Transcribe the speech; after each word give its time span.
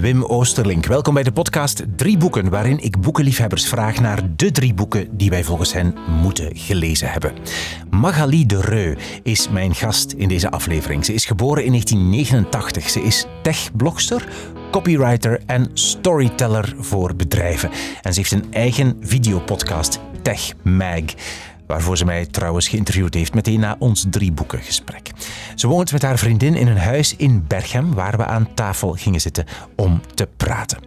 Wim 0.00 0.24
Oosterlink. 0.24 0.86
Welkom 0.86 1.14
bij 1.14 1.22
de 1.22 1.32
podcast 1.32 1.84
Drie 1.96 2.16
Boeken, 2.16 2.50
waarin 2.50 2.78
ik 2.78 3.00
boekenliefhebbers 3.00 3.68
vraag 3.68 4.00
naar 4.00 4.36
de 4.36 4.50
drie 4.50 4.74
boeken 4.74 5.16
die 5.16 5.30
wij 5.30 5.44
volgens 5.44 5.72
hen 5.72 5.94
moeten 6.22 6.56
gelezen 6.56 7.10
hebben. 7.10 7.32
Magali 7.90 8.46
de 8.46 8.60
Reu 8.60 8.96
is 9.22 9.48
mijn 9.48 9.74
gast 9.74 10.12
in 10.12 10.28
deze 10.28 10.50
aflevering. 10.50 11.04
Ze 11.04 11.12
is 11.12 11.24
geboren 11.24 11.64
in 11.64 11.70
1989. 11.70 12.90
Ze 12.90 13.02
is 13.02 13.26
techblogster, 13.42 14.28
copywriter 14.70 15.40
en 15.46 15.70
storyteller 15.72 16.74
voor 16.78 17.16
bedrijven. 17.16 17.70
En 18.02 18.12
ze 18.12 18.18
heeft 18.18 18.32
een 18.32 18.52
eigen 18.52 18.96
videopodcast, 19.00 20.00
Tech 20.22 20.52
Mag 20.62 21.04
waarvoor 21.66 21.96
ze 21.96 22.04
mij 22.04 22.26
trouwens 22.26 22.68
geïnterviewd 22.68 23.14
heeft 23.14 23.34
meteen 23.34 23.60
na 23.60 23.76
ons 23.78 24.06
drie 24.10 24.32
boeken 24.32 24.62
gesprek. 24.62 25.10
Ze 25.54 25.66
woont 25.68 25.92
met 25.92 26.02
haar 26.02 26.18
vriendin 26.18 26.54
in 26.54 26.66
een 26.66 26.78
huis 26.78 27.16
in 27.16 27.44
Berchem 27.46 27.94
waar 27.94 28.16
we 28.16 28.24
aan 28.24 28.54
tafel 28.54 28.92
gingen 28.92 29.20
zitten 29.20 29.44
om 29.76 30.00
te 30.14 30.28
praten. 30.36 30.78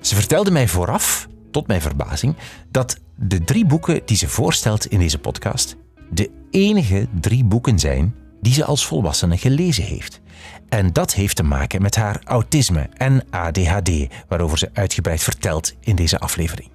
Ze 0.00 0.14
vertelde 0.14 0.50
mij 0.50 0.68
vooraf, 0.68 1.28
tot 1.50 1.66
mijn 1.66 1.80
verbazing, 1.80 2.36
dat 2.70 2.98
de 3.16 3.44
drie 3.44 3.66
boeken 3.66 4.00
die 4.04 4.16
ze 4.16 4.28
voorstelt 4.28 4.86
in 4.86 4.98
deze 4.98 5.18
podcast 5.18 5.76
de 6.10 6.30
enige 6.50 7.06
drie 7.20 7.44
boeken 7.44 7.78
zijn 7.78 8.14
die 8.40 8.52
ze 8.52 8.64
als 8.64 8.86
volwassene 8.86 9.36
gelezen 9.36 9.84
heeft. 9.84 10.20
En 10.68 10.92
dat 10.92 11.14
heeft 11.14 11.36
te 11.36 11.42
maken 11.42 11.82
met 11.82 11.94
haar 11.94 12.20
autisme 12.24 12.88
en 12.96 13.24
ADHD, 13.30 13.90
waarover 14.28 14.58
ze 14.58 14.70
uitgebreid 14.72 15.22
vertelt 15.22 15.74
in 15.80 15.96
deze 15.96 16.18
aflevering. 16.18 16.73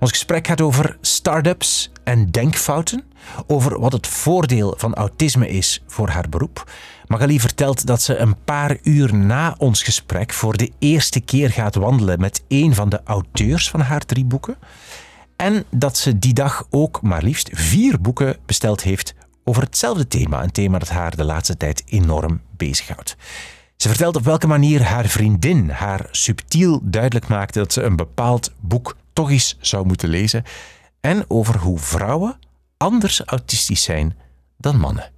Ons 0.00 0.10
gesprek 0.10 0.46
gaat 0.46 0.60
over 0.60 0.96
start-ups 1.00 1.90
en 2.04 2.30
denkfouten, 2.30 3.04
over 3.46 3.80
wat 3.80 3.92
het 3.92 4.06
voordeel 4.06 4.74
van 4.76 4.94
autisme 4.94 5.48
is 5.48 5.82
voor 5.86 6.08
haar 6.08 6.28
beroep. 6.28 6.72
Magali 7.06 7.40
vertelt 7.40 7.86
dat 7.86 8.02
ze 8.02 8.16
een 8.16 8.44
paar 8.44 8.76
uur 8.82 9.14
na 9.14 9.54
ons 9.58 9.82
gesprek 9.82 10.32
voor 10.32 10.56
de 10.56 10.70
eerste 10.78 11.20
keer 11.20 11.50
gaat 11.50 11.74
wandelen 11.74 12.20
met 12.20 12.42
een 12.48 12.74
van 12.74 12.88
de 12.88 13.00
auteurs 13.04 13.70
van 13.70 13.80
haar 13.80 14.04
drie 14.04 14.24
boeken. 14.24 14.56
En 15.36 15.64
dat 15.70 15.96
ze 15.96 16.18
die 16.18 16.32
dag 16.34 16.66
ook 16.70 17.02
maar 17.02 17.22
liefst 17.22 17.48
vier 17.52 18.00
boeken 18.00 18.36
besteld 18.46 18.82
heeft 18.82 19.14
over 19.44 19.62
hetzelfde 19.62 20.08
thema. 20.08 20.42
Een 20.42 20.52
thema 20.52 20.78
dat 20.78 20.88
haar 20.88 21.16
de 21.16 21.24
laatste 21.24 21.56
tijd 21.56 21.82
enorm 21.86 22.40
bezighoudt. 22.56 23.16
Ze 23.76 23.88
vertelt 23.88 24.16
op 24.16 24.24
welke 24.24 24.46
manier 24.46 24.82
haar 24.82 25.06
vriendin 25.06 25.70
haar 25.70 26.08
subtiel 26.10 26.80
duidelijk 26.82 27.28
maakte 27.28 27.58
dat 27.58 27.72
ze 27.72 27.82
een 27.82 27.96
bepaald 27.96 28.52
boek 28.60 28.96
toch 29.12 29.30
eens 29.30 29.56
zou 29.60 29.86
moeten 29.86 30.08
lezen. 30.08 30.44
En 31.00 31.24
over 31.28 31.58
hoe 31.58 31.78
vrouwen 31.78 32.38
anders 32.76 33.24
autistisch 33.24 33.82
zijn 33.82 34.16
dan 34.56 34.78
mannen. 34.78 35.10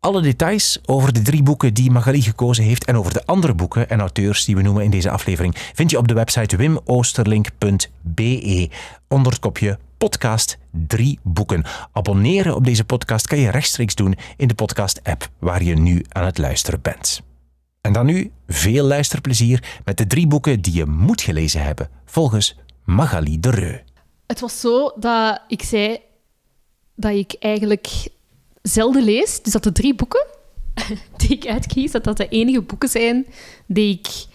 Alle 0.00 0.22
details 0.22 0.78
over 0.84 1.12
de 1.12 1.22
drie 1.22 1.42
boeken 1.42 1.74
die 1.74 1.90
Magali 1.90 2.22
gekozen 2.22 2.64
heeft 2.64 2.84
en 2.84 2.96
over 2.96 3.12
de 3.12 3.26
andere 3.26 3.54
boeken 3.54 3.90
en 3.90 4.00
auteurs 4.00 4.44
die 4.44 4.56
we 4.56 4.62
noemen 4.62 4.84
in 4.84 4.90
deze 4.90 5.10
aflevering 5.10 5.54
vind 5.74 5.90
je 5.90 5.98
op 5.98 6.08
de 6.08 6.14
website 6.14 6.56
wimoosterlink.be 6.56 8.70
onder 9.08 9.32
het 9.32 9.40
kopje 9.40 9.78
podcast 9.98 10.58
drie 10.70 11.18
boeken. 11.22 11.64
Abonneren 11.92 12.54
op 12.54 12.64
deze 12.64 12.84
podcast 12.84 13.26
kan 13.26 13.38
je 13.38 13.50
rechtstreeks 13.50 13.94
doen 13.94 14.14
in 14.36 14.48
de 14.48 14.54
podcast-app 14.54 15.28
waar 15.38 15.62
je 15.62 15.74
nu 15.74 16.04
aan 16.08 16.24
het 16.24 16.38
luisteren 16.38 16.80
bent. 16.82 17.22
En 17.80 17.92
dan 17.92 18.06
nu 18.06 18.30
veel 18.46 18.84
luisterplezier 18.84 19.80
met 19.84 19.96
de 19.96 20.06
drie 20.06 20.26
boeken 20.26 20.60
die 20.60 20.74
je 20.74 20.86
moet 20.86 21.20
gelezen 21.20 21.62
hebben 21.62 21.88
volgens 22.04 22.58
Magali 22.88 23.40
de 23.40 23.50
Reu. 23.50 23.78
Het 24.26 24.40
was 24.40 24.60
zo 24.60 24.92
dat 24.96 25.40
ik 25.48 25.62
zei 25.62 25.98
dat 26.94 27.12
ik 27.12 27.36
eigenlijk 27.38 28.08
zelden 28.62 29.02
lees. 29.02 29.42
Dus 29.42 29.52
dat 29.52 29.62
de 29.62 29.72
drie 29.72 29.94
boeken 29.94 30.26
die 31.16 31.28
ik 31.28 31.46
uitkies, 31.46 31.90
dat 31.90 32.04
dat 32.04 32.16
de 32.16 32.28
enige 32.28 32.62
boeken 32.62 32.88
zijn 32.88 33.26
die 33.66 33.98
ik 33.98 34.26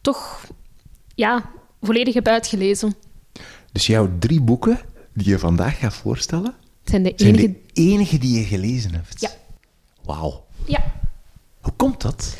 toch 0.00 0.46
ja, 1.14 1.50
volledig 1.82 2.14
heb 2.14 2.28
uitgelezen. 2.28 2.94
Dus 3.72 3.86
jouw 3.86 4.18
drie 4.18 4.40
boeken 4.40 4.80
die 5.14 5.28
je 5.28 5.38
vandaag 5.38 5.78
gaat 5.78 5.94
voorstellen, 5.94 6.54
zijn 6.84 7.02
de 7.02 7.14
enige, 7.14 7.40
zijn 7.40 7.52
de 7.52 7.60
enige 7.72 8.18
die 8.18 8.38
je 8.38 8.44
gelezen 8.44 8.94
hebt? 8.94 9.20
Ja. 9.20 9.30
Wauw. 10.04 10.46
Ja. 10.64 10.84
Hoe 11.60 11.72
komt 11.76 12.00
dat? 12.00 12.36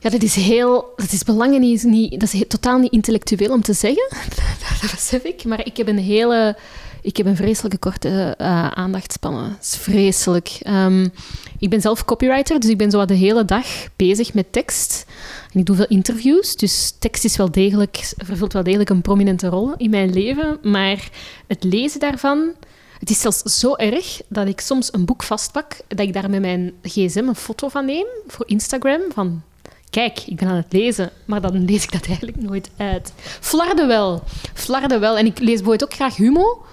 Ja, 0.00 0.10
dat 0.10 0.22
is 0.22 0.34
heel... 0.34 0.92
Dat 0.96 1.12
is 1.12 1.22
belangen 1.22 1.60
niet. 1.60 2.20
Dat 2.20 2.32
is 2.32 2.42
totaal 2.48 2.78
niet 2.78 2.92
intellectueel 2.92 3.52
om 3.52 3.62
te 3.62 3.72
zeggen. 3.72 4.08
dat 4.80 4.90
besef 4.90 5.22
ik. 5.22 5.44
Maar 5.44 5.66
ik 5.66 5.76
heb 5.76 5.88
een 5.88 5.98
hele... 5.98 6.56
Ik 7.02 7.16
heb 7.16 7.26
een 7.26 7.36
vreselijke 7.36 7.78
korte 7.78 8.34
uh, 8.40 8.68
aandachtspannen. 8.68 9.48
Dat 9.48 9.62
is 9.62 9.76
vreselijk. 9.76 10.60
Um, 10.66 11.12
ik 11.58 11.70
ben 11.70 11.80
zelf 11.80 12.04
copywriter, 12.04 12.60
dus 12.60 12.70
ik 12.70 12.78
ben 12.78 12.90
zo 12.90 13.04
de 13.04 13.14
hele 13.14 13.44
dag 13.44 13.66
bezig 13.96 14.34
met 14.34 14.52
tekst. 14.52 15.04
En 15.52 15.60
ik 15.60 15.66
doe 15.66 15.76
veel 15.76 15.86
interviews, 15.86 16.56
dus 16.56 16.94
tekst 16.98 17.24
is 17.24 17.36
wel 17.36 17.50
degelijk, 17.50 18.12
vervult 18.16 18.52
wel 18.52 18.62
degelijk 18.62 18.90
een 18.90 19.02
prominente 19.02 19.48
rol 19.48 19.74
in 19.76 19.90
mijn 19.90 20.12
leven. 20.12 20.58
Maar 20.62 21.08
het 21.46 21.64
lezen 21.64 22.00
daarvan... 22.00 22.50
Het 22.98 23.10
is 23.10 23.20
zelfs 23.20 23.42
zo 23.42 23.74
erg 23.74 24.20
dat 24.28 24.48
ik 24.48 24.60
soms 24.60 24.92
een 24.92 25.04
boek 25.04 25.22
vastpak, 25.22 25.76
dat 25.88 26.00
ik 26.00 26.12
daar 26.12 26.30
met 26.30 26.40
mijn 26.40 26.72
gsm 26.82 27.24
een 27.28 27.34
foto 27.34 27.68
van 27.68 27.84
neem 27.84 28.06
voor 28.26 28.48
Instagram, 28.48 29.00
van 29.12 29.42
kijk, 29.90 30.18
ik 30.26 30.36
ben 30.36 30.48
aan 30.48 30.56
het 30.56 30.72
lezen, 30.72 31.10
maar 31.24 31.40
dan 31.40 31.64
lees 31.64 31.84
ik 31.84 31.92
dat 31.92 32.06
eigenlijk 32.06 32.40
nooit 32.40 32.70
uit. 32.76 33.12
Flarden 33.40 33.86
wel. 33.86 34.22
Flarden 34.54 35.00
wel. 35.00 35.18
En 35.18 35.26
ik 35.26 35.38
lees 35.38 35.54
bijvoorbeeld 35.54 35.84
ook 35.84 35.94
graag 35.94 36.16
Humo, 36.16 36.64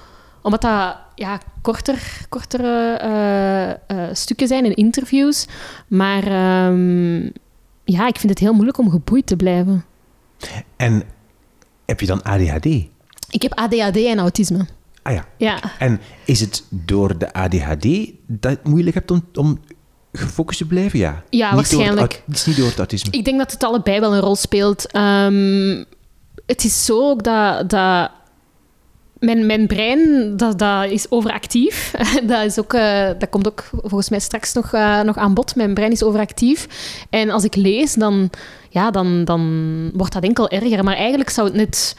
omdat 0.41 0.61
dat 0.61 0.97
ja, 1.15 1.39
korter, 1.61 2.25
kortere 2.29 2.99
uh, 3.89 3.97
uh, 3.97 4.09
stukken 4.13 4.47
zijn 4.47 4.65
en 4.65 4.75
interviews. 4.75 5.47
Maar 5.87 6.23
um, 6.67 7.31
ja, 7.83 8.07
ik 8.07 8.17
vind 8.17 8.29
het 8.29 8.39
heel 8.39 8.53
moeilijk 8.53 8.77
om 8.77 8.89
geboeid 8.89 9.27
te 9.27 9.35
blijven. 9.35 9.85
En 10.75 11.03
heb 11.85 11.99
je 11.99 12.05
dan 12.05 12.23
ADHD? 12.23 12.65
Ik 13.29 13.41
heb 13.41 13.53
ADHD 13.53 13.97
en 13.97 14.19
autisme. 14.19 14.65
Ah 15.01 15.13
ja. 15.13 15.25
ja. 15.37 15.59
En 15.79 15.99
is 16.25 16.39
het 16.39 16.63
door 16.69 17.17
de 17.17 17.33
ADHD 17.33 17.83
dat 18.27 18.51
je 18.51 18.57
het 18.57 18.63
moeilijk 18.63 18.95
hebt 18.95 19.11
om, 19.11 19.25
om 19.33 19.59
gefocust 20.17 20.57
te 20.57 20.65
blijven? 20.65 20.99
Ja, 20.99 21.23
ja 21.29 21.45
niet 21.45 21.55
waarschijnlijk. 21.55 22.23
Het, 22.25 22.35
is 22.35 22.45
niet 22.45 22.57
door 22.57 22.67
het 22.67 22.77
autisme. 22.77 23.11
Ik 23.11 23.25
denk 23.25 23.37
dat 23.37 23.51
het 23.51 23.63
allebei 23.63 23.99
wel 23.99 24.13
een 24.13 24.21
rol 24.21 24.35
speelt. 24.35 24.95
Um, 24.95 25.85
het 26.45 26.63
is 26.63 26.85
zo 26.85 27.09
ook 27.09 27.23
dat, 27.23 27.69
dat 27.69 28.11
mijn, 29.19 29.45
mijn 29.45 29.67
brein 29.67 30.33
dat, 30.37 30.59
dat 30.59 30.89
is 30.89 31.11
overactief. 31.11 31.93
dat, 32.27 32.45
is 32.45 32.59
ook, 32.59 32.73
uh, 32.73 33.07
dat 33.19 33.29
komt 33.29 33.47
ook 33.47 33.63
volgens 33.71 34.09
mij 34.09 34.19
straks 34.19 34.53
nog, 34.53 34.73
uh, 34.73 35.01
nog 35.01 35.17
aan 35.17 35.33
bod. 35.33 35.55
Mijn 35.55 35.73
brein 35.73 35.91
is 35.91 36.03
overactief. 36.03 36.67
En 37.09 37.29
als 37.29 37.43
ik 37.43 37.55
lees, 37.55 37.93
dan, 37.93 38.29
ja, 38.69 38.91
dan, 38.91 39.25
dan 39.25 39.91
wordt 39.93 40.13
dat 40.13 40.23
enkel 40.23 40.49
erger. 40.49 40.83
Maar 40.83 40.95
eigenlijk 40.95 41.29
zou 41.29 41.47
het 41.47 41.55
net 41.55 41.95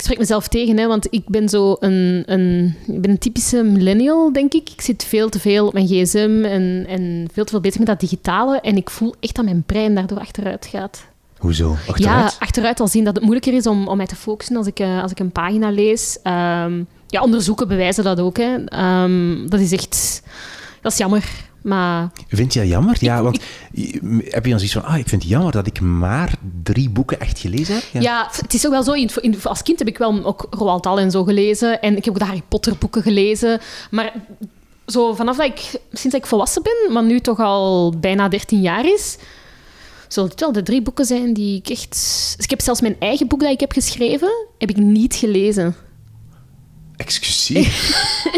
ik 0.00 0.06
spreek 0.06 0.18
mezelf 0.18 0.48
tegen, 0.48 0.78
hè, 0.78 0.86
want 0.86 1.06
ik 1.10 1.22
ben 1.26 1.48
zo 1.48 1.76
een, 1.80 2.22
een, 2.26 2.74
ik 2.86 3.00
ben 3.00 3.10
een 3.10 3.18
typische 3.18 3.62
millennial, 3.62 4.32
denk 4.32 4.52
ik. 4.52 4.70
Ik 4.70 4.80
zit 4.80 5.04
veel 5.04 5.28
te 5.28 5.40
veel 5.40 5.66
op 5.66 5.72
mijn 5.72 5.86
gsm 5.86 6.44
en, 6.44 6.84
en 6.88 7.28
veel 7.32 7.44
te 7.44 7.50
veel 7.50 7.60
bezig 7.60 7.78
met 7.78 7.86
dat 7.86 8.00
digitale. 8.00 8.60
En 8.60 8.76
ik 8.76 8.90
voel 8.90 9.14
echt 9.20 9.34
dat 9.34 9.44
mijn 9.44 9.62
brein 9.66 9.94
daardoor 9.94 10.18
achteruit 10.18 10.66
gaat. 10.66 11.04
Hoezo? 11.38 11.70
Achteruit? 11.70 12.32
Ja, 12.32 12.32
achteruit 12.38 12.80
al 12.80 12.88
zien 12.88 13.04
dat 13.04 13.14
het 13.14 13.24
moeilijker 13.24 13.54
is 13.54 13.66
om, 13.66 13.88
om 13.88 13.96
mij 13.96 14.06
te 14.06 14.16
focussen 14.16 14.56
als 14.56 14.66
ik, 14.66 14.80
uh, 14.80 15.02
als 15.02 15.10
ik 15.10 15.18
een 15.18 15.32
pagina 15.32 15.70
lees. 15.70 16.18
Um, 16.24 16.86
ja, 17.06 17.22
onderzoeken 17.22 17.68
bewijzen 17.68 18.04
dat 18.04 18.20
ook. 18.20 18.36
Hè. 18.36 18.54
Um, 19.02 19.50
dat 19.50 19.60
is 19.60 19.72
echt... 19.72 20.22
Dat 20.80 20.92
is 20.92 20.98
jammer. 20.98 21.30
Maar... 21.62 22.10
Vind 22.28 22.52
je 22.52 22.60
dat 22.60 22.68
jammer? 22.68 22.96
Ja, 23.00 23.22
want 23.22 23.40
heb 24.24 24.44
je 24.44 24.50
dan 24.50 24.58
zoiets 24.58 24.72
van, 24.72 24.84
ah, 24.84 24.98
ik 24.98 25.08
vind 25.08 25.22
het 25.22 25.30
jammer 25.30 25.52
dat 25.52 25.66
ik 25.66 25.80
maar 25.80 26.32
drie 26.62 26.90
boeken 26.90 27.20
echt 27.20 27.38
gelezen 27.38 27.74
heb? 27.74 27.84
Ja, 27.92 28.00
ja 28.00 28.28
het 28.30 28.54
is 28.54 28.66
ook 28.66 28.72
wel 28.72 28.82
zo. 28.82 28.92
In, 28.92 29.10
in, 29.20 29.36
als 29.42 29.62
kind 29.62 29.78
heb 29.78 29.88
ik 29.88 29.98
wel 29.98 30.24
ook 30.24 30.46
Roald 30.50 30.82
Dahl 30.82 30.98
en 30.98 31.10
zo 31.10 31.24
gelezen. 31.24 31.80
En 31.80 31.96
ik 31.96 32.04
heb 32.04 32.14
ook 32.14 32.20
de 32.20 32.26
Harry 32.26 32.42
Potter 32.48 32.76
boeken 32.78 33.02
gelezen. 33.02 33.60
Maar 33.90 34.12
zo 34.86 35.14
vanaf 35.14 35.36
dat 35.36 35.46
ik, 35.46 35.58
sinds 35.92 36.02
dat 36.02 36.14
ik 36.14 36.26
volwassen 36.26 36.62
ben, 36.62 36.92
maar 36.92 37.04
nu 37.04 37.20
toch 37.20 37.38
al 37.38 37.94
bijna 37.98 38.28
13 38.28 38.60
jaar 38.60 38.86
is, 38.86 39.16
zullen 40.08 40.30
het 40.30 40.40
wel 40.40 40.52
de 40.52 40.62
drie 40.62 40.82
boeken 40.82 41.04
zijn 41.04 41.32
die 41.34 41.58
ik 41.58 41.68
echt... 41.68 41.90
Dus 42.36 42.44
ik 42.44 42.50
heb 42.50 42.60
zelfs 42.60 42.80
mijn 42.80 42.96
eigen 42.98 43.26
boek 43.26 43.40
dat 43.40 43.50
ik 43.50 43.60
heb 43.60 43.72
geschreven, 43.72 44.46
heb 44.58 44.70
ik 44.70 44.76
niet 44.76 45.14
gelezen. 45.14 45.76
Excuseer? 47.00 47.92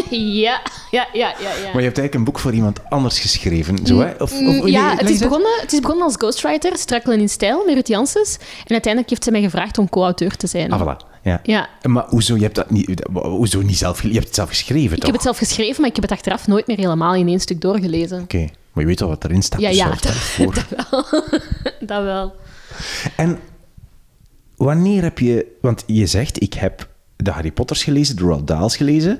ja, 0.43 0.61
ja, 0.91 1.07
ja, 1.13 1.35
ja, 1.39 1.53
ja. 1.53 1.71
Maar 1.73 1.81
je 1.81 1.89
hebt 1.89 1.97
eigenlijk 1.97 2.13
een 2.13 2.23
boek 2.23 2.39
voor 2.39 2.53
iemand 2.53 2.89
anders 2.89 3.19
geschreven, 3.19 3.85
zo 3.85 3.99
hè? 3.99 4.11
Of, 4.11 4.31
of, 4.31 4.67
ja, 4.67 4.95
het 4.97 5.09
is, 5.09 5.19
begonnen, 5.19 5.51
het 5.61 5.73
is 5.73 5.79
begonnen 5.79 6.05
als 6.05 6.15
ghostwriter, 6.15 6.77
Strukkelen 6.77 7.19
in 7.19 7.29
Stijl, 7.29 7.65
met 7.65 7.73
Ruth 7.73 7.87
Janssens. 7.87 8.37
En 8.37 8.71
uiteindelijk 8.71 9.09
heeft 9.09 9.23
ze 9.23 9.31
mij 9.31 9.41
gevraagd 9.41 9.77
om 9.77 9.89
co-auteur 9.89 10.37
te 10.37 10.47
zijn. 10.47 10.71
Ah, 10.71 10.81
voilà. 10.81 11.11
Ja. 11.23 11.39
ja. 11.43 11.69
Maar 11.81 12.05
hoezo, 12.07 12.35
je 12.35 12.41
hebt 12.41 12.55
dat 12.55 12.69
niet, 12.69 13.03
hoezo 13.13 13.61
niet 13.61 13.77
zelf 13.77 14.01
Je 14.01 14.13
hebt 14.13 14.25
het 14.25 14.35
zelf 14.35 14.49
geschreven, 14.49 14.89
toch? 14.89 14.97
Ik 14.97 15.05
heb 15.05 15.13
het 15.13 15.23
zelf 15.23 15.37
geschreven, 15.37 15.81
maar 15.81 15.89
ik 15.89 15.95
heb 15.95 16.03
het 16.03 16.13
achteraf 16.13 16.47
nooit 16.47 16.67
meer 16.67 16.77
helemaal 16.77 17.15
in 17.15 17.27
één 17.27 17.39
stuk 17.39 17.61
doorgelezen. 17.61 18.21
Oké, 18.21 18.35
okay. 18.35 18.53
maar 18.73 18.83
je 18.83 18.89
weet 18.89 18.99
wel 18.99 19.09
wat 19.09 19.23
erin 19.23 19.41
staat. 19.41 19.61
Ja, 19.61 19.69
dus 19.69 19.77
ja, 19.77 19.89
dat, 19.89 20.01
dat 20.55 20.65
wel. 20.89 21.05
dat 21.91 22.03
wel. 22.03 22.35
En 23.15 23.39
wanneer 24.55 25.03
heb 25.03 25.19
je... 25.19 25.45
Want 25.61 25.83
je 25.85 26.05
zegt, 26.05 26.41
ik 26.41 26.53
heb 26.53 26.91
de 27.15 27.31
Harry 27.31 27.51
Potters 27.51 27.83
gelezen, 27.83 28.15
de 28.15 28.21
Roald 28.21 28.47
Dahls 28.47 28.77
gelezen. 28.77 29.19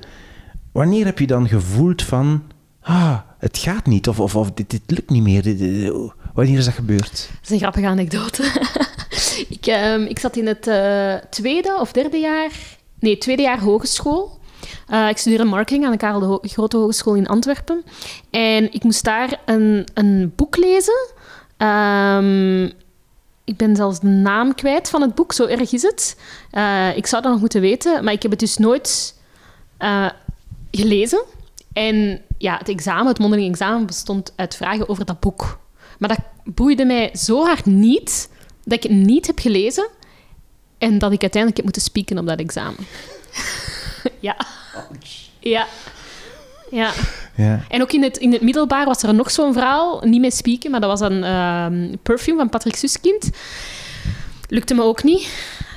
Wanneer 0.72 1.06
heb 1.06 1.19
je 1.19 1.28
dan 1.28 1.48
gevoeld 1.48 2.01
van... 2.01 2.44
Ah, 2.81 3.18
het 3.40 3.57
gaat 3.57 3.86
niet, 3.86 4.07
of, 4.07 4.19
of, 4.19 4.36
of 4.36 4.51
dit, 4.51 4.69
dit 4.69 4.81
lukt 4.86 5.10
niet 5.10 5.24
meer. 5.24 5.44
Dit, 5.44 5.92
wanneer 6.34 6.57
is 6.57 6.66
dat 6.66 6.74
gebeurd? 6.74 7.30
Dat 7.31 7.40
is 7.44 7.50
een 7.50 7.60
grappige 7.60 7.88
anekdote. 7.88 8.44
ik, 9.60 9.66
ehm, 9.66 10.01
ik 10.01 10.19
zat 10.19 10.36
in 10.36 10.48
het 10.48 10.68
eh, 10.68 11.16
tweede 11.30 11.78
of 11.80 11.92
derde 11.92 12.18
jaar... 12.18 12.51
Nee, 13.00 13.18
tweede 13.18 13.42
jaar 13.42 13.60
hogeschool. 13.60 14.42
Uh, 14.90 15.10
ik 15.10 15.18
studeerde 15.18 15.44
marketing 15.44 15.86
aan 15.86 15.92
de 15.92 15.98
Karel 15.98 16.42
de 16.42 16.48
Grote 16.48 16.78
Hogeschool 16.78 17.16
in 17.16 17.28
Antwerpen. 17.28 17.84
En 18.30 18.74
ik 18.74 18.84
moest 18.84 19.04
daar 19.04 19.40
een, 19.45 19.88
een 19.94 20.34
boek 20.36 20.57
lezen. 20.57 21.12
Um, 21.57 22.72
ik 23.44 23.57
ben 23.57 23.75
zelfs 23.75 24.00
de 24.00 24.07
naam 24.07 24.56
kwijt 24.56 24.90
van 24.90 25.01
het 25.01 25.16
boek, 25.16 25.34
zo 25.34 25.45
erg 25.45 25.72
is 25.72 25.81
het. 25.81 26.18
Uh, 26.51 26.98
ik 26.98 27.07
zou 27.07 27.22
dat 27.22 27.31
nog 27.31 27.40
moeten 27.40 27.62
weten, 27.62 28.04
maar 28.04 28.13
ik 28.13 28.22
heb 28.22 28.31
het 28.31 28.40
dus 28.40 28.57
nooit 28.57 29.19
uh, 29.80 30.10
gelezen. 30.72 31.24
En 31.74 32.22
ja, 32.38 32.57
het 32.57 32.69
examen, 32.69 33.07
het 33.07 33.19
mondeling 33.19 33.50
examen, 33.50 33.86
bestond 33.86 34.34
uit 34.36 34.56
vragen 34.56 34.90
over 34.90 35.06
dat 35.06 35.19
boek. 35.19 35.60
Maar 36.00 36.10
dat 36.10 36.19
boeide 36.56 36.86
mij 36.86 37.10
zo 37.16 37.45
hard 37.45 37.66
niet, 37.66 38.30
dat 38.63 38.78
ik 38.78 38.84
het 38.84 38.92
niet 38.92 39.28
heb 39.28 39.40
gelezen 39.40 39.88
en 40.78 40.98
dat 40.98 41.12
ik 41.12 41.22
uiteindelijk 41.22 41.56
heb 41.56 41.63
moeten 41.66 41.81
spieken 41.81 42.18
op 42.18 42.28
dat 42.28 42.40
examen. 42.40 42.86
ja. 44.19 44.38
Ja. 45.40 45.68
Ja. 46.73 46.91
ja. 47.35 47.59
En 47.69 47.81
ook 47.81 47.91
in 47.91 48.03
het, 48.03 48.17
in 48.17 48.31
het 48.31 48.41
middelbaar 48.41 48.85
was 48.85 49.03
er 49.03 49.13
nog 49.13 49.31
zo'n 49.31 49.53
verhaal, 49.53 50.01
niet 50.05 50.21
met 50.21 50.33
spieken, 50.33 50.71
maar 50.71 50.79
dat 50.79 50.99
was 50.99 51.09
een 51.09 51.23
uh, 51.23 51.95
perfume 52.03 52.37
van 52.37 52.49
Patrick 52.49 52.75
Suskind. 52.75 53.29
Lukte 54.47 54.73
me 54.73 54.83
ook 54.83 55.03
niet. 55.03 55.29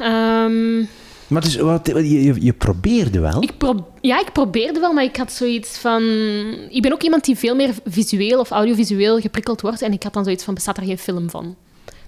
Um, 0.02 0.88
maar 1.26 1.42
dus, 1.42 1.56
wat, 1.56 1.86
je, 1.86 2.44
je 2.44 2.52
probeerde 2.52 3.20
wel? 3.20 3.42
Ik 3.42 3.58
pro 3.58 3.86
ja, 4.00 4.20
ik 4.20 4.32
probeerde 4.32 4.80
wel, 4.80 4.92
maar 4.92 5.04
ik 5.04 5.16
had 5.16 5.32
zoiets 5.32 5.78
van... 5.78 6.02
Ik 6.70 6.82
ben 6.82 6.92
ook 6.92 7.02
iemand 7.02 7.24
die 7.24 7.36
veel 7.36 7.54
meer 7.54 7.74
visueel 7.84 8.40
of 8.40 8.50
audiovisueel 8.50 9.20
geprikkeld 9.20 9.60
wordt. 9.60 9.82
En 9.82 9.92
ik 9.92 10.02
had 10.02 10.12
dan 10.12 10.24
zoiets 10.24 10.44
van, 10.44 10.54
bestaat 10.54 10.76
er 10.76 10.84
geen 10.84 10.98
film 10.98 11.30
van? 11.30 11.56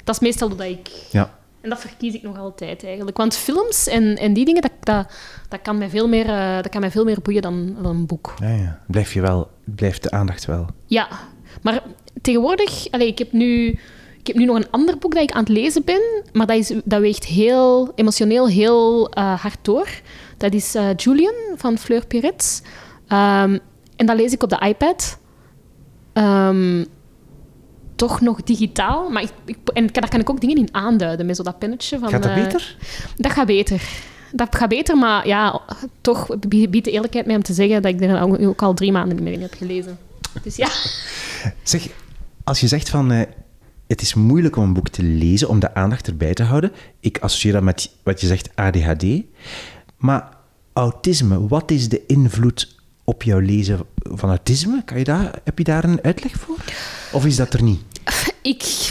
Dat 0.04 0.14
is 0.14 0.20
meestal 0.20 0.48
dat 0.48 0.66
ik... 0.66 0.88
Ja. 1.10 1.37
En 1.60 1.68
dat 1.70 1.80
verkies 1.80 2.14
ik 2.14 2.22
nog 2.22 2.38
altijd 2.38 2.84
eigenlijk. 2.84 3.16
Want 3.16 3.36
films 3.36 3.86
en, 3.86 4.16
en 4.16 4.32
die 4.32 4.44
dingen, 4.44 4.62
dat, 4.62 4.72
dat, 4.80 5.12
dat, 5.48 5.62
kan 5.62 5.78
mij 5.78 5.88
veel 5.88 6.08
meer, 6.08 6.26
uh, 6.26 6.56
dat 6.56 6.68
kan 6.68 6.80
mij 6.80 6.90
veel 6.90 7.04
meer 7.04 7.20
boeien 7.22 7.42
dan, 7.42 7.76
dan 7.82 7.96
een 7.96 8.06
boek. 8.06 8.34
Ja, 8.40 8.48
ja. 8.48 8.80
Blijf 8.86 9.12
je 9.12 9.20
wel, 9.20 9.50
blijft 9.64 10.02
de 10.02 10.10
aandacht 10.10 10.44
wel. 10.44 10.66
Ja, 10.86 11.08
maar 11.62 11.82
tegenwoordig, 12.22 12.90
allez, 12.90 13.08
ik 13.08 13.18
heb 13.18 13.32
nu 13.32 13.78
ik 14.18 14.34
heb 14.34 14.36
nu 14.36 14.44
nog 14.44 14.56
een 14.56 14.70
ander 14.70 14.98
boek 14.98 15.14
dat 15.14 15.22
ik 15.22 15.30
aan 15.30 15.40
het 15.40 15.48
lezen 15.48 15.84
ben, 15.84 16.22
maar 16.32 16.46
dat, 16.46 16.56
is, 16.56 16.72
dat 16.84 17.00
weegt 17.00 17.24
heel 17.24 17.92
emotioneel 17.94 18.48
heel 18.48 19.10
uh, 19.18 19.40
hard 19.40 19.58
door. 19.62 19.88
Dat 20.36 20.54
is 20.54 20.76
uh, 20.76 20.94
Julian 20.96 21.34
van 21.56 21.78
Fleur 21.78 22.06
Piret. 22.06 22.62
Um, 23.02 23.58
en 23.96 24.06
dat 24.06 24.16
lees 24.16 24.32
ik 24.32 24.42
op 24.42 24.50
de 24.50 24.66
iPad. 24.66 25.18
Um, 26.12 26.86
toch 27.98 28.20
nog 28.20 28.42
digitaal, 28.42 29.10
maar 29.10 29.22
ik, 29.22 29.30
ik, 29.44 29.56
en 29.72 29.86
daar 29.86 30.08
kan 30.08 30.20
ik 30.20 30.30
ook 30.30 30.40
dingen 30.40 30.56
in 30.56 30.68
aanduiden 30.74 31.26
met 31.26 31.36
zo 31.36 31.42
dat 31.42 31.58
pennetje. 31.58 31.98
Van, 31.98 32.08
gaat 32.08 32.22
dat 32.22 32.36
uh, 32.36 32.44
beter? 32.44 32.76
Dat 33.16 33.32
gaat 33.32 33.46
beter. 33.46 33.82
Dat 34.32 34.56
gaat 34.56 34.68
beter, 34.68 34.96
maar 34.96 35.26
ja, 35.26 35.60
toch 36.00 36.38
biedt 36.48 36.84
de 36.84 36.90
eerlijkheid 36.90 37.26
mij 37.26 37.36
om 37.36 37.42
te 37.42 37.52
zeggen 37.52 37.82
dat 37.82 37.92
ik 37.92 38.00
er 38.00 38.46
ook 38.48 38.62
al 38.62 38.74
drie 38.74 38.92
maanden 38.92 39.14
niet 39.14 39.24
meer 39.24 39.32
in 39.32 39.40
heb 39.40 39.54
gelezen. 39.54 39.98
Dus 40.42 40.56
ja. 40.56 40.68
Zeg, 41.62 41.88
als 42.44 42.60
je 42.60 42.66
zegt 42.66 42.88
van 42.88 43.26
het 43.88 44.00
is 44.00 44.14
moeilijk 44.14 44.56
om 44.56 44.62
een 44.62 44.72
boek 44.72 44.88
te 44.88 45.02
lezen, 45.02 45.48
om 45.48 45.58
de 45.58 45.74
aandacht 45.74 46.06
erbij 46.06 46.34
te 46.34 46.42
houden. 46.42 46.72
Ik 47.00 47.18
associeer 47.18 47.52
dat 47.52 47.62
met 47.62 47.90
wat 48.02 48.20
je 48.20 48.26
zegt, 48.26 48.50
ADHD. 48.54 49.04
Maar 49.96 50.36
autisme, 50.72 51.48
wat 51.48 51.70
is 51.70 51.88
de 51.88 52.06
invloed 52.06 52.76
op 53.08 53.22
jouw 53.22 53.38
lezen 53.38 53.80
van 54.02 54.28
autisme? 54.28 54.84
Kan 54.84 54.98
je 54.98 55.30
heb 55.44 55.58
je 55.58 55.64
daar 55.64 55.84
een 55.84 56.02
uitleg 56.02 56.32
voor? 56.32 56.56
Of 57.12 57.26
is 57.26 57.36
dat 57.36 57.54
er 57.54 57.62
niet? 57.62 57.80
Ik, 58.42 58.84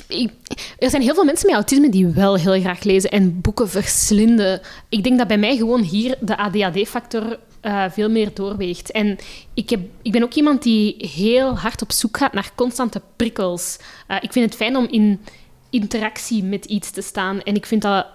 er 0.79 0.89
zijn 0.89 1.01
heel 1.01 1.13
veel 1.13 1.23
mensen 1.23 1.45
met 1.45 1.55
autisme 1.55 1.89
die 1.89 2.07
wel 2.07 2.35
heel 2.35 2.59
graag 2.59 2.83
lezen 2.83 3.11
en 3.11 3.41
boeken 3.41 3.69
verslinden. 3.69 4.61
Ik 4.89 5.03
denk 5.03 5.17
dat 5.17 5.27
bij 5.27 5.37
mij 5.37 5.57
gewoon 5.57 5.81
hier 5.81 6.17
de 6.21 6.37
ADHD-factor 6.37 7.39
uh, 7.61 7.83
veel 7.89 8.09
meer 8.09 8.33
doorweegt. 8.33 8.91
En 8.91 9.17
ik, 9.53 9.69
heb, 9.69 9.79
ik 10.01 10.11
ben 10.11 10.23
ook 10.23 10.33
iemand 10.33 10.63
die 10.63 10.95
heel 11.15 11.57
hard 11.57 11.81
op 11.81 11.91
zoek 11.91 12.17
gaat 12.17 12.33
naar 12.33 12.51
constante 12.55 13.01
prikkels. 13.15 13.77
Uh, 14.07 14.17
ik 14.21 14.31
vind 14.31 14.45
het 14.45 14.55
fijn 14.55 14.75
om 14.75 14.87
in 14.89 15.21
interactie 15.69 16.43
met 16.43 16.65
iets 16.65 16.91
te 16.91 17.01
staan. 17.01 17.41
En 17.41 17.55
ik 17.55 17.65
vind 17.65 17.81
dat 17.81 18.05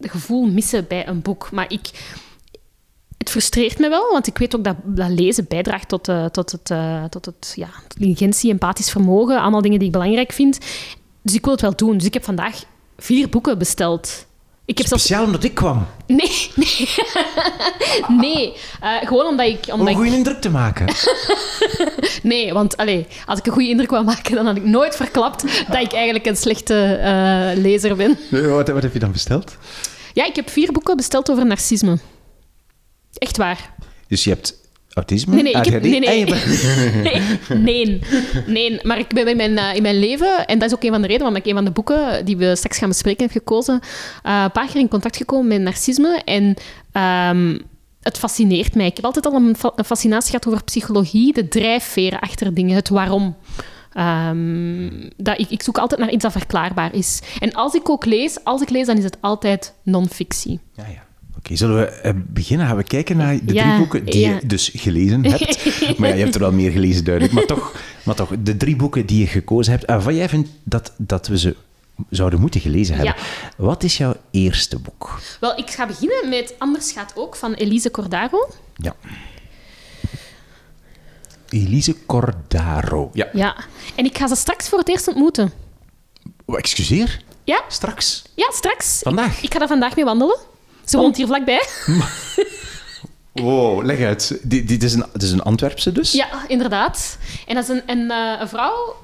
gevoel 0.00 0.46
missen 0.46 0.86
bij 0.88 1.08
een 1.08 1.22
boek. 1.22 1.50
Maar 1.50 1.72
ik, 1.72 1.90
het 3.22 3.30
frustreert 3.30 3.78
me 3.78 3.88
wel, 3.88 4.12
want 4.12 4.26
ik 4.26 4.38
weet 4.38 4.56
ook 4.56 4.64
dat, 4.64 4.76
dat 4.84 5.08
lezen 5.08 5.46
bijdraagt 5.48 5.88
tot, 5.88 6.08
uh, 6.08 6.24
tot 6.24 6.52
het, 6.52 6.70
uh, 6.70 7.04
tot 7.04 7.26
het 7.26 7.52
ja, 7.56 7.68
intelligentie, 7.82 8.50
empathisch 8.50 8.90
vermogen. 8.90 9.40
Allemaal 9.40 9.62
dingen 9.62 9.78
die 9.78 9.86
ik 9.86 9.92
belangrijk 9.92 10.32
vind. 10.32 10.58
Dus 11.22 11.34
ik 11.34 11.44
wil 11.44 11.52
het 11.52 11.62
wel 11.62 11.76
doen. 11.76 11.96
Dus 11.96 12.06
ik 12.06 12.14
heb 12.14 12.24
vandaag 12.24 12.62
vier 12.98 13.28
boeken 13.28 13.58
besteld. 13.58 14.26
Ik 14.64 14.78
heb 14.78 14.86
Speciaal 14.86 15.08
zelfs... 15.08 15.26
omdat 15.26 15.44
ik 15.44 15.54
kwam? 15.54 15.86
Nee, 16.06 16.50
nee. 16.54 16.88
nee, 18.24 18.52
uh, 18.82 19.08
gewoon 19.08 19.26
omdat 19.26 19.46
ik... 19.46 19.58
Omdat 19.58 19.80
Om 19.80 19.86
een 19.86 19.94
goede 19.94 20.10
ik... 20.10 20.16
indruk 20.16 20.40
te 20.40 20.50
maken? 20.50 20.86
nee, 22.32 22.52
want 22.52 22.76
allez, 22.76 23.04
als 23.26 23.38
ik 23.38 23.46
een 23.46 23.52
goede 23.52 23.68
indruk 23.68 23.90
wil 23.90 24.04
maken, 24.04 24.34
dan 24.34 24.46
had 24.46 24.56
ik 24.56 24.64
nooit 24.64 24.96
verklapt 24.96 25.42
dat 25.70 25.80
ik 25.80 25.92
eigenlijk 25.92 26.26
een 26.26 26.36
slechte 26.36 26.98
uh, 26.98 27.62
lezer 27.62 27.96
ben. 27.96 28.18
Wat, 28.30 28.68
wat 28.68 28.82
heb 28.82 28.92
je 28.92 28.98
dan 28.98 29.12
besteld? 29.12 29.56
Ja, 30.12 30.26
ik 30.26 30.36
heb 30.36 30.50
vier 30.50 30.72
boeken 30.72 30.96
besteld 30.96 31.30
over 31.30 31.46
narcisme. 31.46 31.98
Echt 33.22 33.36
waar. 33.36 33.74
Dus 34.08 34.24
je 34.24 34.30
hebt 34.30 34.60
autisme? 34.92 35.34
Nee, 35.34 35.42
nee, 35.42 35.52
ik 35.52 35.64
heb, 35.64 35.82
nee, 35.82 36.00
nee. 36.00 36.24
nee, 37.48 38.00
nee, 38.46 38.80
Maar 38.82 38.98
ik 38.98 39.08
ben 39.08 39.28
in 39.28 39.36
mijn, 39.36 39.52
uh, 39.52 39.74
in 39.74 39.82
mijn 39.82 39.98
leven, 39.98 40.46
en 40.46 40.58
dat 40.58 40.68
is 40.68 40.74
ook 40.74 40.82
een 40.82 40.90
van 40.90 41.00
de 41.00 41.06
redenen 41.06 41.32
waarom 41.32 41.36
ik 41.36 41.46
een 41.46 41.54
van 41.54 41.64
de 41.64 41.70
boeken 41.70 42.24
die 42.24 42.36
we 42.36 42.56
straks 42.56 42.78
gaan 42.78 42.88
bespreken 42.88 43.22
heb 43.22 43.32
gekozen, 43.32 43.74
uh, 43.74 44.42
een 44.44 44.52
paar 44.52 44.66
keer 44.66 44.80
in 44.80 44.88
contact 44.88 45.16
gekomen 45.16 45.46
met 45.46 45.60
narcisme. 45.60 46.22
En 46.24 46.56
um, 47.02 47.62
het 48.00 48.18
fascineert 48.18 48.74
mij. 48.74 48.86
Ik 48.86 48.96
heb 48.96 49.04
altijd 49.04 49.26
al 49.26 49.34
een, 49.34 49.56
fa 49.56 49.72
een, 49.76 49.84
fascinatie 49.84 50.30
gehad 50.30 50.46
over 50.46 50.64
psychologie, 50.64 51.32
de 51.32 51.48
drijfveren 51.48 52.20
achter 52.20 52.54
dingen, 52.54 52.74
het 52.74 52.88
waarom. 52.88 53.36
Um, 53.98 55.10
dat 55.16 55.38
ik, 55.38 55.50
ik 55.50 55.62
zoek 55.62 55.78
altijd 55.78 56.00
naar 56.00 56.10
iets 56.10 56.22
dat 56.22 56.32
verklaarbaar 56.32 56.94
is. 56.94 57.20
En 57.38 57.52
als 57.52 57.74
ik 57.74 57.88
ook 57.88 58.04
lees, 58.04 58.44
als 58.44 58.62
ik 58.62 58.70
lees, 58.70 58.86
dan 58.86 58.96
is 58.96 59.04
het 59.04 59.16
altijd 59.20 59.74
non-fictie. 59.82 60.60
Ja, 60.72 60.86
ja. 60.86 61.10
Oké, 61.36 61.56
zullen 61.56 61.76
we 61.76 62.00
uh, 62.04 62.12
beginnen? 62.26 62.66
Gaan 62.66 62.76
we 62.76 62.82
kijken 62.82 63.16
naar 63.16 63.38
de 63.42 63.54
ja, 63.54 63.62
drie 63.62 63.78
boeken 63.78 64.04
die 64.04 64.20
ja. 64.20 64.34
je 64.34 64.46
dus 64.46 64.70
gelezen 64.74 65.24
hebt. 65.30 65.98
maar 65.98 66.08
ja, 66.08 66.14
je 66.14 66.22
hebt 66.22 66.34
er 66.34 66.40
wel 66.40 66.52
meer 66.52 66.70
gelezen, 66.70 67.04
duidelijk. 67.04 67.34
Maar 67.34 67.46
toch, 67.46 67.74
maar 68.02 68.14
toch 68.14 68.30
de 68.42 68.56
drie 68.56 68.76
boeken 68.76 69.06
die 69.06 69.18
je 69.18 69.26
gekozen 69.26 69.72
hebt, 69.72 69.86
waarvan 69.86 70.14
jij 70.14 70.28
vindt 70.28 70.48
dat, 70.62 70.92
dat 70.96 71.26
we 71.26 71.38
ze 71.38 71.56
zouden 72.10 72.40
moeten 72.40 72.60
gelezen 72.60 72.94
hebben. 72.94 73.14
Ja. 73.16 73.22
Wat 73.56 73.82
is 73.82 73.96
jouw 73.96 74.14
eerste 74.30 74.78
boek? 74.78 75.20
Wel, 75.40 75.58
ik 75.58 75.70
ga 75.70 75.86
beginnen 75.86 76.28
met 76.28 76.54
Anders 76.58 76.92
gaat 76.92 77.12
ook, 77.14 77.36
van 77.36 77.54
Elise 77.54 77.90
Cordaro. 77.90 78.50
Ja. 78.76 78.94
Elise 81.48 82.06
Cordaro. 82.06 83.10
Ja. 83.12 83.28
ja. 83.32 83.56
En 83.94 84.04
ik 84.04 84.18
ga 84.18 84.28
ze 84.28 84.34
straks 84.34 84.68
voor 84.68 84.78
het 84.78 84.88
eerst 84.88 85.08
ontmoeten. 85.08 85.52
Oh, 86.44 86.58
excuseer? 86.58 87.22
Ja. 87.44 87.62
Straks? 87.68 88.22
Ja, 88.34 88.50
straks. 88.50 88.98
Vandaag? 89.02 89.36
Ik, 89.36 89.42
ik 89.42 89.52
ga 89.52 89.58
daar 89.58 89.68
vandaag 89.68 89.96
mee 89.96 90.04
wandelen. 90.04 90.38
Ze 90.84 90.96
woont 90.96 91.16
hier 91.16 91.26
vlakbij. 91.26 91.66
Wow, 93.32 93.84
leg 93.84 94.00
uit. 94.00 94.40
Dit, 94.42 94.82
is 94.82 94.94
een, 94.94 95.04
dit 95.12 95.22
is 95.22 95.30
een 95.30 95.42
Antwerpse 95.42 95.92
dus? 95.92 96.12
Ja, 96.12 96.28
inderdaad. 96.48 97.18
En 97.46 97.54
dat 97.54 97.64
is 97.64 97.70
een, 97.70 97.82
een, 97.86 98.10
uh, 98.10 98.40
een 98.40 98.48
vrouw... 98.48 98.96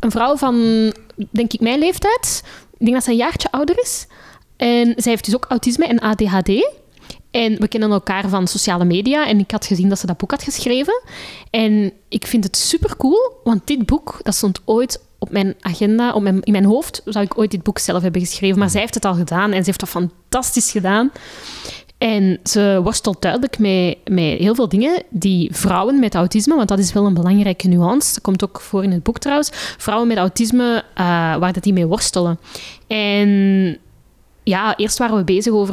Een 0.00 0.10
vrouw 0.10 0.36
van, 0.36 0.54
denk 1.30 1.52
ik, 1.52 1.60
mijn 1.60 1.78
leeftijd. 1.78 2.42
Ik 2.78 2.84
denk 2.84 2.92
dat 2.92 3.04
ze 3.04 3.10
een 3.10 3.16
jaartje 3.16 3.50
ouder 3.50 3.80
is. 3.80 4.06
En 4.56 4.92
zij 4.96 5.12
heeft 5.12 5.24
dus 5.24 5.34
ook 5.34 5.44
autisme 5.48 5.86
en 5.86 5.98
ADHD. 5.98 6.48
En 7.30 7.60
we 7.60 7.68
kennen 7.68 7.90
elkaar 7.90 8.28
van 8.28 8.46
sociale 8.46 8.84
media. 8.84 9.26
En 9.26 9.38
ik 9.38 9.50
had 9.50 9.66
gezien 9.66 9.88
dat 9.88 9.98
ze 9.98 10.06
dat 10.06 10.16
boek 10.16 10.30
had 10.30 10.42
geschreven. 10.42 11.02
En 11.50 11.92
ik 12.08 12.26
vind 12.26 12.44
het 12.44 12.56
super 12.56 12.96
cool, 12.96 13.40
want 13.44 13.66
dit 13.66 13.86
boek 13.86 14.18
dat 14.22 14.34
stond 14.34 14.60
ooit 14.64 15.00
op 15.18 15.30
mijn 15.30 15.54
agenda, 15.60 16.12
op 16.12 16.22
mijn, 16.22 16.42
in 16.42 16.52
mijn 16.52 16.64
hoofd, 16.64 17.02
zou 17.04 17.24
ik 17.24 17.38
ooit 17.38 17.50
dit 17.50 17.62
boek 17.62 17.78
zelf 17.78 18.02
hebben 18.02 18.20
geschreven. 18.20 18.58
Maar 18.58 18.70
zij 18.70 18.80
heeft 18.80 18.94
het 18.94 19.04
al 19.04 19.14
gedaan 19.14 19.52
en 19.52 19.58
ze 19.58 19.64
heeft 19.64 19.80
dat 19.80 19.88
fantastisch 19.88 20.70
gedaan. 20.70 21.10
En 21.98 22.38
ze 22.42 22.80
worstelt 22.82 23.22
duidelijk 23.22 23.58
met, 23.58 23.98
met 24.04 24.38
heel 24.38 24.54
veel 24.54 24.68
dingen 24.68 25.02
die 25.10 25.54
vrouwen 25.54 25.98
met 26.00 26.14
autisme, 26.14 26.56
want 26.56 26.68
dat 26.68 26.78
is 26.78 26.92
wel 26.92 27.06
een 27.06 27.14
belangrijke 27.14 27.68
nuance, 27.68 28.12
dat 28.14 28.22
komt 28.22 28.44
ook 28.44 28.60
voor 28.60 28.82
in 28.82 28.90
het 28.90 29.02
boek 29.02 29.18
trouwens, 29.18 29.50
vrouwen 29.52 30.08
met 30.08 30.16
autisme, 30.16 30.84
uh, 30.98 31.36
waar 31.36 31.52
dat 31.52 31.62
die 31.62 31.72
mee 31.72 31.86
worstelen. 31.86 32.38
En 32.86 33.78
ja, 34.48 34.76
eerst 34.76 34.98
waren 34.98 35.16
we 35.16 35.24
bezig 35.24 35.52
over, 35.52 35.72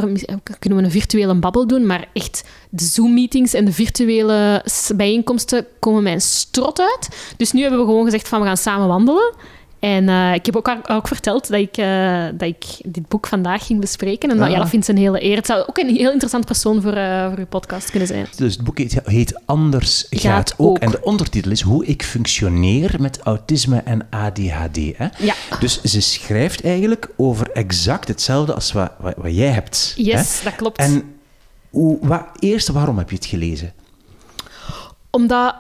kunnen 0.60 0.80
we 0.80 0.86
een 0.86 0.92
virtuele 0.92 1.34
babbel 1.34 1.68
doen, 1.68 1.86
maar 1.86 2.08
echt 2.14 2.44
de 2.70 2.84
Zoom-meetings 2.84 3.54
en 3.54 3.66
de 3.66 3.74
virtuele 3.74 4.66
bijeenkomsten 4.96 5.66
komen 5.80 6.04
mij 6.04 6.20
strot 6.20 6.80
uit. 6.80 7.34
Dus 7.38 7.52
nu 7.52 7.62
hebben 7.62 7.80
we 7.80 7.86
gewoon 7.86 8.04
gezegd 8.04 8.28
van, 8.28 8.40
we 8.40 8.46
gaan 8.46 8.58
samen 8.58 8.88
wandelen. 8.88 9.34
En 9.84 10.08
uh, 10.08 10.34
ik 10.34 10.46
heb 10.46 10.56
ook, 10.56 10.80
ook 10.88 11.08
verteld 11.08 11.50
dat 11.50 11.60
ik, 11.60 11.78
uh, 11.78 12.26
dat 12.34 12.48
ik 12.48 12.66
dit 12.86 13.08
boek 13.08 13.28
vandaag 13.28 13.66
ging 13.66 13.80
bespreken. 13.80 14.30
En 14.30 14.38
dat, 14.38 14.52
ja, 14.52 14.58
dat 14.58 14.70
vindt 14.70 14.86
ze 14.86 14.92
een 14.92 14.98
hele 14.98 15.24
eer. 15.24 15.36
Het 15.36 15.46
zou 15.46 15.66
ook 15.68 15.78
een 15.78 15.96
heel 15.96 16.12
interessant 16.12 16.46
persoon 16.46 16.82
voor, 16.82 16.98
uh, 16.98 17.28
voor 17.28 17.38
uw 17.38 17.46
podcast 17.46 17.90
kunnen 17.90 18.08
zijn. 18.08 18.28
Dus 18.36 18.54
het 18.54 18.64
boek 18.64 18.78
heet, 18.78 19.00
heet 19.04 19.42
Anders 19.46 20.08
gaat, 20.10 20.22
gaat 20.22 20.54
ook. 20.58 20.68
ook. 20.68 20.78
En 20.78 20.92
de 20.92 21.02
ondertitel 21.02 21.52
is 21.52 21.62
Hoe 21.62 21.86
ik 21.86 22.04
functioneer 22.04 22.96
met 23.00 23.20
autisme 23.20 23.78
en 23.78 24.08
ADHD. 24.10 24.78
Hè? 24.98 25.08
Ja. 25.18 25.34
Dus 25.60 25.82
ze 25.82 26.02
schrijft 26.02 26.64
eigenlijk 26.64 27.10
over 27.18 27.52
exact 27.52 28.08
hetzelfde 28.08 28.54
als 28.54 28.72
wat, 28.72 28.92
wat, 29.00 29.14
wat 29.18 29.36
jij 29.36 29.50
hebt. 29.50 29.94
Yes, 29.96 30.38
hè? 30.38 30.44
dat 30.44 30.56
klopt. 30.56 30.78
En 30.78 31.16
hoe, 31.70 31.98
wat, 32.02 32.26
eerst, 32.40 32.68
waarom 32.68 32.98
heb 32.98 33.10
je 33.10 33.16
het 33.16 33.26
gelezen? 33.26 33.74
Omdat 35.10 35.56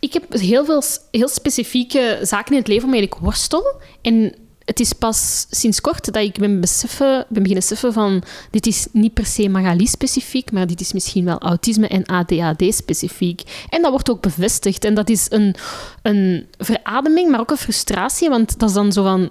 ik 0.00 0.12
heb 0.12 0.32
heel 0.32 0.64
veel 0.64 0.82
heel 1.10 1.28
specifieke 1.28 2.18
zaken 2.22 2.52
in 2.52 2.58
het 2.58 2.68
leven 2.68 2.82
waarmee 2.82 3.02
ik 3.02 3.14
worstel. 3.14 3.80
En 4.02 4.34
het 4.64 4.80
is 4.80 4.92
pas 4.92 5.46
sinds 5.50 5.80
kort 5.80 6.04
dat 6.04 6.16
ik 6.16 6.38
ben, 6.38 6.60
beseffen, 6.60 7.08
ben 7.08 7.42
beginnen 7.42 7.54
beseffen 7.54 7.92
van... 7.92 8.22
Dit 8.50 8.66
is 8.66 8.86
niet 8.92 9.14
per 9.14 9.26
se 9.26 9.48
Magali-specifiek, 9.48 10.52
maar 10.52 10.66
dit 10.66 10.80
is 10.80 10.92
misschien 10.92 11.24
wel 11.24 11.38
autisme 11.38 11.88
en 11.88 12.06
ADHD-specifiek. 12.06 13.42
En 13.68 13.82
dat 13.82 13.90
wordt 13.90 14.10
ook 14.10 14.20
bevestigd. 14.20 14.84
En 14.84 14.94
dat 14.94 15.08
is 15.08 15.26
een, 15.30 15.54
een 16.02 16.46
verademing, 16.58 17.30
maar 17.30 17.40
ook 17.40 17.50
een 17.50 17.56
frustratie. 17.56 18.28
Want 18.28 18.58
dat 18.58 18.68
is 18.68 18.74
dan 18.74 18.92
zo 18.92 19.02
van... 19.02 19.30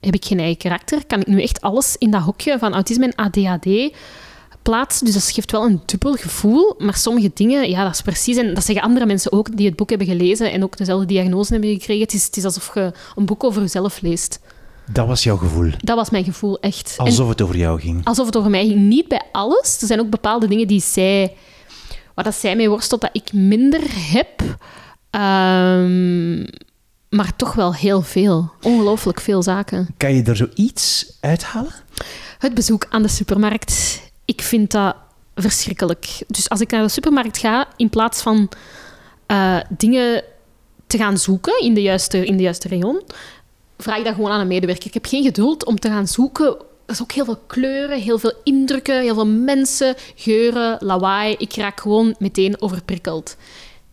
Heb 0.00 0.14
ik 0.14 0.24
geen 0.24 0.38
eigen 0.38 0.56
karakter? 0.56 1.06
Kan 1.06 1.20
ik 1.20 1.26
nu 1.26 1.42
echt 1.42 1.60
alles 1.60 1.96
in 1.98 2.10
dat 2.10 2.22
hokje 2.22 2.58
van 2.58 2.74
autisme 2.74 3.06
en 3.06 3.14
ADHD 3.14 3.66
plaats. 4.64 5.00
Dus 5.00 5.12
dat 5.12 5.30
geeft 5.30 5.50
wel 5.50 5.64
een 5.64 5.82
dubbel 5.86 6.14
gevoel. 6.14 6.74
Maar 6.78 6.94
sommige 6.94 7.30
dingen, 7.34 7.70
ja, 7.70 7.84
dat 7.84 7.94
is 7.94 8.00
precies. 8.00 8.36
En 8.36 8.54
dat 8.54 8.64
zeggen 8.64 8.84
andere 8.84 9.06
mensen 9.06 9.32
ook 9.32 9.56
die 9.56 9.66
het 9.66 9.76
boek 9.76 9.88
hebben 9.88 10.06
gelezen 10.06 10.52
en 10.52 10.62
ook 10.62 10.76
dezelfde 10.76 11.06
diagnose 11.06 11.52
hebben 11.52 11.70
gekregen. 11.70 12.02
Het 12.02 12.14
is, 12.14 12.24
het 12.24 12.36
is 12.36 12.44
alsof 12.44 12.74
je 12.74 12.92
een 13.16 13.26
boek 13.26 13.44
over 13.44 13.62
jezelf 13.62 14.00
leest. 14.00 14.40
Dat 14.92 15.06
was 15.06 15.22
jouw 15.22 15.36
gevoel? 15.36 15.70
Dat 15.78 15.96
was 15.96 16.10
mijn 16.10 16.24
gevoel, 16.24 16.60
echt. 16.60 16.94
Alsof 16.96 17.28
het 17.28 17.42
over 17.42 17.56
jou 17.56 17.80
ging? 17.80 18.04
Alsof 18.04 18.26
het 18.26 18.36
over 18.36 18.50
mij 18.50 18.66
ging. 18.66 18.80
Niet 18.80 19.08
bij 19.08 19.22
alles. 19.32 19.80
Er 19.80 19.86
zijn 19.86 20.00
ook 20.00 20.10
bepaalde 20.10 20.48
dingen 20.48 20.66
die 20.66 20.80
zij... 20.80 21.36
Waar 22.14 22.24
dat 22.24 22.34
zij 22.34 22.56
mee 22.56 22.68
worstelt, 22.68 23.00
dat 23.00 23.10
ik 23.12 23.32
minder 23.32 23.80
heb. 23.86 24.40
Um, 25.10 26.46
maar 27.08 27.36
toch 27.36 27.54
wel 27.54 27.74
heel 27.74 28.02
veel. 28.02 28.52
Ongelooflijk 28.62 29.20
veel 29.20 29.42
zaken. 29.42 29.88
Kan 29.96 30.14
je 30.14 30.22
er 30.22 30.36
zoiets 30.36 31.16
uithalen? 31.20 31.72
Het 32.38 32.54
bezoek 32.54 32.86
aan 32.90 33.02
de 33.02 33.08
supermarkt 33.08 34.02
ik 34.24 34.42
vind 34.42 34.70
dat 34.70 34.96
verschrikkelijk. 35.34 36.22
Dus 36.26 36.48
als 36.48 36.60
ik 36.60 36.70
naar 36.70 36.82
de 36.82 36.88
supermarkt 36.88 37.38
ga, 37.38 37.68
in 37.76 37.90
plaats 37.90 38.22
van 38.22 38.48
uh, 39.28 39.60
dingen 39.68 40.22
te 40.86 40.96
gaan 40.96 41.18
zoeken 41.18 41.60
in 41.60 41.74
de, 41.74 41.82
juiste, 41.82 42.26
in 42.26 42.36
de 42.36 42.42
juiste 42.42 42.68
rayon, 42.68 43.02
vraag 43.78 43.98
ik 43.98 44.04
dat 44.04 44.14
gewoon 44.14 44.30
aan 44.30 44.40
een 44.40 44.46
medewerker. 44.46 44.86
Ik 44.86 44.94
heb 44.94 45.06
geen 45.06 45.22
geduld 45.22 45.64
om 45.64 45.78
te 45.78 45.88
gaan 45.88 46.08
zoeken. 46.08 46.46
Er 46.86 46.92
is 46.92 47.02
ook 47.02 47.12
heel 47.12 47.24
veel 47.24 47.40
kleuren, 47.46 48.00
heel 48.00 48.18
veel 48.18 48.32
indrukken, 48.44 49.00
heel 49.00 49.14
veel 49.14 49.26
mensen, 49.26 49.94
geuren, 50.14 50.76
lawaai. 50.80 51.34
Ik 51.38 51.54
raak 51.54 51.80
gewoon 51.80 52.14
meteen 52.18 52.60
overprikkeld. 52.60 53.36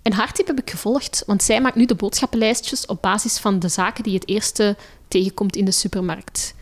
En 0.02 0.14
Hartip 0.14 0.48
heb 0.48 0.60
ik 0.60 0.70
gevolgd, 0.70 1.24
want 1.26 1.44
zij 1.44 1.62
maakt 1.62 1.76
nu 1.76 1.86
de 1.86 1.96
boodschappenlijstjes 1.96 2.86
op 2.86 3.02
basis 3.02 3.38
van 3.38 3.60
de 3.60 3.68
zaken 3.68 4.04
die 4.04 4.14
het 4.14 4.28
eerste 4.28 4.76
tegenkomt 5.08 5.56
in 5.56 5.66
de 5.66 5.72
supermarkt. 5.72 6.56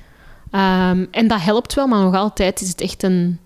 Um, 0.51 1.07
en 1.11 1.27
dat 1.27 1.41
helpt 1.41 1.73
wel, 1.73 1.87
maar 1.87 2.03
nog 2.03 2.15
altijd 2.15 2.61
is 2.61 2.69
het 2.69 2.81
echt 2.81 3.03
een, 3.03 3.39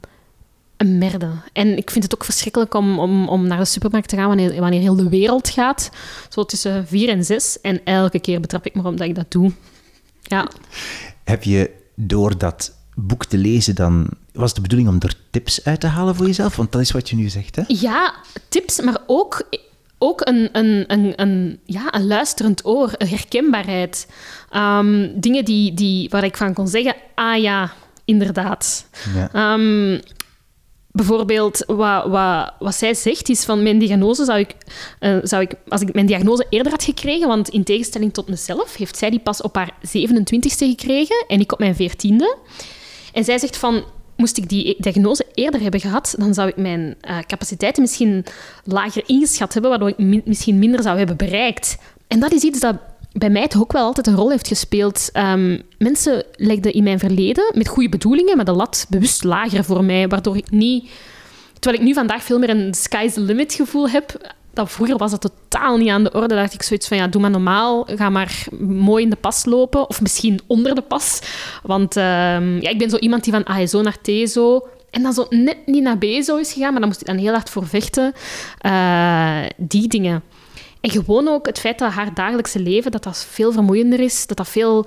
een 0.78 0.98
merde. 0.98 1.30
En 1.54 1.78
ik 1.78 1.92
vind 1.92 2.04
het 2.04 2.14
ook 2.14 2.24
verschrikkelijk 2.24 2.74
om, 2.74 3.00
om, 3.00 3.28
om 3.28 3.48
naar 3.48 3.58
de 3.58 3.66
supermarkt 3.66 4.10
te 4.10 4.16
gaan 4.16 4.28
wanneer, 4.28 4.60
wanneer 4.60 4.82
heel 4.82 4.96
de 4.96 5.10
wereld 5.10 5.50
gaat. 5.50 5.90
Zo 6.30 6.44
tussen 6.44 6.88
vier 6.88 7.10
en 7.10 7.24
zes. 7.24 7.62
En 7.62 7.82
elke 7.84 8.20
keer 8.20 8.40
betrap 8.40 8.66
ik 8.66 8.76
me 8.76 8.84
op 8.84 8.98
dat 8.98 9.08
ik 9.08 9.16
dat 9.16 9.32
doe. 9.32 9.52
Ja. 10.22 10.48
Heb 11.24 11.44
je 11.44 11.72
door 11.96 12.38
dat 12.38 12.76
boek 12.96 13.26
te 13.26 13.38
lezen 13.38 13.76
dan... 13.76 14.08
Was 14.34 14.46
het 14.46 14.56
de 14.56 14.62
bedoeling 14.62 14.90
om 14.90 14.98
er 15.00 15.18
tips 15.30 15.66
uit 15.66 15.80
te 15.80 15.88
halen 15.88 16.16
voor 16.16 16.26
jezelf? 16.26 16.56
Want 16.56 16.72
dat 16.72 16.82
is 16.82 16.92
wat 16.92 17.10
je 17.10 17.16
nu 17.16 17.30
zegt, 17.30 17.56
hè? 17.56 17.64
Ja, 17.68 18.14
tips, 18.50 18.82
maar 18.82 18.98
ook, 19.06 19.44
ook 19.98 20.28
een, 20.28 20.50
een, 20.52 20.84
een, 20.88 21.22
een, 21.22 21.60
ja, 21.66 21.94
een 21.94 22.08
luisterend 22.08 22.66
oor, 22.66 22.92
een 22.98 23.08
herkenbaarheid. 23.08 24.08
Um, 24.52 25.20
dingen 25.20 25.46
die, 25.46 25.74
die, 25.74 26.10
waar 26.10 26.24
ik 26.24 26.38
van 26.38 26.54
kon 26.54 26.68
zeggen, 26.68 26.96
ah 27.16 27.42
ja, 27.42 27.72
inderdaad. 28.06 28.86
Ja. 29.16 29.54
Um, 29.54 30.00
bijvoorbeeld, 30.94 31.64
wat, 31.68 32.08
wat, 32.08 32.54
wat 32.60 32.76
zij 32.76 32.94
zegt 32.94 33.30
is 33.30 33.44
van 33.44 33.64
mijn 33.64 33.80
diagnose 33.80 34.26
zou 34.26 34.40
ik, 34.40 34.56
uh, 35.00 35.18
zou 35.24 35.42
ik, 35.42 35.54
als 35.68 35.82
ik 35.82 35.94
mijn 35.94 36.06
diagnose 36.06 36.46
eerder 36.50 36.72
had 36.72 36.84
gekregen, 36.84 37.28
want 37.28 37.50
in 37.50 37.64
tegenstelling 37.64 38.14
tot 38.14 38.30
mezelf, 38.30 38.76
heeft 38.76 38.98
zij 38.98 39.10
die 39.10 39.20
pas 39.20 39.42
op 39.42 39.56
haar 39.56 39.72
27ste 39.88 40.66
gekregen 40.68 41.26
en 41.28 41.40
ik 41.40 41.52
op 41.52 41.60
mijn 41.60 41.76
14e. 41.76 42.38
En 43.14 43.24
zij 43.24 43.38
zegt 43.38 43.58
van, 43.58 43.84
moest 44.16 44.38
ik 44.38 44.50
die 44.50 44.76
diagnose 44.80 45.26
eerder 45.34 45.62
hebben 45.62 45.80
gehad, 45.80 46.16
dan 46.18 46.34
zou 46.34 46.48
ik 46.48 46.58
mijn 46.58 46.96
uh, 47.10 47.20
capaciteiten 47.20 47.82
misschien 47.82 48.26
lager 48.64 49.04
ingeschat 49.06 49.54
hebben, 49.54 49.72
waardoor 49.72 49.90
ik 49.90 49.98
mi 49.98 50.22
misschien 50.26 50.60
minder 50.60 50.82
zou 50.82 50.98
hebben 50.98 51.18
bereikt. 51.18 51.78
En 52.08 52.20
dat 52.20 52.32
is 52.32 52.42
iets 52.42 52.60
dat 52.60 52.76
bij 53.14 53.30
mij 53.30 53.48
toch 53.48 53.62
ook 53.62 53.72
wel 53.72 53.86
altijd 53.86 54.08
een 54.08 54.16
rol 54.16 54.30
heeft 54.30 54.48
gespeeld. 54.48 55.10
Um, 55.14 55.62
mensen 55.78 56.24
legden 56.36 56.74
in 56.74 56.84
mijn 56.84 57.00
verleden 57.00 57.52
met 57.54 57.68
goede 57.68 57.90
bedoelingen, 57.90 58.36
maar 58.36 58.46
de 58.46 58.52
lat 58.52 58.86
bewust 58.90 59.24
lager 59.24 59.64
voor 59.64 59.84
mij, 59.84 60.08
waardoor 60.08 60.38
ik 60.38 60.52
niet... 60.52 60.90
Terwijl 61.60 61.84
ik 61.84 61.90
nu 61.90 61.94
vandaag 61.94 62.24
veel 62.24 62.40
meer 62.40 62.50
een 62.50 62.74
sky's 62.74 63.14
the 63.14 63.22
limit 63.22 63.54
gevoel 63.54 63.90
heb, 63.90 64.34
dat 64.54 64.72
vroeger 64.72 64.98
was 64.98 65.12
dat 65.12 65.22
totaal 65.22 65.78
niet 65.78 65.90
aan 65.90 66.04
de 66.04 66.12
orde. 66.14 66.36
dacht 66.36 66.54
ik 66.54 66.64
zoiets 66.64 66.88
van, 66.88 66.98
ja, 66.98 67.08
doe 67.08 67.22
maar 67.22 67.30
normaal, 67.30 67.88
ga 67.96 68.10
maar 68.10 68.46
mooi 68.60 69.04
in 69.04 69.10
de 69.10 69.16
pas 69.16 69.46
lopen, 69.46 69.90
of 69.90 70.02
misschien 70.02 70.40
onder 70.48 70.76
de 70.76 70.82
pas. 70.82 71.22
Want 71.64 71.96
um, 71.96 72.62
ja, 72.62 72.70
ik 72.70 72.78
ben 72.78 72.90
zo 72.90 72.98
iemand 72.98 73.24
die 73.24 73.34
van 73.34 73.46
ASO 73.46 73.82
naar 73.82 74.02
TSO 74.02 74.68
en 74.90 75.04
dan 75.04 75.14
zo 75.14 75.26
net 75.30 75.58
niet 75.66 75.84
naar 75.84 75.98
BSO 75.98 76.38
is 76.38 76.54
gegaan, 76.54 76.72
maar 76.72 76.80
dan 76.80 76.90
moest 76.90 77.02
ik 77.02 77.08
dan 77.08 77.18
heel 77.18 77.34
hard 77.34 77.50
voor 77.50 77.68
vechten. 77.68 78.14
Uh, 78.66 79.38
die 79.58 79.88
dingen. 79.88 80.24
En 80.84 80.90
gewoon 80.90 81.28
ook 81.28 81.46
het 81.46 81.60
feit 81.60 81.80
dat 81.80 81.92
haar 81.92 82.14
dagelijkse 82.14 82.60
leven 82.60 82.92
dat 82.92 83.04
dat 83.04 83.26
veel 83.30 83.52
vermoeiender 83.52 84.00
is, 84.00 84.28
dat 84.28 84.38
dat 84.38 84.50
veel 84.50 84.86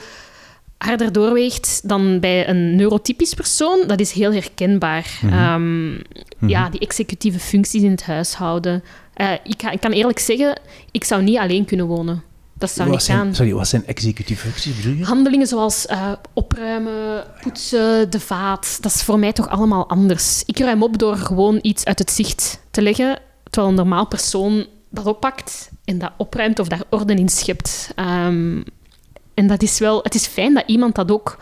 harder 0.79 1.13
doorweegt 1.13 1.89
dan 1.89 2.21
bij 2.21 2.49
een 2.49 2.77
neurotypisch 2.77 3.35
persoon, 3.35 3.85
dat 3.87 4.01
is 4.01 4.13
heel 4.13 4.33
herkenbaar. 4.33 5.19
Mm 5.23 5.29
-hmm. 5.31 5.99
um, 6.39 6.49
Ja, 6.49 6.69
die 6.71 6.81
executieve 6.81 7.39
functies 7.39 7.83
in 7.83 7.91
het 7.91 8.05
huishouden. 8.05 8.85
Uh, 9.17 9.33
ik, 9.33 9.57
kan, 9.57 9.73
ik, 9.73 9.81
kan, 9.81 9.93
eerlijk 9.93 10.19
zeggen, 10.19 10.61
ik 10.91 11.05
zou 11.05 11.23
niet 11.23 11.39
alleen 11.39 11.65
kunnen 11.65 11.87
wonen. 11.87 12.23
Dat 12.55 12.71
zou 12.71 12.89
wat 12.89 12.97
niet 12.97 13.07
zijn, 13.07 13.19
gaan. 13.19 13.35
Sorry, 13.35 13.53
wat 13.53 13.69
zijn 13.69 13.87
executieve 13.87 14.43
functies, 14.43 14.77
bedoel 14.77 14.99
je? 14.99 15.05
Handelingen 15.05 15.47
zoals 15.47 15.87
uh, 15.91 16.13
opruimen, 16.33 17.25
poetsen, 17.41 18.11
de 18.11 18.21
vaat. 18.21 18.79
Dat 18.81 18.95
is 18.95 19.03
voor 19.03 19.19
mij 19.19 19.33
toch 19.33 19.49
allemaal 19.49 19.89
anders. 19.89 20.43
Ik 20.47 20.59
ruim 20.59 20.83
op 20.83 20.99
door 20.99 21.17
gewoon 21.17 21.59
iets 21.63 21.85
uit 21.85 21.99
het 21.99 22.11
zicht 22.11 22.61
te 22.71 22.83
leggen, 22.83 23.19
terwijl 23.51 23.69
een 23.69 23.79
normaal 23.79 24.07
persoon 24.07 24.67
dat 24.91 25.07
oppakt 25.07 25.71
en 25.87 25.99
dat 25.99 26.13
opruimt 26.17 26.59
of 26.59 26.69
daar 26.69 26.83
orde 26.91 27.15
in 27.15 27.29
schept. 27.29 27.93
Um, 27.97 28.65
en 29.35 29.47
dat 29.47 29.63
is 29.63 29.79
wel, 29.79 30.03
het 30.03 30.15
is 30.15 30.27
fijn 30.27 30.55
dat 30.55 30.65
iemand 30.67 30.95
dat 30.95 31.11
ook 31.11 31.39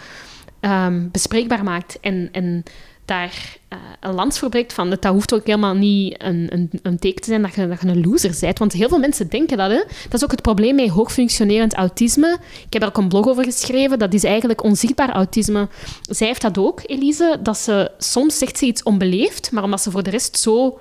um, 0.60 1.08
bespreekbaar 1.10 1.64
maakt 1.64 2.00
en, 2.00 2.28
en 2.32 2.62
daar 3.04 3.56
uh, 3.72 3.78
een 4.00 4.14
lans 4.14 4.38
voor 4.38 4.48
breekt 4.48 4.72
van. 4.72 4.90
Dat 4.90 5.04
hoeft 5.04 5.34
ook 5.34 5.46
helemaal 5.46 5.74
niet 5.74 6.22
een, 6.22 6.46
een, 6.52 6.70
een 6.82 6.98
teken 6.98 7.22
te 7.22 7.28
zijn 7.28 7.42
dat 7.42 7.54
je, 7.54 7.68
dat 7.68 7.80
je 7.80 7.88
een 7.88 8.06
loser 8.06 8.36
bent. 8.40 8.58
Want 8.58 8.72
heel 8.72 8.88
veel 8.88 8.98
mensen 8.98 9.28
denken 9.28 9.56
dat. 9.56 9.70
Hè. 9.70 9.82
Dat 10.02 10.14
is 10.14 10.24
ook 10.24 10.30
het 10.30 10.42
probleem 10.42 10.74
met 10.74 10.88
hoogfunctionerend 10.88 11.74
autisme. 11.74 12.38
Ik 12.66 12.72
heb 12.72 12.82
er 12.82 12.88
ook 12.88 12.96
een 12.96 13.08
blog 13.08 13.26
over 13.26 13.44
geschreven. 13.44 13.98
Dat 13.98 14.14
is 14.14 14.24
eigenlijk 14.24 14.62
onzichtbaar 14.62 15.10
autisme. 15.10 15.68
Zij 16.02 16.26
heeft 16.26 16.42
dat 16.42 16.58
ook, 16.58 16.80
Elise. 16.86 17.38
Dat 17.42 17.58
ze 17.58 17.90
soms 17.98 18.38
zegt 18.38 18.58
ze 18.58 18.66
iets 18.66 18.82
onbeleefd, 18.82 19.52
maar 19.52 19.62
omdat 19.62 19.82
ze 19.82 19.90
voor 19.90 20.02
de 20.02 20.10
rest 20.10 20.38
zo 20.38 20.78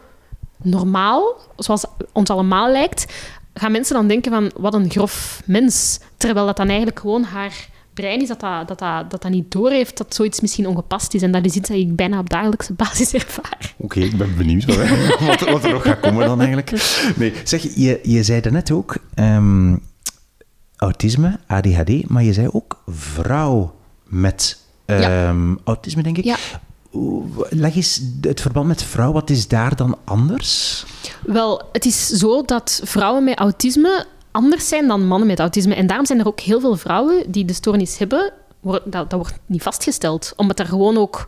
normaal, 0.62 1.36
zoals 1.58 1.86
ons 2.12 2.30
allemaal 2.30 2.72
lijkt, 2.72 3.14
gaan 3.54 3.72
mensen 3.72 3.96
dan 3.96 4.08
denken 4.08 4.32
van 4.32 4.52
wat 4.56 4.74
een 4.74 4.92
grof 4.92 5.42
mens. 5.46 6.00
Terwijl 6.18 6.46
dat 6.46 6.58
dan 6.58 6.68
eigenlijk 6.68 7.00
gewoon 7.00 7.24
haar 7.24 7.72
brein 7.94 8.22
is 8.22 8.28
dat 8.28 8.40
dat, 8.40 8.68
dat, 8.68 8.80
dat, 8.80 9.12
dat, 9.12 9.22
dat 9.22 9.32
niet 9.32 9.52
doorheeft 9.52 9.98
dat 9.98 10.16
zoiets 10.16 10.42
misschien 10.42 10.68
ongepast 10.68 11.14
is. 11.14 11.22
En 11.22 11.32
dat 11.32 11.46
is 11.46 11.56
iets 11.56 11.70
dat 11.70 11.78
ik 11.78 11.96
bijna 11.96 12.20
op 12.20 12.30
dagelijkse 12.30 12.74
basis 12.84 13.14
ervaar. 13.14 13.74
Oké, 13.78 13.98
okay, 13.98 14.04
ik 14.04 14.18
ben 14.18 14.38
benieuwd 14.38 14.66
wat, 15.26 15.40
wat, 15.40 15.64
er 15.64 15.72
nog 15.72 15.84
gaat 15.84 16.00
komen 16.00 16.26
dan 16.26 16.42
eigenlijk. 16.42 16.72
Nee, 17.16 17.34
zeg, 17.44 17.76
je, 17.76 18.00
je 18.04 18.24
zei 18.24 18.42
daarnet 18.42 18.72
ook 18.72 18.98
um, 19.16 19.84
autisme, 20.76 21.40
ADHD, 21.48 22.10
maar 22.10 22.24
je 22.24 22.34
zei 22.34 22.48
ook 22.52 22.84
vrouw 22.88 23.76
met 24.04 24.62
um, 24.86 25.00
ja. 25.00 25.36
autisme, 25.64 26.04
denk 26.04 26.18
ik. 26.18 26.24
Ja. 26.24 26.38
Leg 27.50 27.76
eens 27.76 28.02
het 28.22 28.42
verband 28.42 28.68
met 28.68 28.84
vrouw, 28.84 29.12
wat 29.12 29.30
is 29.30 29.48
daar 29.48 29.76
dan 29.76 29.98
anders? 30.04 30.86
Wel, 31.26 31.62
het 31.72 31.86
is 31.86 32.08
zo 32.08 32.42
dat 32.42 32.82
vrouwen 32.84 33.24
met 33.24 33.40
autisme 33.40 34.06
anders 34.34 34.68
zijn 34.68 34.88
dan 34.88 35.08
mannen 35.08 35.28
met 35.28 35.40
autisme. 35.40 35.76
En 35.76 35.88
daarom 35.88 36.06
zijn 36.06 36.20
er 36.20 36.28
ook 36.28 36.40
heel 36.40 36.60
veel 36.60 36.76
vrouwen 36.76 37.32
die 37.32 37.46
de 37.46 37.54
stoornis 37.54 37.98
hebben. 37.98 38.32
Dat, 38.62 38.84
dat 38.86 39.12
wordt 39.12 39.40
niet 39.46 39.64
vastgesteld, 39.64 40.34
omdat 40.36 40.60
er 40.60 40.66
gewoon 40.66 40.98
ook 40.98 41.28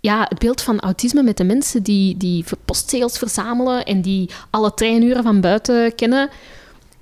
ja, 0.00 0.26
het 0.28 0.38
beeld 0.38 0.62
van 0.62 0.80
autisme 0.80 1.22
met 1.22 1.36
de 1.36 1.44
mensen 1.44 1.82
die, 1.82 2.16
die 2.16 2.44
postzegels 2.64 3.18
verzamelen 3.18 3.84
en 3.84 4.00
die 4.00 4.30
alle 4.50 4.74
treinuren 4.74 5.22
van 5.22 5.40
buiten 5.40 5.94
kennen. 5.94 6.30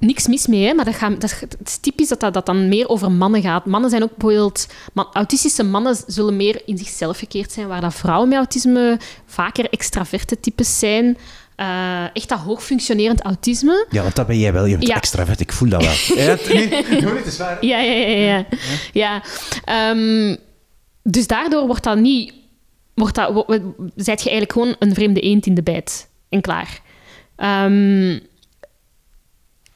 Niks 0.01 0.27
mis 0.27 0.47
mee, 0.47 0.67
hè, 0.67 0.75
maar 0.75 0.85
dat 0.85 0.95
gaat, 0.95 1.21
dat, 1.21 1.41
het 1.41 1.57
is 1.65 1.77
typisch 1.77 2.09
dat, 2.09 2.21
dat 2.21 2.35
dat 2.35 2.47
dan 2.47 2.69
meer 2.69 2.89
over 2.89 3.11
mannen 3.13 3.43
gaat. 3.43 3.67
Mannen 3.67 3.91
zijn 3.91 4.03
ook 4.03 4.17
bijvoorbeeld... 4.17 4.67
man- 4.93 5.09
autistische 5.13 5.63
mannen 5.63 5.97
zullen 6.07 6.37
meer 6.37 6.63
in 6.67 6.79
zichzelf 6.79 7.19
gekeerd 7.19 7.53
zijn, 7.53 7.67
waar 7.67 7.81
dat 7.81 7.95
vrouwen 7.95 8.29
met 8.29 8.39
autisme 8.39 8.99
vaker 9.27 9.71
extraverte 9.71 10.41
types 10.41 10.79
zijn. 10.79 11.17
Eh, 11.57 12.05
echt 12.13 12.29
dat 12.29 12.39
hoogfunctionerend 12.39 13.21
autisme. 13.23 13.87
Ja, 13.91 14.03
want 14.03 14.17
dat 14.17 14.27
ben 14.27 14.39
jij 14.39 14.53
wel. 14.53 14.65
Je 14.65 14.77
bent 14.77 14.89
Ja. 14.89 14.95
extravert, 14.97 15.41
ik 15.41 15.53
voel 15.53 15.69
dat 15.69 15.83
wel. 15.83 15.93
Ja, 16.25 16.31
het, 16.31 16.49
nee, 16.49 16.69
nee, 16.69 17.05
het 17.05 17.27
is 17.27 17.39
waar. 17.39 17.65
Ja, 17.65 17.79
ja, 17.79 17.93
ja. 17.93 18.17
ja. 18.37 18.47
ja. 18.93 19.23
Ehm, 19.65 20.37
dus 21.03 21.27
daardoor 21.27 21.67
wordt 21.67 21.85
dat 21.85 21.99
niet... 21.99 22.33
Wordt 22.95 23.15
dat, 23.15 23.33
wo- 23.33 23.45
wo- 23.47 23.75
zijt 23.97 24.23
je 24.23 24.31
eigenlijk 24.31 24.53
gewoon 24.53 24.77
een 24.79 24.95
vreemde 24.95 25.21
eend 25.21 25.47
in 25.47 25.55
de 25.55 25.63
bijt. 25.63 26.09
En 26.29 26.41
klaar. 26.41 26.81
Ehm, 27.37 28.19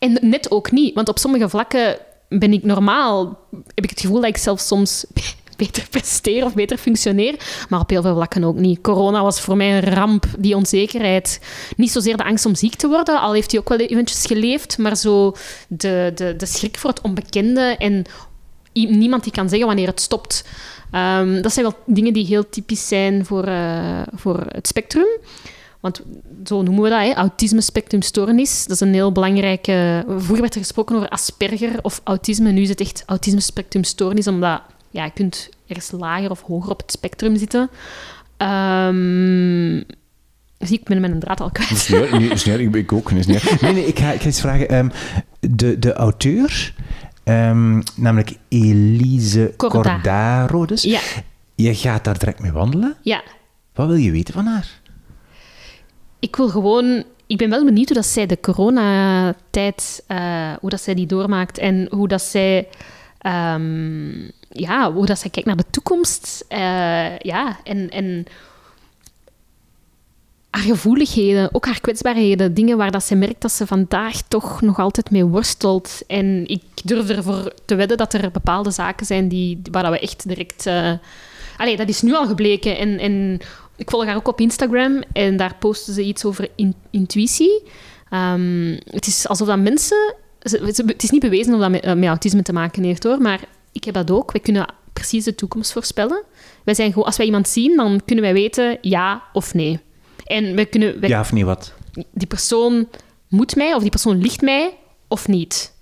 en 0.05 0.19
net 0.21 0.51
ook 0.51 0.71
niet. 0.71 0.95
Want 0.95 1.09
op 1.09 1.19
sommige 1.19 1.49
vlakken 1.49 1.97
ben 2.29 2.53
ik 2.53 2.65
normaal... 2.65 3.39
Heb 3.75 3.85
ik 3.85 3.91
het 3.91 4.01
gevoel 4.01 4.21
dat 4.21 4.29
ik 4.29 4.37
zelf 4.37 4.61
soms 4.61 5.05
beter 5.57 5.87
presteer 5.91 6.45
of 6.45 6.55
beter 6.55 6.79
functioneer. 6.79 7.35
Maar 7.69 7.81
op 7.81 7.91
heel 7.91 8.03
veel 8.03 8.15
vlakken 8.15 8.45
ook 8.45 8.57
niet. 8.57 8.81
Corona 8.81 9.23
was 9.23 9.41
voor 9.41 9.57
mij 9.57 9.77
een 9.77 9.95
ramp, 9.95 10.27
die 10.39 10.57
onzekerheid. 10.57 11.41
Niet 11.77 11.91
zozeer 11.91 12.17
de 12.17 12.25
angst 12.25 12.47
om 12.47 12.55
ziek 12.55 12.75
te 12.75 12.89
worden, 12.89 13.21
al 13.21 13.33
heeft 13.33 13.51
hij 13.51 13.61
ook 13.61 13.69
wel 13.69 13.79
eventjes 13.79 14.27
geleefd, 14.27 14.79
maar 14.79 14.97
zo 14.97 15.35
de, 15.69 16.13
de, 16.15 16.37
de 16.37 16.47
schrik 16.47 16.79
voor 16.79 16.91
het 16.91 17.01
onbekende 17.01 17.77
en 17.79 18.05
niemand 18.73 19.23
die 19.23 19.33
kan 19.33 19.49
zeggen 19.49 19.67
wanneer 19.67 19.87
het 19.87 20.01
stopt. 20.01 20.45
Ehm, 20.91 21.43
dat 21.43 21.53
zijn 21.53 21.67
wel 21.67 21.77
dingen 21.87 22.13
die 22.13 22.27
heel 22.27 22.49
typisch 22.49 22.89
zijn 22.89 23.27
voor, 23.27 23.45
eh, 23.45 24.03
voor 24.15 24.45
het 24.49 24.67
spectrum. 24.67 25.07
Want 25.85 26.01
zo 26.45 26.63
noemen 26.63 26.83
we 26.83 26.89
dat, 26.89 27.01
hè, 27.01 27.15
autisme-spectrumstoornis. 27.15 28.63
Dat 28.67 28.71
is 28.71 28.81
een 28.81 28.95
heel 28.95 29.13
belangrijke... 29.13 30.05
Vroeger 30.07 30.41
werd 30.41 30.55
er 30.55 30.61
gesproken 30.61 30.97
over 30.97 31.09
Asperger 31.09 31.79
of 31.83 32.01
autisme. 32.05 32.51
Nu 32.51 32.63
is 32.63 32.69
het 32.69 32.81
echt 32.81 33.03
autisme-spectrumstoornis, 33.07 34.27
omdat 34.27 34.63
ja, 34.91 35.05
je 35.05 35.11
kunt 35.11 35.49
ergens 35.67 35.91
lager 35.91 36.31
of 36.31 36.43
hoger 36.43 36.71
op 36.71 36.81
het 36.81 36.91
spectrum 36.91 37.37
zitten. 37.37 37.71
Ehm 38.37 39.83
zie 40.59 40.79
ik 40.79 40.85
ben 40.85 41.01
mijn 41.01 41.21
draad 41.21 41.41
al 41.41 41.51
kwijt. 41.51 41.71
Is 41.71 41.89
niet 41.89 42.01
erg, 42.01 42.11
nee, 42.11 42.29
is 42.29 42.45
niet 42.45 42.55
erg, 42.55 42.67
ik, 42.67 42.75
ik 42.75 42.93
ook. 42.93 43.11
Is 43.11 43.27
niet. 43.27 43.61
Nee, 43.61 43.73
nee, 43.73 43.87
ik 43.87 43.99
ga, 43.99 44.13
ik 44.13 44.21
ga 44.21 44.27
eens 44.27 44.41
vragen. 44.41 44.69
ehm, 44.69 44.89
de, 45.41 45.79
de 45.79 45.93
auteur, 45.93 46.75
ehm, 47.25 47.81
namelijk 47.97 48.37
Elise 48.49 49.55
Corda. 49.57 49.93
Cordaro, 49.93 50.67
dus. 50.67 50.83
Ja, 50.83 51.01
Je 51.55 51.75
gaat 51.75 52.05
daar 52.05 52.19
direct 52.19 52.41
mee 52.41 52.53
wandelen. 52.53 52.97
ja. 53.03 53.23
Wat 53.75 53.87
wil 53.87 53.97
je 53.97 54.11
weten 54.11 54.35
van 54.35 54.47
haar? 54.47 54.83
Ik 56.25 56.37
wil 56.37 56.49
gewoon... 56.49 57.05
Ik 57.27 57.37
ben 57.37 57.51
wel 57.51 57.65
benieuwd 57.65 57.87
hoe 57.87 57.97
dat 57.97 58.07
zij 58.07 58.27
de 58.27 58.41
coronatijd, 58.41 60.05
eh 60.07 60.53
hoe 60.61 60.71
dat 60.71 60.81
zij 60.81 60.95
die 60.95 61.07
doormaakt 61.07 61.59
en 61.59 61.87
hoe 61.91 62.09
dat 62.09 62.23
zij... 62.23 62.69
ehm, 63.19 64.23
ja, 64.49 64.93
hoe 64.93 65.07
dat 65.07 65.19
zij 65.19 65.31
kijkt 65.31 65.49
naar 65.49 65.57
de 65.57 65.71
toekomst. 65.71 66.45
Eh, 66.49 67.19
ja, 67.19 67.57
en... 67.65 67.91
en 67.91 68.27
haar 70.51 70.63
gevoeligheden, 70.63 71.49
ook 71.55 71.67
haar 71.67 71.81
kwetsbaarheden, 71.81 72.55
dingen 72.55 72.77
waar 72.77 72.91
dat 72.91 73.05
ze 73.05 73.15
merkt 73.15 73.43
dat 73.43 73.53
ze 73.53 73.67
vandaag 73.67 74.23
toch 74.29 74.61
nog 74.61 74.79
altijd 74.79 75.11
mee 75.11 75.25
worstelt. 75.25 76.03
En 76.07 76.47
ik 76.47 76.63
durf 76.85 77.09
ervoor 77.09 77.53
te 77.65 77.75
wedden 77.75 77.97
dat 77.97 78.15
er 78.15 78.31
bepaalde 78.31 78.71
zaken 78.71 79.07
zijn 79.07 79.29
die, 79.29 79.61
waar 79.71 79.83
dat 79.83 79.93
we 79.93 79.99
echt 79.99 80.29
direct... 80.29 80.67
eh 80.67 80.93
Allee, 81.57 81.77
dat 81.77 81.89
is 81.89 82.03
nu 82.03 82.15
al 82.15 82.27
gebleken. 82.27 82.79
En, 82.79 82.99
en 82.99 83.41
ik 83.77 83.91
volg 83.91 84.05
haar 84.05 84.17
ook 84.17 84.29
op 84.29 84.41
Instagram 84.41 85.03
en 85.13 85.37
daar 85.37 85.55
posten 85.59 85.95
ze 85.95 86.03
iets 86.03 86.25
over 86.25 86.49
in- 86.55 86.75
intuïtie. 86.91 87.63
Ehm, 88.11 88.79
het 88.85 89.07
is 89.07 89.29
alsof 89.29 89.47
dat 89.47 89.59
mensen... 89.59 90.15
Het 90.41 91.03
is 91.03 91.11
niet 91.11 91.21
bewezen 91.21 91.55
of 91.55 91.61
dat 91.61 91.71
met, 91.71 91.83
eh, 91.83 91.95
met 91.95 92.09
autisme 92.09 92.43
te 92.43 92.53
maken 92.53 92.83
heeft, 92.83 93.03
hoor. 93.05 93.19
Maar 93.21 93.41
ik 93.73 93.85
heb 93.85 93.95
dat 93.95 94.11
ook. 94.11 94.33
We 94.33 94.39
kunnen 94.39 94.75
precies 94.93 95.25
de 95.25 95.35
toekomst 95.35 95.73
voorspellen. 95.73 96.23
Wij 96.65 96.75
zijn 96.75 96.93
gewoon, 96.93 97.05
als 97.07 97.17
wij 97.17 97.27
iemand 97.27 97.49
zien, 97.49 97.77
dan 97.77 98.01
kunnen 98.05 98.25
wij 98.25 98.33
weten 98.33 98.79
ja 98.81 99.23
of 99.33 99.55
nee. 99.55 99.81
En 100.25 100.55
wij 100.55 100.67
kunnen, 100.67 101.01
wij, 101.01 101.09
Ja 101.09 101.21
of 101.21 101.33
nee, 101.33 101.45
wat? 101.45 101.73
die 102.13 102.27
persoon 102.27 102.89
moet 103.29 103.57
mij, 103.57 103.75
of 103.75 103.81
die 103.83 103.91
persoon 103.91 104.21
ligt 104.21 104.41
mij, 104.41 104.77
of 105.09 105.29
niet. 105.29 105.73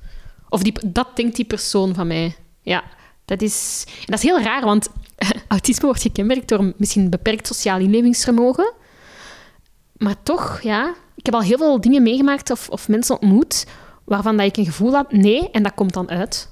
Of 0.48 0.62
die, 0.62 0.74
dat 0.86 1.08
denkt 1.14 1.36
die 1.36 1.44
persoon 1.44 1.94
van 1.94 2.06
mij. 2.06 2.34
Ja, 2.62 2.84
dat 3.24 3.42
is, 3.42 3.84
dat 4.04 4.18
is 4.18 4.22
heel 4.24 4.40
raar, 4.40 4.64
want 4.64 4.88
autisme 5.52 5.86
wordt 5.86 6.02
gekenmerkt 6.02 6.48
door 6.48 6.72
misschien 6.76 7.10
beperkt 7.10 7.46
sociaal 7.46 7.78
inlevingsvermogen. 7.78 8.72
Maar 9.96 10.14
toch, 10.22 10.60
ja, 10.62 10.94
ik 11.14 11.24
heb 11.26 11.34
al 11.34 11.42
heel 11.42 11.58
veel 11.58 11.80
dingen 11.80 12.02
meegemaakt 12.02 12.50
of, 12.50 12.68
of 12.68 12.88
mensen 12.88 13.20
ontmoet 13.20 13.66
waarvan 14.04 14.36
dat 14.36 14.46
ik 14.46 14.56
een 14.56 14.64
gevoel 14.64 14.92
had, 14.92 15.12
nee, 15.12 15.50
en 15.50 15.62
dat 15.62 15.74
komt 15.74 15.92
dan 15.92 16.10
uit. 16.10 16.50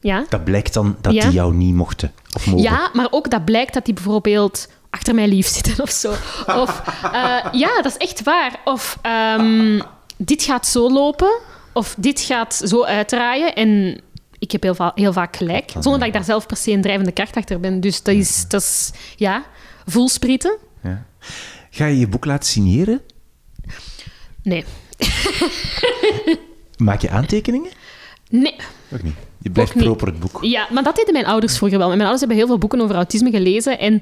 Ja. 0.00 0.24
Dat 0.28 0.44
blijkt 0.44 0.74
dan 0.74 0.96
dat 1.00 1.12
Ja. 1.12 1.22
die 1.22 1.32
jou 1.32 1.54
niet 1.54 1.74
mochten. 1.74 2.12
Of 2.34 2.46
mogen. 2.46 2.62
Ja, 2.62 2.90
maar 2.92 3.06
ook 3.10 3.30
dat 3.30 3.44
blijkt 3.44 3.74
dat 3.74 3.84
die 3.84 3.94
bijvoorbeeld 3.94 4.68
achter 4.90 5.14
mij 5.14 5.28
lief 5.28 5.46
zitten 5.46 5.82
of 5.82 5.90
zo. 5.90 6.10
Of 6.46 6.82
eh, 7.12 7.52
ja, 7.52 7.82
dat 7.82 7.86
is 7.86 7.96
echt 7.96 8.22
waar. 8.22 8.60
Of 8.64 8.98
ehm, 9.02 9.80
dit 10.16 10.42
gaat 10.42 10.66
zo 10.66 10.90
lopen, 10.90 11.38
of 11.72 11.94
dit 11.98 12.20
gaat 12.20 12.54
zo 12.54 12.84
uitdraaien. 12.84 13.54
En 13.54 14.00
ik 14.52 14.62
heb 14.62 14.62
heel, 14.62 14.74
va- 14.74 14.92
heel 14.94 15.12
vaak 15.12 15.36
gelijk, 15.36 15.70
zonder 15.70 15.98
dat 15.98 16.08
ik 16.08 16.12
daar 16.12 16.24
zelf 16.24 16.46
per 16.46 16.56
se 16.56 16.70
een 16.70 16.82
drijvende 16.82 17.12
kracht 17.12 17.36
achter 17.36 17.60
ben. 17.60 17.80
Dus 17.80 18.02
dat 18.02 18.14
is, 18.14 18.44
dat 18.48 18.62
is 18.62 18.90
ja, 19.16 19.44
voelsprieten. 19.86 20.56
Ja. 20.82 21.04
Ga 21.70 21.86
je 21.86 21.98
je 21.98 22.08
boek 22.08 22.24
laten 22.24 22.48
signeren? 22.48 23.00
Nee. 24.42 24.64
Maak 26.76 27.00
je 27.00 27.10
aantekeningen? 27.10 27.70
Nee. 28.30 28.54
Ook 28.92 29.02
niet. 29.02 29.14
Je 29.42 29.50
blijft 29.50 29.74
proper 29.76 30.06
het 30.06 30.20
boek. 30.20 30.38
Ja, 30.40 30.66
maar 30.72 30.82
dat 30.82 30.96
deden 30.96 31.12
mijn 31.12 31.26
ouders 31.26 31.56
vroeger 31.56 31.78
wel. 31.78 31.90
En 31.90 31.96
Mijn 31.96 32.08
ouders 32.08 32.20
hebben 32.20 32.38
heel 32.38 32.46
veel 32.46 32.58
boeken 32.58 32.80
over 32.80 32.94
autisme 32.94 33.30
gelezen. 33.30 33.78
En 33.78 33.98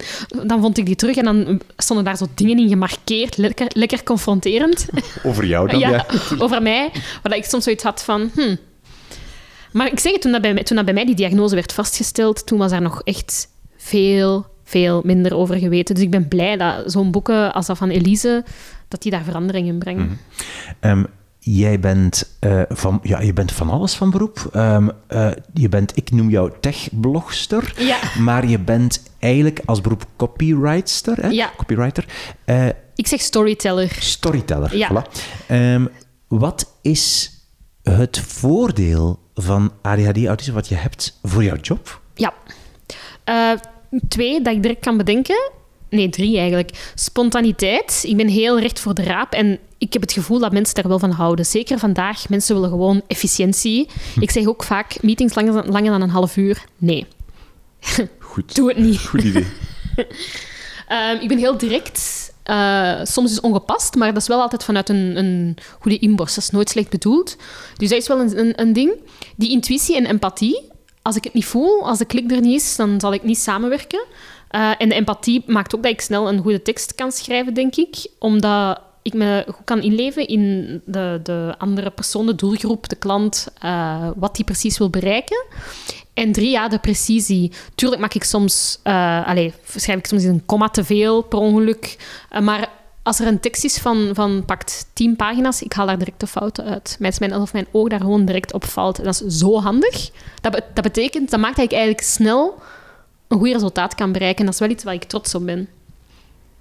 dan 0.46 0.60
vond 0.60 0.78
ik 0.78 0.86
die 0.86 0.96
terug 0.96 1.16
en 1.16 1.24
dan 1.24 1.60
stonden 1.76 2.04
daar 2.04 2.16
zo 2.16 2.26
dingen 2.34 2.58
in 2.58 2.68
gemarkeerd. 2.68 3.36
Lekker, 3.36 3.66
lekker 3.68 4.02
confronterend. 4.02 4.86
Over 5.24 5.44
jou 5.46 5.68
dan, 5.68 5.78
ja. 5.78 5.90
ja, 5.90 6.06
over 6.38 6.62
mij. 6.62 6.90
Waar 7.22 7.36
ik 7.36 7.44
soms 7.44 7.64
zoiets 7.64 7.82
had 7.82 8.04
van... 8.04 8.30
Hm. 8.34 8.56
Maar 9.72 9.92
ik 9.92 9.98
zeg 10.00 10.12
het, 10.12 10.20
toen 10.20 10.32
dat, 10.32 10.40
bij 10.42 10.54
mij, 10.54 10.62
toen 10.62 10.76
dat 10.76 10.84
bij 10.84 10.94
mij 10.94 11.06
die 11.06 11.14
diagnose 11.14 11.54
werd 11.54 11.72
vastgesteld, 11.72 12.46
toen 12.46 12.58
was 12.58 12.70
daar 12.70 12.82
nog 12.82 13.02
echt 13.04 13.48
veel, 13.76 14.46
veel 14.64 15.02
minder 15.04 15.34
over 15.36 15.56
geweten. 15.58 15.94
Dus 15.94 16.04
ik 16.04 16.10
ben 16.10 16.28
blij 16.28 16.56
dat 16.56 16.92
zo'n 16.92 17.10
boeken 17.10 17.52
als 17.52 17.66
dat 17.66 17.78
van 17.78 17.88
Elise, 17.90 18.44
dat 18.88 19.02
die 19.02 19.10
daar 19.10 19.24
verandering 19.24 19.66
in 19.66 19.78
brengen. 19.78 20.18
Ehm, 20.80 21.04
jij 21.38 21.80
bent, 21.80 22.36
eh, 22.40 22.62
van, 22.68 23.00
ja, 23.02 23.20
je 23.20 23.32
bent 23.32 23.52
van 23.52 23.70
alles 23.70 23.94
van 23.94 24.10
beroep. 24.10 24.48
Ehm, 24.52 24.88
eh, 25.06 25.30
je 25.54 25.68
bent, 25.68 25.96
ik 25.96 26.10
noem 26.10 26.30
jou 26.30 26.52
tech-blogster. 26.60 27.74
Ja. 27.78 27.98
Maar 28.18 28.46
je 28.48 28.58
bent 28.58 29.02
eigenlijk 29.18 29.60
als 29.64 29.80
beroep 29.80 30.04
copywriter. 30.16 31.16
Hè? 31.20 31.28
Ja. 31.28 31.50
Copywriter. 31.56 32.04
Eh, 32.44 32.66
Ik 32.94 33.06
zeg 33.06 33.20
storyteller. 33.20 33.96
storyteller. 34.00 34.76
Ja. 34.76 34.90
Voilà. 34.90 35.20
Ehm, 35.46 35.86
wat 36.28 36.72
is 36.82 37.32
het 37.90 38.18
voordeel 38.18 39.18
van 39.34 39.72
ADHD-autisme 39.82 40.54
wat 40.54 40.68
je 40.68 40.74
hebt 40.74 41.18
voor 41.22 41.44
jouw 41.44 41.56
job? 41.56 42.00
Ja. 42.14 42.34
Eh, 43.24 43.50
twee, 44.08 44.42
dat 44.42 44.54
ik 44.54 44.62
direct 44.62 44.80
kan 44.80 44.96
bedenken. 44.96 45.50
Nee, 45.90 46.08
drie 46.08 46.38
eigenlijk. 46.38 46.92
Spontaniteit. 46.94 48.02
Ik 48.06 48.16
ben 48.16 48.28
heel 48.28 48.60
recht 48.60 48.80
voor 48.80 48.94
de 48.94 49.02
raap 49.02 49.32
en 49.32 49.58
ik 49.78 49.92
heb 49.92 50.02
het 50.02 50.12
gevoel 50.12 50.38
dat 50.38 50.52
mensen 50.52 50.74
daar 50.74 50.88
wel 50.88 50.98
van 50.98 51.10
houden. 51.10 51.46
Zeker 51.46 51.78
vandaag. 51.78 52.28
Mensen 52.28 52.54
willen 52.54 52.70
gewoon 52.70 53.02
efficiëntie. 53.06 53.88
Ik 54.20 54.30
zeg 54.30 54.46
ook 54.46 54.62
vaak, 54.64 55.02
meetings 55.02 55.34
langer 55.34 55.52
dan, 55.52 55.70
langer 55.70 55.90
dan 55.90 56.02
een 56.02 56.10
half 56.10 56.36
uur. 56.36 56.64
Nee, 56.78 57.06
Goed. 58.18 58.54
doe 58.56 58.68
het 58.68 58.78
niet. 58.78 59.00
Goed 59.00 59.22
idee. 59.22 59.46
Ehm, 60.88 61.16
ik 61.20 61.28
ben 61.28 61.38
heel 61.38 61.58
direct. 61.58 62.27
Eh, 62.48 63.00
soms 63.02 63.30
is 63.30 63.40
ongepast, 63.40 63.94
maar 63.94 64.12
dat 64.12 64.22
is 64.22 64.28
wel 64.28 64.40
altijd 64.40 64.64
vanuit 64.64 64.88
een, 64.88 65.16
een 65.16 65.56
goede 65.80 65.98
inborst. 65.98 66.34
Dat 66.34 66.44
is 66.44 66.50
nooit 66.50 66.68
slecht 66.68 66.90
bedoeld. 66.90 67.36
Dus 67.76 67.88
dat 67.88 67.98
is 67.98 68.08
wel 68.08 68.20
een, 68.20 68.38
een, 68.38 68.60
een 68.60 68.72
ding. 68.72 68.92
Die 69.36 69.50
intuïtie 69.50 69.96
en 69.96 70.06
empathie. 70.06 70.70
Als 71.02 71.16
ik 71.16 71.24
het 71.24 71.32
niet 71.32 71.44
voel, 71.44 71.86
als 71.86 71.98
de 71.98 72.04
klik 72.04 72.30
er 72.30 72.40
niet 72.40 72.60
is, 72.60 72.76
dan 72.76 73.00
zal 73.00 73.12
ik 73.12 73.22
niet 73.22 73.38
samenwerken. 73.38 74.04
Eh, 74.48 74.70
en 74.78 74.88
de 74.88 74.94
empathie 74.94 75.42
maakt 75.46 75.74
ook 75.74 75.82
dat 75.82 75.92
ik 75.92 76.00
snel 76.00 76.28
een 76.28 76.42
goede 76.42 76.62
tekst 76.62 76.94
kan 76.94 77.12
schrijven, 77.12 77.54
denk 77.54 77.76
ik. 77.76 78.06
Omdat 78.18 78.80
ik 79.02 79.14
me 79.14 79.44
goed 79.46 79.64
kan 79.64 79.82
inleven 79.82 80.26
in 80.26 80.82
de, 80.84 81.20
de 81.22 81.54
andere 81.58 81.90
persoon, 81.90 82.26
de 82.26 82.34
doelgroep, 82.34 82.88
de 82.88 82.96
klant, 82.96 83.48
eh, 83.58 84.10
wat 84.16 84.36
die 84.36 84.44
precies 84.44 84.78
wil 84.78 84.90
bereiken. 84.90 85.46
En 86.18 86.32
drie, 86.32 86.50
ja, 86.50 86.68
de 86.68 86.78
precisie. 86.78 87.52
Tuurlijk 87.74 88.00
maak 88.00 88.14
ik 88.14 88.24
soms... 88.24 88.78
eh 88.82 89.26
allez, 89.26 89.52
schrijf 89.76 89.98
ik 89.98 90.06
soms 90.06 90.22
een 90.22 90.42
komma 90.46 90.68
te 90.68 90.84
veel, 90.84 91.22
per 91.22 91.38
ongeluk. 91.38 91.96
Eh, 92.30 92.40
maar 92.40 92.68
als 93.02 93.20
er 93.20 93.26
een 93.26 93.40
tekst 93.40 93.64
is 93.64 93.78
van, 93.78 94.10
van 94.12 94.44
pakt 94.44 94.86
tien 94.92 95.16
pagina's, 95.16 95.62
ik 95.62 95.72
haal 95.72 95.86
daar 95.86 95.98
direct 95.98 96.20
de 96.20 96.26
fouten 96.26 96.64
uit. 96.64 96.96
Is 97.00 97.18
mijn, 97.18 97.32
alsof 97.32 97.52
mijn 97.52 97.66
oog 97.72 97.88
daar 97.88 98.00
gewoon 98.00 98.24
direct 98.24 98.52
op 98.52 98.64
valt. 98.64 98.98
En 98.98 99.04
dat 99.04 99.22
is 99.24 99.38
zo 99.38 99.60
handig. 99.60 100.10
Dat, 100.40 100.52
be- 100.52 100.64
dat 100.74 100.84
betekent, 100.84 101.30
dat 101.30 101.40
maakt 101.40 101.56
dat 101.56 101.64
ik 101.64 101.70
eigenlijk 101.72 102.02
snel 102.02 102.58
een 103.28 103.38
goed 103.38 103.52
resultaat 103.52 103.94
kan 103.94 104.12
bereiken. 104.12 104.38
En 104.38 104.44
dat 104.44 104.54
is 104.54 104.60
wel 104.60 104.70
iets 104.70 104.84
waar 104.84 104.94
ik 104.94 105.04
trots 105.04 105.34
op 105.34 105.46
ben. 105.46 105.68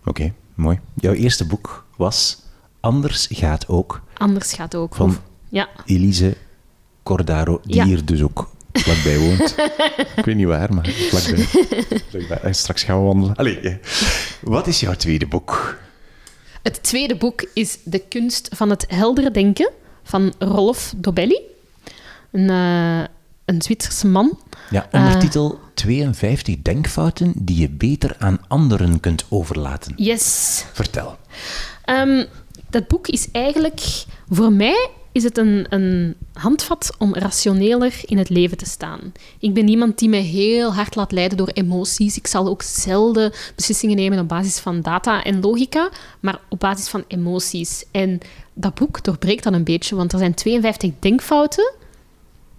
Oké, 0.05 0.33
mooi. 0.55 0.79
Jouw 0.93 1.13
eerste 1.13 1.45
boek 1.45 1.85
was 1.97 2.37
Anders 2.79 3.27
gaat 3.31 3.67
ook 3.67 4.01
Anders 4.13 4.53
gaat 4.53 4.75
ook. 4.75 4.95
Van- 4.95 5.17
ja, 5.49 5.69
Elise 5.85 6.37
Cordaro, 7.03 7.59
die 7.63 7.75
Ja. 7.75 7.83
hier 7.85 8.05
dus 8.05 8.21
ook 8.21 8.49
vlakbij 8.79 9.17
woont. 9.19 9.55
ik 10.15 10.25
weet 10.25 10.35
niet 10.35 10.45
waar, 10.47 10.73
maar 10.73 10.87
vlakbij. 11.09 11.43
vlakbij. 12.09 12.37
En 12.41 12.55
straks 12.55 12.83
gaan 12.83 12.97
we 12.99 13.05
wandelen. 13.05 13.35
Allee, 13.35 13.59
ja. 13.61 13.77
Wat 14.41 14.67
is 14.67 14.79
jouw 14.79 14.93
tweede 14.93 15.25
boek? 15.27 15.77
Het 16.63 16.83
tweede 16.83 17.15
boek 17.15 17.49
is 17.53 17.77
De 17.83 17.99
kunst 17.99 18.49
van 18.55 18.69
het 18.69 18.85
heldere 18.87 19.31
denken 19.31 19.71
van 20.03 20.33
Rolf 20.39 20.93
Dobelli. 20.97 21.39
Een, 22.31 22.49
eh, 22.49 23.03
een 23.45 23.61
Zwitserse 23.61 24.07
man. 24.07 24.39
Ja, 24.69 24.87
Eh. 24.91 25.03
ondertitel 25.03 25.59
52 25.73 26.55
denkfouten 26.61 27.31
die 27.35 27.59
je 27.59 27.69
beter 27.69 28.15
aan 28.19 28.39
anderen 28.47 28.99
kunt 28.99 29.25
overlaten. 29.29 29.93
Yes. 29.95 30.63
Vertel. 30.73 31.17
Ehm, 31.85 32.25
dat 32.69 32.87
boek 32.87 33.07
is 33.07 33.27
eigenlijk, 33.31 33.81
voor 34.29 34.51
mij 34.51 34.89
is 35.17 35.23
het 35.23 35.37
een, 35.37 35.65
een 35.69 36.15
handvat 36.33 36.95
om 36.97 37.15
rationeler 37.15 38.01
in 38.05 38.17
het 38.17 38.29
leven 38.29 38.57
te 38.57 38.65
staan. 38.65 38.99
Ik 39.39 39.53
ben 39.53 39.67
iemand 39.67 39.99
die 39.99 40.09
me 40.09 40.17
heel 40.17 40.73
hard 40.73 40.95
laat 40.95 41.11
leiden 41.11 41.37
door 41.37 41.49
emoties. 41.53 42.17
Ik 42.17 42.27
zal 42.27 42.47
ook 42.47 42.61
zelden 42.61 43.31
beslissingen 43.55 43.95
nemen 43.95 44.19
op 44.19 44.27
basis 44.27 44.59
van 44.59 44.81
data 44.81 45.23
en 45.23 45.41
logica, 45.41 45.89
maar 46.19 46.39
op 46.49 46.59
basis 46.59 46.87
van 46.87 47.03
emoties. 47.07 47.85
En 47.91 48.19
dat 48.53 48.75
boek 48.75 49.03
doorbreekt 49.03 49.43
dat 49.43 49.53
een 49.53 49.63
beetje, 49.63 49.95
want 49.95 50.13
er 50.13 50.19
zijn 50.19 50.33
52 50.33 50.91
denkfouten 50.99 51.73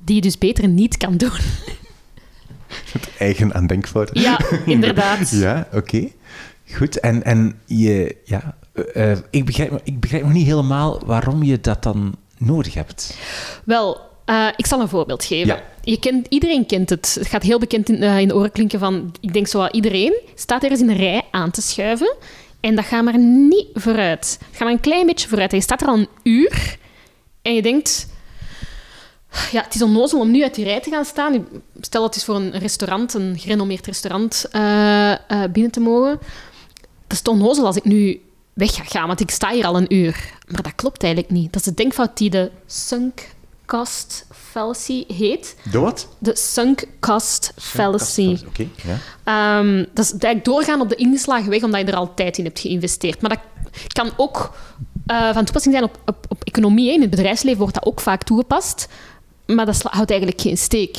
die 0.04 0.14
je 0.14 0.20
dus 0.20 0.38
beter 0.38 0.68
niet 0.68 0.96
kan 0.96 1.16
doen. 1.16 1.30
Eigen 3.18 3.54
aan 3.54 3.66
denkfouten. 3.66 4.20
Ja, 4.20 4.40
inderdaad. 4.66 5.30
Ja, 5.30 5.68
oké. 5.72 6.08
Goed. 6.74 7.00
En, 7.00 7.24
en 7.24 7.60
je, 7.66 8.16
ja, 8.24 8.56
eh, 8.72 9.12
eh, 9.12 9.18
ik, 9.30 9.44
begrijp, 9.44 9.80
ik 9.84 10.00
begrijp 10.00 10.22
nog 10.22 10.32
niet 10.32 10.46
helemaal 10.46 11.02
waarom 11.06 11.42
je 11.42 11.60
dat 11.60 11.82
dan 11.82 12.14
nodig 12.38 12.74
hebt. 12.74 13.16
Wel, 13.64 14.00
eh, 14.28 14.46
ik 14.56 14.66
zal 14.66 14.80
een 14.80 14.88
voorbeeld 14.88 15.24
geven. 15.24 15.46
Ja. 15.46 15.62
Je 15.82 15.98
kent, 15.98 16.26
iedereen 16.28 16.66
kent 16.66 16.90
het. 16.90 17.16
Het 17.18 17.26
gaat 17.26 17.42
heel 17.42 17.58
bekend 17.58 17.88
in, 17.88 18.02
eh, 18.02 18.18
in 18.18 18.28
de 18.28 18.34
oren 18.34 18.52
klinken 18.52 18.78
van... 18.78 19.14
Ik 19.20 19.32
denk 19.32 19.46
zo 19.46 19.66
iedereen 19.66 20.14
staat 20.34 20.62
ergens 20.62 20.80
in 20.80 20.88
een 20.88 20.96
rij 20.96 21.22
aan 21.30 21.50
te 21.50 21.62
schuiven. 21.62 22.16
En 22.60 22.74
dat 22.74 22.84
gaat 22.84 23.04
maar 23.04 23.18
niet 23.18 23.66
vooruit. 23.74 24.38
Het 24.38 24.56
gaat 24.56 24.60
maar 24.60 24.72
een 24.72 24.80
klein 24.80 25.06
beetje 25.06 25.28
vooruit. 25.28 25.50
En 25.50 25.56
je 25.56 25.62
staat 25.62 25.82
er 25.82 25.88
al 25.88 25.96
een 25.96 26.08
uur. 26.22 26.78
En 27.42 27.54
je 27.54 27.62
denkt... 27.62 28.08
Ja, 29.50 29.62
het 29.62 29.74
is 29.74 29.82
onnozel 29.82 30.20
om 30.20 30.30
nu 30.30 30.42
uit 30.42 30.54
die 30.54 30.64
rij 30.64 30.80
te 30.80 30.90
gaan 30.90 31.04
staan. 31.04 31.46
Stel, 31.80 32.02
het 32.02 32.16
is 32.16 32.24
voor 32.24 32.34
een 32.34 32.58
restaurant, 32.58 33.14
een 33.14 33.38
gerenommeerd 33.38 33.86
restaurant, 33.86 34.46
eh, 34.50 35.14
binnen 35.52 35.72
te 35.72 35.80
mogen. 35.80 36.18
Dat 37.06 37.20
is 37.22 37.22
onnozel 37.22 37.66
als 37.66 37.76
ik 37.76 37.84
nu 37.84 38.20
weg 38.58 38.74
ga 38.74 38.84
gaan, 38.84 39.06
want 39.06 39.20
ik 39.20 39.30
sta 39.30 39.50
hier 39.50 39.64
al 39.64 39.76
een 39.76 39.94
uur. 39.94 40.32
Maar 40.46 40.62
dat 40.62 40.74
klopt 40.74 41.02
eigenlijk 41.02 41.32
niet. 41.32 41.52
Dat 41.52 41.60
is 41.60 41.66
de 41.66 41.74
denkfout 41.74 42.16
die 42.16 42.30
de 42.30 42.50
sunk 42.66 43.28
cost 43.66 44.26
fallacy 44.30 45.04
heet. 45.06 45.56
De 45.70 45.78
wat? 45.78 46.08
De 46.18 46.36
sunk 46.36 46.84
cost 47.00 47.52
fallacy. 47.56 48.38
Oké, 48.46 48.68
ja. 48.86 48.96
Ehm, 49.24 49.84
dat 49.94 50.04
is 50.04 50.10
eigenlijk 50.10 50.44
doorgaan 50.44 50.80
op 50.80 50.88
de 50.88 50.94
ingeslagen 50.94 51.50
weg, 51.50 51.62
omdat 51.62 51.80
je 51.80 51.86
er 51.86 51.96
al 51.96 52.14
tijd 52.14 52.38
in 52.38 52.44
hebt 52.44 52.60
geïnvesteerd. 52.60 53.20
Maar 53.20 53.30
dat 53.30 53.40
kan 53.86 54.10
ook 54.16 54.56
eh, 55.06 55.32
van 55.32 55.44
toepassing 55.44 55.74
zijn 55.74 55.86
op, 55.86 55.98
op, 56.06 56.26
op 56.28 56.44
economie. 56.44 56.92
In 56.92 57.00
het 57.00 57.10
bedrijfsleven 57.10 57.58
wordt 57.58 57.74
dat 57.74 57.86
ook 57.86 58.00
vaak 58.00 58.22
toegepast. 58.22 58.88
Maar 59.46 59.66
dat 59.66 59.82
houdt 59.82 60.10
eigenlijk 60.10 60.40
geen 60.40 60.56
steek. 60.56 60.96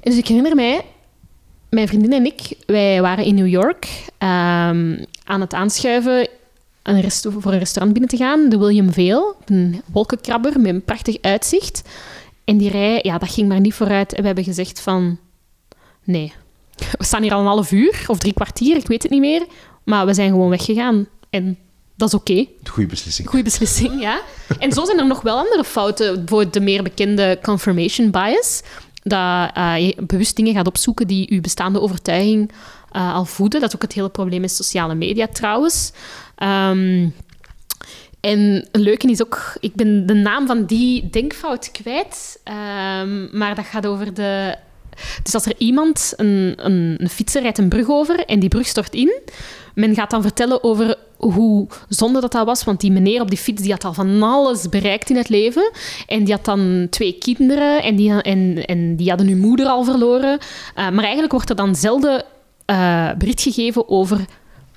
En 0.00 0.10
dus 0.10 0.18
ik 0.18 0.26
herinner 0.26 0.54
mij, 0.54 0.84
mijn 1.70 1.88
vriendin 1.88 2.12
en 2.12 2.24
ik, 2.24 2.56
wij 2.66 3.00
waren 3.02 3.24
in 3.24 3.34
New 3.34 3.46
York 3.46 3.88
ehm, 4.18 5.04
aan 5.24 5.40
het 5.40 5.54
aanschuiven 5.54 6.28
een 6.84 7.00
rest- 7.00 7.26
voor 7.38 7.52
een 7.52 7.58
restaurant 7.58 7.92
binnen 7.98 8.18
te 8.18 8.24
gaan, 8.24 8.48
de 8.48 8.58
William 8.58 8.92
Vale, 8.92 9.34
een 9.44 9.82
wolkenkrabber 9.92 10.60
met 10.60 10.74
een 10.74 10.84
prachtig 10.84 11.16
uitzicht. 11.20 11.82
En 12.44 12.56
die 12.56 12.70
rij, 12.70 13.00
ja, 13.02 13.18
dat 13.18 13.30
ging 13.30 13.48
maar 13.48 13.60
niet 13.60 13.74
vooruit. 13.74 14.12
En 14.12 14.20
we 14.20 14.26
hebben 14.26 14.44
gezegd 14.44 14.80
van, 14.80 15.18
nee, 16.04 16.32
we 16.76 17.04
staan 17.04 17.22
hier 17.22 17.32
al 17.32 17.40
een 17.40 17.46
half 17.46 17.72
uur 17.72 18.04
of 18.06 18.18
drie 18.18 18.32
kwartier, 18.32 18.76
ik 18.76 18.86
weet 18.86 19.02
het 19.02 19.12
niet 19.12 19.20
meer. 19.20 19.46
Maar 19.84 20.06
we 20.06 20.14
zijn 20.14 20.30
gewoon 20.30 20.48
weggegaan. 20.48 21.06
En 21.30 21.58
dat 21.96 22.08
is 22.08 22.14
oké. 22.14 22.46
Goeie 22.64 22.88
beslissing. 22.88 23.28
Goeie 23.28 23.44
beslissing, 23.44 24.00
ja. 24.00 24.20
En 24.58 24.72
zo 24.72 24.84
zijn 24.84 24.98
er 24.98 25.06
nog 25.06 25.20
wel 25.20 25.38
andere 25.38 25.64
fouten. 25.64 26.14
Bijvoorbeeld 26.14 26.52
de 26.52 26.60
meer 26.60 26.82
bekende 26.82 27.38
confirmation 27.42 28.10
bias. 28.10 28.62
Dat 29.02 29.50
eh, 29.54 29.74
je 29.78 29.96
bewust 30.06 30.36
dingen 30.36 30.54
gaat 30.54 30.66
opzoeken 30.66 31.06
die 31.06 31.34
je 31.34 31.40
bestaande 31.40 31.80
overtuiging 31.80 32.50
eh, 32.92 33.14
al 33.14 33.24
voeden. 33.24 33.60
Dat 33.60 33.68
is 33.68 33.74
ook 33.74 33.82
het 33.82 33.92
hele 33.92 34.08
probleem 34.08 34.40
met 34.40 34.50
sociale 34.52 34.94
media 34.94 35.26
trouwens. 35.26 35.92
Ehm, 36.36 37.08
en 38.20 38.68
een 38.72 38.80
leuke 38.80 39.10
is 39.10 39.22
ook, 39.22 39.56
ik 39.60 39.74
ben 39.74 40.06
de 40.06 40.14
naam 40.14 40.46
van 40.46 40.64
die 40.64 41.10
denkfout 41.10 41.70
kwijt, 41.70 42.40
ehm, 42.44 43.38
maar 43.38 43.54
dat 43.54 43.64
gaat 43.64 43.86
over 43.86 44.14
de. 44.14 44.56
Dus 45.22 45.34
als 45.34 45.46
er 45.46 45.54
iemand, 45.58 46.12
een, 46.16 46.54
een, 46.56 46.94
een 46.98 47.08
fietser 47.08 47.42
rijdt 47.42 47.58
een 47.58 47.68
brug 47.68 47.88
over 47.88 48.24
en 48.24 48.40
die 48.40 48.48
brug 48.48 48.66
stort 48.66 48.94
in, 48.94 49.20
men 49.74 49.94
gaat 49.94 50.10
dan 50.10 50.22
vertellen 50.22 50.64
over 50.64 50.96
hoe 51.16 51.66
zonde 51.88 52.20
dat, 52.20 52.32
dat 52.32 52.46
was, 52.46 52.64
want 52.64 52.80
die 52.80 52.92
meneer 52.92 53.20
op 53.20 53.28
die 53.28 53.38
fiets 53.38 53.62
die 53.62 53.72
had 53.72 53.84
al 53.84 53.92
van 53.92 54.22
alles 54.22 54.68
bereikt 54.68 55.10
in 55.10 55.16
het 55.16 55.28
leven 55.28 55.70
en 56.06 56.24
die 56.24 56.34
had 56.34 56.44
dan 56.44 56.86
twee 56.90 57.12
kinderen 57.18 57.82
en 57.82 57.96
die, 57.96 58.22
en, 58.22 58.64
en 58.64 58.96
die 58.96 59.08
hadden 59.08 59.28
hun 59.28 59.38
moeder 59.38 59.66
al 59.66 59.84
verloren. 59.84 60.38
Uh, 60.76 60.90
maar 60.90 61.02
eigenlijk 61.04 61.32
wordt 61.32 61.50
er 61.50 61.56
dan 61.56 61.74
zelden 61.74 62.24
uh, 62.70 63.12
bericht 63.18 63.42
gegeven 63.42 63.88
over 63.88 64.24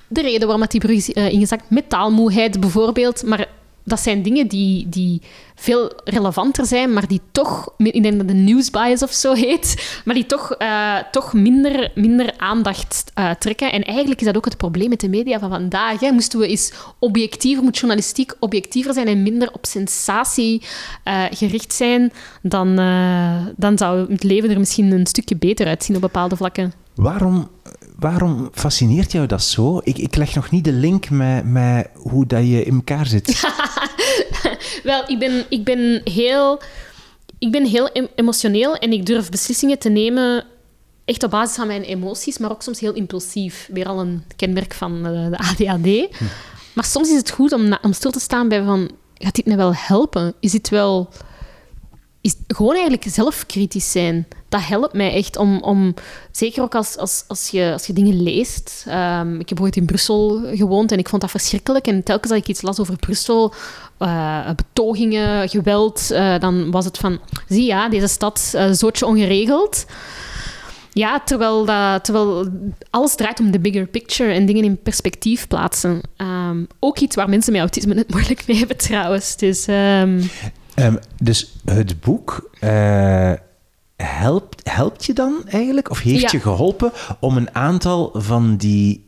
de 0.08 0.20
reden 0.20 0.40
waarom 0.40 0.60
dat 0.60 0.70
die 0.70 0.80
brug 0.80 0.96
is 0.96 1.08
uh, 1.08 1.32
ingezakt. 1.32 1.70
Metaalmoeheid 1.70 2.60
bijvoorbeeld. 2.60 3.22
Maar 3.22 3.48
dat 3.84 4.00
zijn 4.00 4.22
dingen 4.22 4.48
die, 4.48 4.88
die 4.88 5.22
veel 5.54 5.92
relevanter 6.04 6.66
zijn, 6.66 6.92
maar 6.92 7.06
die 7.06 7.20
toch, 7.32 7.74
ik 7.76 8.02
denk 8.02 8.16
dat 8.16 8.28
de 8.28 8.34
newsbias 8.34 9.02
of 9.02 9.12
zo 9.12 9.32
heet, 9.32 10.00
maar 10.04 10.14
die 10.14 10.26
toch, 10.26 10.54
uh, 10.58 10.96
toch 11.10 11.32
minder, 11.32 11.92
minder 11.94 12.32
aandacht 12.36 13.12
uh, 13.18 13.30
trekken. 13.30 13.72
En 13.72 13.84
eigenlijk 13.84 14.20
is 14.20 14.26
dat 14.26 14.36
ook 14.36 14.44
het 14.44 14.56
probleem 14.56 14.88
met 14.88 15.00
de 15.00 15.08
media 15.08 15.38
van 15.38 15.50
vandaag. 15.50 16.00
Hè. 16.00 16.10
Moesten 16.10 16.38
we 16.38 16.46
eens 16.46 16.72
objectiever, 16.98 17.64
moet 17.64 17.78
journalistiek 17.78 18.34
objectiever 18.38 18.92
zijn 18.94 19.06
en 19.06 19.22
minder 19.22 19.52
op 19.52 19.66
sensatie 19.66 20.62
gericht 21.30 21.72
zijn, 21.72 22.12
dan, 22.42 22.74
dan 23.56 23.78
zou 23.78 24.12
het 24.12 24.22
leven 24.22 24.50
er 24.50 24.58
misschien 24.58 24.92
een 24.92 25.06
stukje 25.06 25.36
beter 25.36 25.66
uitzien 25.66 25.96
op 25.96 26.02
bepaalde 26.02 26.36
vlakken. 26.36 26.72
Waarom, 26.94 27.48
waarom 27.98 28.48
fascineert 28.52 29.12
jou 29.12 29.26
dat 29.26 29.42
zo? 29.42 29.80
Ik, 29.82 29.98
ik 29.98 30.16
leg 30.16 30.34
nog 30.34 30.50
niet 30.50 30.64
de 30.64 30.72
link 30.72 31.10
met, 31.10 31.44
met 31.44 31.88
hoe 31.94 32.26
dat 32.26 32.46
je 32.46 32.64
in 32.64 32.74
elkaar 32.74 33.06
zit. 33.06 33.40
Wel, 34.82 35.02
ik 35.06 35.18
ben, 35.18 35.46
ik 35.48 35.64
ben 35.64 36.00
heel... 36.04 36.60
Ik 37.38 37.50
ben 37.50 37.66
heel 37.66 37.90
emotioneel 38.14 38.76
en 38.76 38.92
ik 38.92 39.06
durf 39.06 39.30
beslissingen 39.30 39.78
te 39.78 39.88
nemen 39.88 40.44
echt 41.04 41.22
op 41.22 41.30
basis 41.30 41.56
van 41.56 41.66
mijn 41.66 41.82
emoties, 41.82 42.38
maar 42.38 42.50
ook 42.50 42.62
soms 42.62 42.80
heel 42.80 42.92
impulsief. 42.92 43.68
Weer 43.72 43.86
al 43.86 44.00
een 44.00 44.24
kenmerk 44.36 44.74
van 44.74 44.96
uh, 44.96 45.30
de 45.30 45.38
ADHD. 45.38 46.18
Hm. 46.18 46.24
Maar 46.74 46.84
soms 46.84 47.08
is 47.08 47.16
het 47.16 47.30
goed 47.30 47.52
om, 47.52 47.78
om 47.82 47.92
stil 47.92 48.10
te 48.10 48.20
staan 48.20 48.48
bij 48.48 48.64
van... 48.64 48.90
Gaat 49.14 49.34
dit 49.34 49.46
me 49.46 49.56
wel 49.56 49.74
helpen? 49.74 50.34
Is 50.40 50.52
dit 50.52 50.68
wel... 50.68 51.08
Is 52.20 52.34
gewoon 52.46 52.72
eigenlijk 52.72 53.04
zelfkritisch 53.08 53.90
zijn. 53.90 54.26
Dat 54.48 54.60
helpt 54.64 54.92
mij 54.92 55.12
echt 55.12 55.36
om... 55.36 55.62
om 55.62 55.94
zeker 56.30 56.62
ook 56.62 56.74
als, 56.74 56.96
als, 56.96 57.24
als, 57.26 57.48
je, 57.48 57.72
als 57.72 57.86
je 57.86 57.92
dingen 57.92 58.22
leest. 58.22 58.84
Um, 58.88 59.40
ik 59.40 59.48
heb 59.48 59.58
bijvoorbeeld 59.58 59.76
in 59.76 59.84
Brussel 59.84 60.40
gewoond 60.52 60.92
en 60.92 60.98
ik 60.98 61.08
vond 61.08 61.22
dat 61.22 61.30
verschrikkelijk. 61.30 61.86
En 61.86 62.02
telkens 62.02 62.32
dat 62.32 62.40
ik 62.40 62.48
iets 62.48 62.62
las 62.62 62.80
over 62.80 62.96
Brussel... 62.96 63.54
Uh, 63.98 64.50
betogingen, 64.56 65.48
geweld... 65.48 66.08
Uh, 66.12 66.38
dan 66.38 66.70
was 66.70 66.84
het 66.84 66.98
van... 66.98 67.18
Zie 67.48 67.64
ja, 67.64 67.88
deze 67.88 68.06
stad, 68.06 68.52
uh, 68.54 68.68
zootje 68.70 69.06
ongeregeld... 69.06 69.86
Ja, 70.92 71.20
terwijl, 71.20 71.64
dat, 71.64 72.04
terwijl 72.04 72.48
alles 72.90 73.14
draait 73.14 73.40
om 73.40 73.50
de 73.50 73.58
bigger 73.58 73.86
picture 73.86 74.32
en 74.32 74.46
dingen 74.46 74.64
in 74.64 74.82
perspectief 74.82 75.48
plaatsen. 75.48 76.00
Um, 76.16 76.66
ook 76.78 76.98
iets 76.98 77.16
waar 77.16 77.28
mensen 77.28 77.52
met 77.52 77.60
autisme 77.60 77.94
het 77.94 78.10
moeilijk 78.14 78.46
mee 78.46 78.56
hebben 78.56 78.76
trouwens. 78.76 79.36
Dus. 79.36 79.66
Um, 79.66 80.30
dus 81.22 81.52
het 81.64 82.00
boek 82.00 82.50
helpt, 84.06 84.70
helpt 84.70 85.04
je 85.04 85.12
dan 85.12 85.42
eigenlijk? 85.48 85.90
Of 85.90 86.00
heeft 86.00 86.20
Ja. 86.20 86.28
je 86.32 86.40
geholpen 86.40 86.92
om 87.20 87.36
een 87.36 87.54
aantal 87.54 88.10
van 88.14 88.56
die 88.56 89.06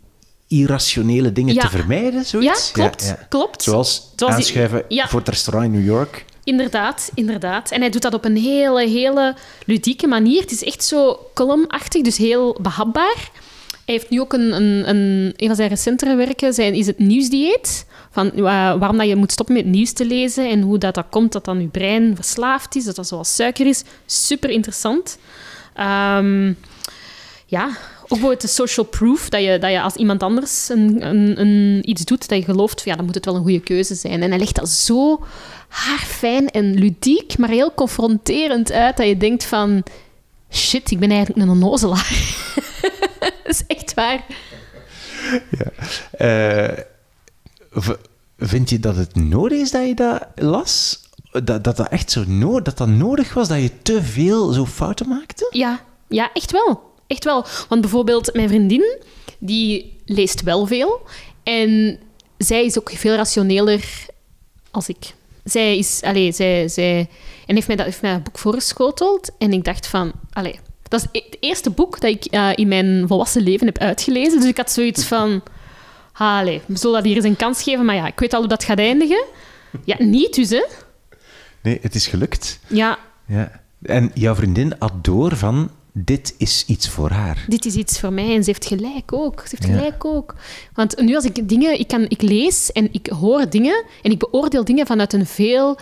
irrationele 0.49 1.33
dingen 1.33 1.55
Ja. 1.55 1.61
te 1.61 1.69
vermijden? 1.69 2.13
Ja, 2.19 2.23
Zoiets? 2.25 2.71
klopt. 2.73 3.15
klopt. 3.29 3.63
Zoals, 3.63 4.13
Zoals 4.17 4.35
aanschuiven 4.35 4.85
ja. 4.89 5.09
voor 5.09 5.19
het 5.19 5.29
restaurant 5.29 5.73
in 5.73 5.79
New 5.81 5.89
York. 5.89 6.25
Inderdaad, 6.45 7.11
inderdaad. 7.15 7.71
En 7.71 7.81
hij 7.81 7.91
doet 7.91 8.03
dat 8.03 8.15
op 8.15 8.25
een 8.25 8.37
hele, 8.37 8.89
hele 8.89 9.35
ludieke 9.67 10.07
manier. 10.07 10.41
Het 10.41 10.51
is 10.51 10.65
echt 10.65 10.85
zo 10.85 11.19
columnachtig, 11.35 12.03
dus 12.03 12.17
heel 12.17 12.59
behapbaar. 12.61 13.31
Hij 13.85 13.95
heeft 13.99 14.11
nu 14.11 14.21
ook 14.21 14.33
een, 14.33 14.53
een, 14.57 14.89
een, 14.89 15.33
een 15.37 15.47
van 15.47 15.57
zijn 15.57 15.69
recentere 15.69 16.15
werken, 16.17 16.53
zijn, 16.55 16.75
is 16.75 16.87
het 16.87 16.99
nieuwsdieet. 16.99 17.87
Van 18.11 18.31
uh, 18.35 18.43
waarom 18.79 18.99
dat 18.99 19.09
je 19.09 19.17
moet 19.17 19.33
stoppen 19.33 19.55
met 19.55 19.67
nieuws 19.67 19.93
te 19.93 20.07
lezen 20.07 20.51
en 20.51 20.61
hoe 20.61 20.79
dat, 20.79 20.95
dat 20.95 21.07
komt 21.11 21.33
dat 21.33 21.45
dan 21.45 21.61
je 21.61 21.67
brein 21.67 22.15
verslaafd 22.17 22.77
is, 22.77 22.85
dat 22.85 22.97
dat 22.97 23.07
zoals 23.07 23.35
suiker 23.35 23.67
is. 23.67 23.85
Super 24.07 24.51
interessant. 24.51 25.19
Ehm, 25.75 26.53
ja, 27.47 27.71
bijvoorbeeld 28.09 28.41
de 28.41 28.49
social 28.49 28.87
proof, 28.87 29.29
dat 29.29 29.43
je, 29.43 29.59
dat 29.59 29.71
je 29.71 29.81
als 29.81 29.95
iemand 29.95 30.23
anders 30.23 30.69
een, 30.69 31.07
een, 31.07 31.41
een, 31.41 31.89
iets 31.89 32.05
doet 32.05 32.29
dat 32.29 32.39
je 32.39 32.45
gelooft, 32.45 32.83
ja, 32.85 32.97
dan 32.97 33.05
moet 33.05 33.15
het 33.15 33.25
wel 33.25 33.35
een 33.35 33.43
goede 33.43 33.61
keuze 33.61 33.95
zijn. 33.95 34.23
En 34.23 34.31
hij 34.31 34.39
legt 34.39 34.55
dat 34.55 34.69
zo 34.69 35.25
haarfijn 35.69 36.49
en 36.51 36.75
ludiek, 36.75 37.39
maar 37.39 37.49
heel 37.49 37.75
confronterend 37.75 38.73
uit, 38.73 38.97
dat 38.97 39.07
je 39.07 39.17
denkt 39.17 39.45
van... 39.45 39.83
Shit, 40.53 40.91
ik 40.91 40.99
ben 40.99 41.11
eigenlijk 41.11 41.43
een 41.43 41.53
onnozelaar. 41.53 42.11
dat 43.21 43.33
is 43.45 43.63
echt 43.67 43.95
waar. 43.95 44.25
Ja. 45.51 45.71
Uh, 46.73 46.85
vind 48.39 48.71
je 48.71 48.79
dat 48.79 48.97
het 48.97 49.15
nodig 49.15 49.59
is 49.59 49.71
dat 49.71 49.87
je 49.87 49.95
dat 49.95 50.27
las? 50.35 51.01
Dat 51.33 51.65
dat, 51.65 51.77
dat 51.77 51.89
echt 51.89 52.11
zo 52.11 52.25
nodig, 52.27 52.63
dat 52.63 52.79
dat 52.79 52.89
nodig 52.89 53.35
was, 53.35 53.49
dat 53.49 53.63
je 53.63 53.83
te 53.83 54.03
veel 54.03 54.53
zo 54.53 54.67
fouten 54.67 55.09
maakte? 55.09 55.49
Ja, 55.51 55.81
ja 56.09 56.31
echt 56.33 56.51
wel. 56.51 56.89
Echt 57.07 57.25
wel. 57.25 57.45
Want 57.69 57.81
bijvoorbeeld 57.81 58.35
mijn 58.35 58.49
vriendin, 58.49 59.03
die 59.39 59.97
leest 60.05 60.43
wel 60.43 60.67
veel. 60.67 61.01
En 61.43 61.99
zij 62.39 62.65
is 62.65 62.79
ook 62.79 62.91
veel 62.91 63.15
rationeler 63.15 64.07
als 64.71 64.89
ik. 64.89 65.15
Zij 65.45 65.79
is, 65.79 66.01
allez, 66.03 66.37
zij, 66.37 66.69
zij, 66.69 67.09
en 67.47 67.55
heeft 67.55 67.67
mij 67.67 67.77
dat, 67.77 67.87
heeft 67.87 68.03
mij 68.03 68.13
dat 68.13 68.25
boek 68.25 68.39
voorgeschoteld. 68.39 69.31
En 69.39 69.53
ik 69.53 69.65
dacht 69.65 69.87
van, 69.87 70.13
allez, 70.33 70.57
dat 70.89 71.01
is 71.01 71.21
het 71.23 71.37
eerste 71.41 71.71
boek 71.71 72.01
dat 72.01 72.11
ik 72.11 72.35
uh, 72.35 72.51
in 72.55 72.69
mijn 72.69 73.05
volwassen 73.07 73.43
leven 73.43 73.67
heb 73.67 73.79
uitgelezen. 73.79 74.41
Dus 74.41 74.49
ik 74.49 74.57
had 74.57 74.71
zoiets 74.71 75.05
van, 75.05 75.43
allee, 76.21 76.61
we 76.67 76.79
zullen 76.79 76.97
dat 76.97 77.05
hier 77.05 77.17
eens 77.17 77.25
een 77.25 77.37
kans 77.37 77.63
geven. 77.63 77.85
Maar 77.85 77.95
ja, 77.95 78.07
ik 78.07 78.21
weet 78.21 78.33
al 78.33 78.41
hoe 78.41 78.49
dat 78.49 78.65
gaat 78.65 78.79
eindigen. 78.79 79.25
Ja, 79.85 79.97
niet 79.99 80.35
dus, 80.35 80.51
hè. 80.51 80.65
Nee, 81.63 81.79
het 81.83 81.95
is 81.95 82.07
gelukt. 82.07 82.61
Ja. 82.67 82.99
ja. 83.27 83.61
En 83.83 84.11
jouw 84.15 84.35
vriendin 84.35 84.75
had 84.79 85.05
door 85.05 85.37
van, 85.37 85.71
dit 85.93 86.35
is 86.39 86.65
iets 86.67 86.89
voor 86.89 87.11
haar. 87.11 87.45
Dit 87.49 87.65
is 87.65 87.75
iets 87.75 88.01
voor 88.01 88.13
mij 88.13 88.35
en 88.35 88.45
ze 88.45 88.51
heeft 88.51 88.67
gelijk 88.67 89.13
ook. 89.13 89.43
Ze 89.47 89.57
heeft 89.59 89.65
gelijk 89.65 90.05
ook. 90.05 90.35
Want 90.75 91.01
nu 91.01 91.15
als 91.15 91.25
ik 91.25 91.49
dingen... 91.49 91.79
Ik, 91.79 91.89
kan, 91.89 92.05
ik 92.09 92.23
lees 92.23 92.73
en 92.73 92.89
ik 92.93 93.07
hoor 93.07 93.51
dingen 93.51 93.85
en 94.03 94.11
ik 94.11 94.19
beoordeel 94.19 94.65
dingen 94.65 94.87
vanuit 94.87 95.13
een 95.13 95.27
veel 95.27 95.79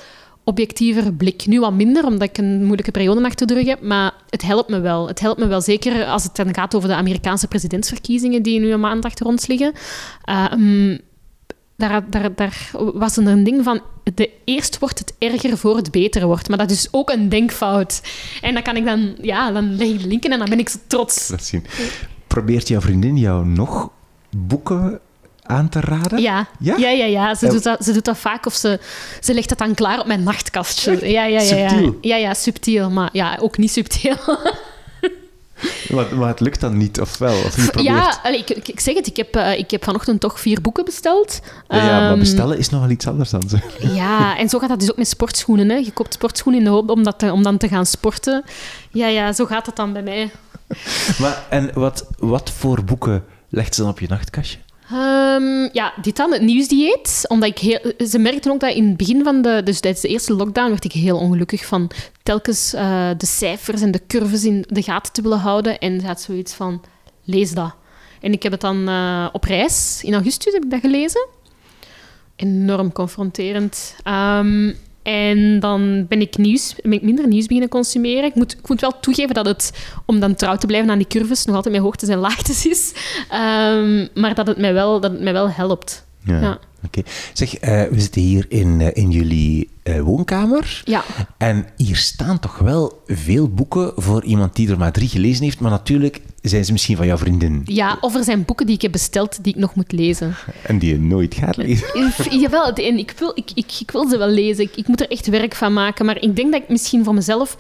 objectiever 0.48 1.12
blik. 1.12 1.46
Nu 1.46 1.60
wat 1.60 1.72
minder, 1.72 2.04
omdat 2.04 2.28
ik 2.28 2.38
een 2.38 2.64
moeilijke 2.64 2.90
periode 2.90 3.24
achter 3.24 3.46
de 3.46 3.54
rug 3.54 3.80
maar 3.80 4.14
het 4.30 4.42
helpt 4.42 4.68
me 4.68 4.80
wel. 4.80 5.08
Het 5.08 5.20
helpt 5.20 5.40
me 5.40 5.46
wel, 5.46 5.60
zeker 5.60 6.04
als 6.04 6.22
het 6.22 6.36
dan 6.36 6.54
gaat 6.54 6.74
over 6.74 6.88
de 6.88 6.94
Amerikaanse 6.94 7.48
presidentsverkiezingen 7.48 8.42
die 8.42 8.60
nu 8.60 8.72
een 8.72 8.80
maand 8.80 9.04
achter 9.04 9.26
ons 9.26 9.46
liggen. 9.46 9.72
Uh, 10.30 10.98
daar, 11.76 12.10
daar, 12.10 12.34
daar 12.34 12.70
was 12.72 13.16
er 13.16 13.26
een 13.26 13.44
ding 13.44 13.64
van, 13.64 13.80
de, 14.14 14.30
eerst 14.44 14.78
wordt 14.78 14.98
het 14.98 15.14
erger 15.18 15.58
voor 15.58 15.76
het 15.76 15.90
beter 15.90 16.26
wordt. 16.26 16.48
Maar 16.48 16.58
dat 16.58 16.70
is 16.70 16.88
ook 16.90 17.10
een 17.10 17.28
denkfout. 17.28 18.02
En 18.40 18.54
dan 18.54 18.62
kan 18.62 18.76
ik 18.76 18.84
dan, 18.84 19.16
ja, 19.20 19.52
dan 19.52 19.80
ik 19.80 20.00
linken 20.00 20.32
en 20.32 20.38
dan 20.38 20.48
ben 20.48 20.58
ik 20.58 20.68
zo 20.68 20.78
trots. 20.86 21.28
Dat 21.28 21.44
zien. 21.44 21.64
Probeert 22.26 22.68
jouw 22.68 22.80
vriendin 22.80 23.16
jou 23.16 23.46
nog 23.46 23.90
boeken 24.36 25.00
aan 25.48 25.68
te 25.68 25.80
raden? 25.80 26.20
Ja, 26.20 26.46
ja, 26.58 26.76
ja. 26.76 26.88
ja, 26.88 27.04
ja. 27.04 27.34
Ze, 27.34 27.48
doet 27.48 27.62
dat, 27.62 27.84
ze 27.84 27.92
doet 27.92 28.04
dat 28.04 28.18
vaak 28.18 28.46
of 28.46 28.54
ze, 28.54 28.80
ze 29.20 29.34
legt 29.34 29.48
dat 29.48 29.58
dan 29.58 29.74
klaar 29.74 30.00
op 30.00 30.06
mijn 30.06 30.22
nachtkastje. 30.22 31.10
Ja, 31.10 31.24
ja, 31.24 31.40
ja, 31.40 31.56
ja. 31.56 31.68
Subtiel? 31.68 31.98
Ja, 32.00 32.16
ja, 32.16 32.34
subtiel. 32.34 32.90
Maar 32.90 33.08
ja, 33.12 33.38
ook 33.40 33.58
niet 33.58 33.72
subtiel. 33.72 34.16
Maar, 35.88 36.16
maar, 36.16 36.28
het 36.28 36.40
lukt 36.40 36.60
dan 36.60 36.76
niet, 36.76 37.00
of 37.00 37.18
wel? 37.18 37.44
Of 37.44 37.74
je 37.74 37.82
ja, 37.82 38.24
ik, 38.24 38.50
ik, 38.50 38.80
zeg 38.80 38.94
het, 38.94 39.06
ik 39.06 39.16
heb, 39.16 39.36
uh, 39.36 39.58
ik 39.58 39.70
heb 39.70 39.84
vanochtend 39.84 40.20
toch 40.20 40.40
vier 40.40 40.60
boeken 40.60 40.84
besteld. 40.84 41.40
Ja, 41.68 41.76
maar 41.76 42.10
ehm, 42.10 42.18
bestellen 42.18 42.58
is 42.58 42.68
nog 42.68 42.80
wel 42.80 42.90
iets 42.90 43.06
anders 43.06 43.30
dan 43.30 43.48
ze. 43.48 43.58
Ja, 43.94 44.38
en 44.38 44.48
zo 44.48 44.58
gaat 44.58 44.68
dat 44.68 44.80
dus 44.80 44.90
ook 44.90 44.96
met 44.96 45.08
sportschoenen. 45.08 45.68
Hè. 45.68 45.76
Je 45.76 45.92
koopt 45.92 46.14
sportschoenen 46.14 46.60
in 46.60 46.66
de 46.66 46.72
hoop 46.72 46.90
om, 46.90 47.02
dat 47.02 47.30
om 47.30 47.42
dan 47.42 47.56
te 47.56 47.68
gaan 47.68 47.86
sporten. 47.86 48.44
Ja, 48.90 49.06
ja, 49.06 49.32
zo 49.32 49.46
gaat 49.46 49.64
dat 49.64 49.76
dan 49.76 49.92
bij 49.92 50.02
mij. 50.02 50.30
Maar, 51.18 51.42
en 51.48 51.70
wat, 51.74 52.06
wat 52.18 52.50
voor 52.50 52.84
boeken 52.84 53.24
legt 53.48 53.74
ze 53.74 53.80
dan 53.80 53.90
op 53.90 54.00
je 54.00 54.08
nachtkastje? 54.08 54.58
Um, 54.92 55.68
ja, 55.72 55.92
dit 56.02 56.16
dan, 56.16 56.32
het 56.32 56.42
nieuwsdieet. 56.42 57.24
Omdat 57.28 57.48
ik 57.48 57.58
heel, 57.58 57.92
ze 58.08 58.18
merkten 58.18 58.52
ook 58.52 58.60
dat 58.60 58.74
in 58.74 58.88
het 58.88 58.96
begin 58.96 59.22
van 59.24 59.42
de... 59.42 59.60
Dus 59.64 59.80
tijdens 59.80 60.02
de 60.02 60.08
eerste 60.08 60.34
lockdown 60.34 60.68
werd 60.68 60.84
ik 60.84 60.92
heel 60.92 61.18
ongelukkig 61.18 61.66
van 61.66 61.90
telkens 62.22 62.74
uh, 62.74 63.10
de 63.16 63.26
cijfers 63.26 63.82
en 63.82 63.90
de 63.90 64.06
curves 64.06 64.44
in 64.44 64.64
de 64.68 64.82
gaten 64.82 65.12
te 65.12 65.22
willen 65.22 65.38
houden. 65.38 65.78
En 65.78 66.00
ze 66.00 66.06
had 66.06 66.20
zoiets 66.20 66.54
van, 66.54 66.82
lees 67.24 67.50
dat. 67.50 67.74
En 68.20 68.32
ik 68.32 68.42
heb 68.42 68.52
het 68.52 68.60
dan 68.60 68.88
uh, 68.88 69.28
op 69.32 69.44
reis, 69.44 70.00
in 70.02 70.14
augustus 70.14 70.52
heb 70.52 70.64
ik 70.64 70.70
dat 70.70 70.80
gelezen. 70.80 71.26
Enorm 72.36 72.92
confronterend. 72.92 73.94
Um, 74.04 74.76
en 75.08 75.60
dan 75.60 76.06
ben 76.08 76.20
ik, 76.20 76.36
nieuws, 76.36 76.74
ben 76.82 76.92
ik 76.92 77.02
minder 77.02 77.26
nieuws 77.26 77.46
beginnen 77.46 77.68
consumeren. 77.68 78.24
Ik 78.24 78.34
moet, 78.34 78.52
ik 78.52 78.68
moet 78.68 78.80
wel 78.80 79.00
toegeven 79.00 79.34
dat 79.34 79.46
het, 79.46 79.72
om 80.06 80.20
dan 80.20 80.34
trouw 80.34 80.56
te 80.56 80.66
blijven 80.66 80.90
aan 80.90 80.98
die 80.98 81.06
curves, 81.06 81.44
nog 81.44 81.54
altijd 81.54 81.74
mijn 81.74 81.86
hoogtes 81.86 82.08
en 82.08 82.18
laagtes 82.18 82.66
is. 82.66 82.92
Um, 83.32 84.08
maar 84.14 84.34
dat 84.34 84.46
het 84.46 84.58
mij 84.58 84.72
wel, 84.72 85.00
dat 85.00 85.10
het 85.10 85.20
mij 85.20 85.32
wel 85.32 85.50
helpt. 85.50 86.06
Ja. 86.24 86.40
ja. 86.40 86.58
Oké. 86.84 87.02
Zeg, 87.32 87.54
uh, 87.54 87.82
we 87.82 88.00
zitten 88.00 88.22
hier 88.22 88.46
in, 88.48 88.80
uh, 88.80 88.88
in 88.92 89.10
jullie 89.10 89.70
uh, 89.84 90.00
woonkamer. 90.00 90.82
Ja. 90.84 91.04
En 91.38 91.66
hier 91.76 91.96
staan 91.96 92.38
toch 92.38 92.58
wel 92.58 93.02
veel 93.06 93.48
boeken 93.48 93.92
voor 93.96 94.24
iemand 94.24 94.56
die 94.56 94.70
er 94.70 94.78
maar 94.78 94.92
drie 94.92 95.08
gelezen 95.08 95.44
heeft. 95.44 95.60
Maar 95.60 95.70
natuurlijk 95.70 96.20
zijn 96.42 96.64
ze 96.64 96.72
misschien 96.72 96.96
van 96.96 97.06
jouw 97.06 97.16
vriendin. 97.16 97.62
Ja, 97.64 97.98
of 98.00 98.14
er 98.14 98.24
zijn 98.24 98.44
boeken 98.44 98.66
die 98.66 98.74
ik 98.74 98.82
heb 98.82 98.92
besteld 98.92 99.44
die 99.44 99.54
ik 99.54 99.58
nog 99.58 99.74
moet 99.74 99.92
lezen. 99.92 100.34
En 100.62 100.78
die 100.78 100.90
je 100.90 101.00
nooit 101.00 101.34
gaat 101.34 101.56
lezen. 101.56 101.88
Jawel, 102.40 102.72
en 102.72 102.98
ik 102.98 103.14
wil, 103.18 103.32
ik, 103.34 103.50
ik, 103.54 103.72
ik 103.80 103.90
wil 103.90 104.08
ze 104.08 104.18
wel 104.18 104.28
lezen. 104.28 104.64
Ik, 104.64 104.76
ik, 104.76 104.86
moet 104.86 105.00
er 105.00 105.10
echt 105.10 105.26
werk 105.26 105.54
van 105.54 105.72
maken. 105.72 106.06
Maar 106.06 106.22
ik 106.22 106.36
denk 106.36 106.52
dat 106.52 106.62
ik 106.62 106.68
misschien 106.68 107.04
voor 107.04 107.14
mezelf... 107.14 107.56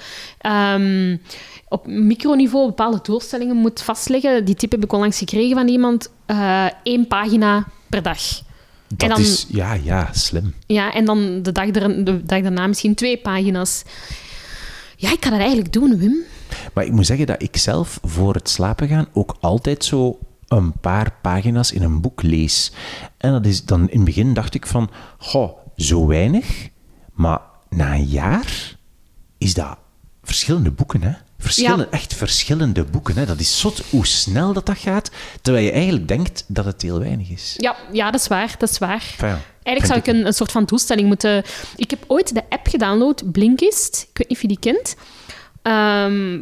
Um, 0.46 1.20
op 1.68 1.86
microniveau 1.86 2.66
bepaalde 2.66 2.98
doelstellingen 3.02 3.56
moet 3.56 3.82
vastleggen. 3.82 4.44
Die 4.44 4.54
tip 4.54 4.70
heb 4.70 4.84
ik 4.84 4.92
onlangs 4.92 5.18
gekregen 5.18 5.56
van 5.56 5.68
iemand. 5.68 6.10
Uh, 6.26 6.66
één 6.82 7.06
pagina 7.06 7.66
per 7.88 8.02
dag. 8.02 8.20
Dat 8.96 9.08
dan, 9.08 9.20
is, 9.20 9.46
ja, 9.48 9.72
ja, 9.72 10.08
slim. 10.12 10.54
Ja, 10.66 10.92
en 10.92 11.04
dan 11.04 11.42
de 11.42 11.52
dag, 11.52 11.68
er, 11.68 12.04
de 12.04 12.24
dag 12.24 12.42
daarna 12.42 12.66
misschien 12.66 12.94
twee 12.94 13.16
pagina's. 13.16 13.82
Ja, 14.96 15.12
ik 15.12 15.20
kan 15.20 15.32
het 15.32 15.40
eigenlijk 15.40 15.72
doen, 15.72 15.98
Wim. 15.98 16.16
Maar 16.72 16.84
ik 16.84 16.92
moet 16.92 17.06
zeggen 17.06 17.26
dat 17.26 17.42
ik 17.42 17.56
zelf 17.56 17.98
voor 18.02 18.34
het 18.34 18.48
slapen 18.48 18.88
gaan 18.88 19.08
ook 19.12 19.36
altijd 19.40 19.84
zo 19.84 20.18
een 20.48 20.72
paar 20.72 21.12
pagina's 21.22 21.72
in 21.72 21.82
een 21.82 22.00
boek 22.00 22.22
lees. 22.22 22.72
En 23.16 23.32
dat 23.32 23.46
is 23.46 23.64
dan 23.64 23.80
in 23.90 23.96
het 23.96 24.04
begin 24.04 24.34
dacht 24.34 24.54
ik 24.54 24.66
van, 24.66 24.90
goh, 25.18 25.58
zo 25.76 26.06
weinig. 26.06 26.68
Maar 27.12 27.40
na 27.68 27.94
een 27.94 28.04
jaar 28.04 28.76
is 29.38 29.54
dat 29.54 29.76
verschillende 30.22 30.70
boeken, 30.70 31.02
hè? 31.02 31.12
Verschillende, 31.38 31.88
Echt 31.90 32.14
verschillende 32.14 32.84
boeken. 32.84 33.16
Hè? 33.16 33.26
Dat 33.26 33.40
is 33.40 33.60
zot 33.60 33.82
hoe 33.90 34.06
snel 34.06 34.52
dat, 34.52 34.66
dat 34.66 34.78
gaat, 34.78 35.10
terwijl 35.42 35.64
je 35.64 35.72
eigenlijk 35.72 36.08
denkt 36.08 36.44
dat 36.46 36.64
het 36.64 36.82
heel 36.82 36.98
weinig 36.98 37.28
is. 37.28 37.54
Ja, 37.56 37.76
ja 37.92 38.10
dat 38.10 38.20
is 38.20 38.26
waar. 38.26 38.54
Dat 38.58 38.70
is 38.70 38.78
waar. 38.78 39.14
eigenlijk 39.62 39.86
zou 39.86 39.98
ik 39.98 40.06
een, 40.06 40.26
een, 40.26 40.32
soort 40.32 40.52
van 40.52 40.64
doelstelling 40.64 41.06
moeten... 41.08 41.44
Ik 41.76 41.90
heb 41.90 42.04
ooit 42.06 42.34
de 42.34 42.42
app 42.48 42.66
gedownload, 42.66 43.32
Blinkist. 43.32 44.06
Ik 44.10 44.18
weet 44.18 44.28
niet 44.28 44.36
of 44.36 44.42
je 44.42 44.48
die 44.48 44.58
kent. 44.58 44.96
Ehm, 45.68 46.40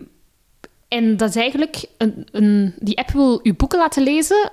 en 0.88 1.16
dat 1.16 1.28
is 1.28 1.36
eigenlijk... 1.36 1.84
Een, 1.98 2.26
een, 2.32 2.74
die 2.78 2.98
app 2.98 3.10
wil 3.10 3.40
je 3.42 3.54
boeken 3.54 3.78
laten 3.78 4.02
lezen, 4.02 4.50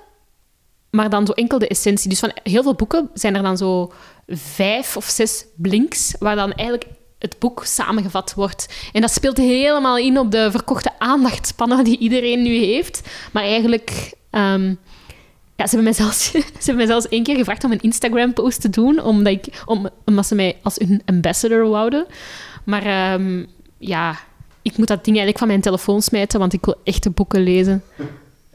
maar 0.90 1.10
dan 1.10 1.26
zo 1.26 1.32
enkel 1.32 1.58
de 1.58 1.68
essentie. 1.68 2.08
Dus 2.08 2.18
van 2.18 2.32
heel 2.42 2.62
veel 2.62 2.74
boeken 2.74 3.10
zijn 3.14 3.36
er 3.36 3.42
dan 3.42 3.56
zo 3.56 3.92
vijf 4.28 4.96
of 4.96 5.04
zes 5.04 5.46
blinks, 5.56 6.14
waar 6.18 6.36
dan 6.36 6.52
eigenlijk 6.52 6.90
het 7.18 7.38
boek 7.38 7.64
samengevat 7.64 8.34
wordt. 8.34 8.88
En 8.92 9.00
dat 9.00 9.10
speelt 9.10 9.36
helemaal 9.36 9.98
in 9.98 10.18
op 10.18 10.30
de 10.30 10.50
verkochte 10.50 10.98
aandachtspannen 10.98 11.84
die 11.84 11.98
iedereen 11.98 12.42
nu 12.42 12.56
heeft. 12.56 13.08
Maar 13.32 13.42
eigenlijk... 13.42 14.12
Um, 14.30 14.78
ja, 15.56 15.66
ze 15.66 15.76
hebben, 15.76 15.84
mij 15.84 15.92
zelfs, 15.92 16.24
ze 16.30 16.40
hebben 16.56 16.76
mij 16.76 16.86
zelfs 16.86 17.08
één 17.08 17.22
keer 17.22 17.36
gevraagd 17.36 17.64
om 17.64 17.72
een 17.72 17.80
Instagram-post 17.80 18.60
te 18.60 18.70
doen, 18.70 19.00
omdat, 19.00 19.32
ik, 19.32 19.62
om, 19.66 19.88
omdat 20.04 20.26
ze 20.26 20.34
mij 20.34 20.56
als 20.62 20.76
hun 20.78 21.02
ambassador 21.04 21.68
wouden. 21.68 22.06
Maar 22.64 23.12
um, 23.12 23.46
ja, 23.78 24.18
ik 24.64 24.76
moet 24.76 24.88
dat 24.88 25.04
ding 25.04 25.16
eigenlijk 25.16 25.38
van 25.38 25.48
mijn 25.48 25.60
telefoon 25.60 26.02
smijten, 26.02 26.38
want 26.38 26.52
ik 26.52 26.64
wil 26.64 26.76
echte 26.84 27.10
boeken 27.10 27.42
lezen. 27.42 27.82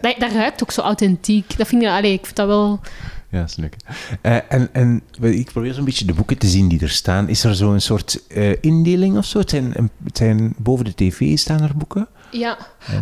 Dat, 0.01 0.15
dat 0.19 0.31
ruikt 0.31 0.63
ook 0.63 0.71
zo 0.71 0.81
authentiek. 0.81 1.57
Dat 1.57 1.67
vind 1.67 1.81
ik, 1.81 1.87
allez, 1.87 2.13
ik 2.13 2.25
vind 2.25 2.35
dat 2.35 2.47
wel... 2.47 2.79
Ja, 3.31 3.39
dat 3.39 3.49
is 3.49 3.55
leuk. 3.55 3.75
Uh, 4.21 4.37
en, 4.49 4.69
en 4.71 5.03
ik 5.21 5.51
probeer 5.51 5.73
zo'n 5.73 5.85
beetje 5.85 6.05
de 6.05 6.13
boeken 6.13 6.37
te 6.37 6.47
zien 6.47 6.67
die 6.67 6.81
er 6.81 6.89
staan. 6.89 7.29
Is 7.29 7.43
er 7.43 7.55
zo'n 7.55 7.79
soort 7.79 8.21
uh, 8.27 8.55
indeling 8.61 9.17
of 9.17 9.25
zo? 9.25 9.39
Het 9.39 9.49
zijn, 9.49 9.91
het 10.03 10.17
zijn, 10.17 10.53
boven 10.57 10.85
de 10.85 10.95
tv 10.95 11.37
staan 11.37 11.61
er 11.61 11.77
boeken? 11.77 12.07
Ja, 12.31 12.57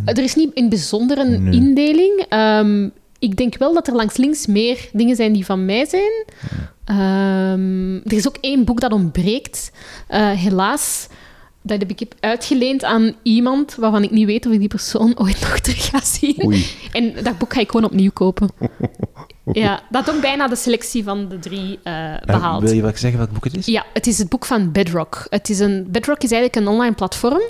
er 0.05 0.23
is 0.23 0.35
niet 0.35 0.53
in 0.53 0.69
bijzonder 0.69 1.17
een 1.17 1.43
nee. 1.43 1.53
indeling. 1.53 2.25
Um, 2.29 2.91
ik 3.19 3.35
denk 3.35 3.57
wel 3.57 3.73
dat 3.73 3.87
er 3.87 3.95
langs 3.95 4.17
links 4.17 4.45
meer 4.45 4.89
dingen 4.93 5.15
zijn 5.15 5.33
die 5.33 5.45
van 5.45 5.65
mij 5.65 5.85
zijn. 5.85 6.25
Um, 6.97 8.01
er 8.03 8.13
is 8.13 8.27
ook 8.27 8.37
één 8.41 8.65
boek 8.65 8.79
dat 8.79 8.91
ontbreekt. 8.91 9.71
Uh, 10.09 10.31
helaas 10.31 11.07
dat 11.67 11.79
heb 11.79 11.89
ik 11.89 12.07
uitgeleend 12.19 12.83
aan 12.83 13.13
iemand 13.23 13.75
waarvan 13.75 14.03
ik 14.03 14.11
niet 14.11 14.25
weet 14.25 14.45
of 14.45 14.53
ik 14.53 14.59
die 14.59 14.67
persoon 14.67 15.13
ooit 15.21 15.39
nog 15.39 15.59
terug 15.59 15.85
ga 15.85 16.01
zien. 16.03 16.45
Oei. 16.45 16.65
En 16.91 17.13
dat 17.23 17.37
boek 17.37 17.53
ga 17.53 17.59
ik 17.59 17.71
gewoon 17.71 17.85
opnieuw 17.85 18.11
kopen. 18.11 18.49
ja, 19.51 19.81
dat 19.89 20.09
ook 20.09 20.21
bijna 20.21 20.47
de 20.47 20.55
selectie 20.55 21.03
van 21.03 21.27
de 21.27 21.39
drie 21.39 21.79
uh, 21.83 22.13
behaald. 22.25 22.61
wil 22.63 22.73
je 22.73 22.81
wel 22.81 22.91
zeggen 22.95 23.17
welk 23.17 23.31
boek 23.31 23.43
het 23.43 23.57
is? 23.57 23.65
Ja, 23.65 23.85
het 23.93 24.07
is 24.07 24.17
het 24.17 24.29
boek 24.29 24.45
van 24.45 24.71
Bedrock. 24.71 25.25
Het 25.29 25.49
is 25.49 25.59
een, 25.59 25.87
Bedrock 25.89 26.23
is 26.23 26.31
eigenlijk 26.31 26.65
een 26.65 26.73
online 26.73 26.95
platform 26.95 27.41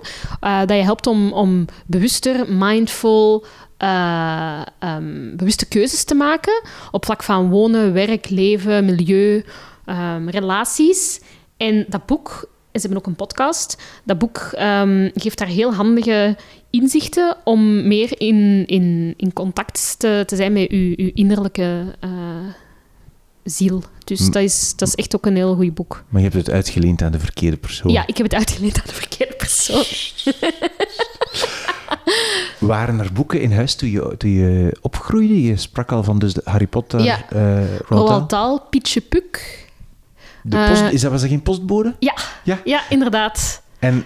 uh, 0.43 0.59
dat 0.59 0.77
je 0.77 0.83
helpt 0.83 1.07
om, 1.07 1.33
om 1.33 1.65
bewuster, 1.85 2.53
mindful, 2.53 3.45
eh, 3.77 4.61
ehm, 4.79 5.35
bewuste 5.35 5.65
keuzes 5.65 6.03
te 6.03 6.15
maken 6.15 6.61
op 6.91 7.05
vlak 7.05 7.23
van 7.23 7.49
wonen, 7.49 7.93
werk, 7.93 8.29
leven, 8.29 8.85
milieu, 8.85 9.45
ehm, 9.85 10.29
relaties. 10.29 11.21
En 11.57 11.85
dat 11.87 12.05
boek, 12.05 12.49
ze 12.79 12.87
hebben 12.87 12.97
ook 12.97 13.07
een 13.07 13.15
podcast, 13.27 13.81
dat 14.03 14.17
boek 14.17 14.37
ehm, 14.37 15.09
geeft 15.13 15.37
daar 15.37 15.47
heel 15.47 15.73
handige 15.73 16.35
inzichten 16.69 17.37
om 17.43 17.87
meer 17.87 18.21
in, 18.21 18.65
in, 18.65 19.13
in 19.17 19.33
contact 19.33 19.95
te, 19.99 20.23
te 20.25 20.35
zijn 20.35 20.53
met 20.53 20.69
uw, 20.69 20.93
uw 20.95 21.11
innerlijke 21.13 21.95
eh, 21.99 22.09
ziel. 23.43 23.83
Dus 24.03 24.31
dat 24.31 24.43
is, 24.43 24.73
dat 24.75 24.87
is 24.87 24.95
echt 24.95 25.15
ook 25.15 25.25
een 25.25 25.35
heel 25.35 25.55
goed 25.55 25.73
boek. 25.73 26.03
Maar 26.09 26.21
je 26.21 26.27
hebt 26.29 26.45
het 26.45 26.55
uitgeleend 26.55 27.01
aan 27.01 27.11
de 27.11 27.19
verkeerde 27.19 27.57
persoon. 27.57 27.91
Ja, 27.91 28.07
ik 28.07 28.17
heb 28.17 28.25
het 28.25 28.35
uitgeleend 28.35 28.75
aan 28.77 28.85
de 28.85 28.93
verkeerde 28.93 29.35
persoon. 29.35 29.83
Waren 32.59 32.99
er 32.99 33.13
boeken 33.13 33.41
in 33.41 33.51
huis 33.51 33.75
toen 33.75 33.89
je, 33.89 34.15
toen 34.17 34.29
je 34.29 34.77
opgroeide? 34.81 35.41
Je 35.43 35.57
sprak 35.57 35.91
al 35.91 36.03
van 36.03 36.19
dus 36.19 36.33
de 36.33 36.41
Harry 36.43 36.67
Potter, 36.67 37.01
Ja. 37.01 37.25
Roald 37.29 37.87
Dahl. 37.89 38.07
Roald 38.07 38.29
Dahl, 38.29 38.59
Pietje 38.69 39.01
Puk. 39.01 39.65
De 40.49 40.57
Eh, 40.57 40.69
post, 40.69 40.81
is 40.93 41.01
dat, 41.01 41.11
was 41.11 41.21
dat 41.21 41.29
geen 41.29 41.41
postbode? 41.41 41.95
Ja, 41.99 42.13
Ja. 42.43 42.59
ja 42.63 42.81
inderdaad. 42.89 43.61
En 43.79 44.05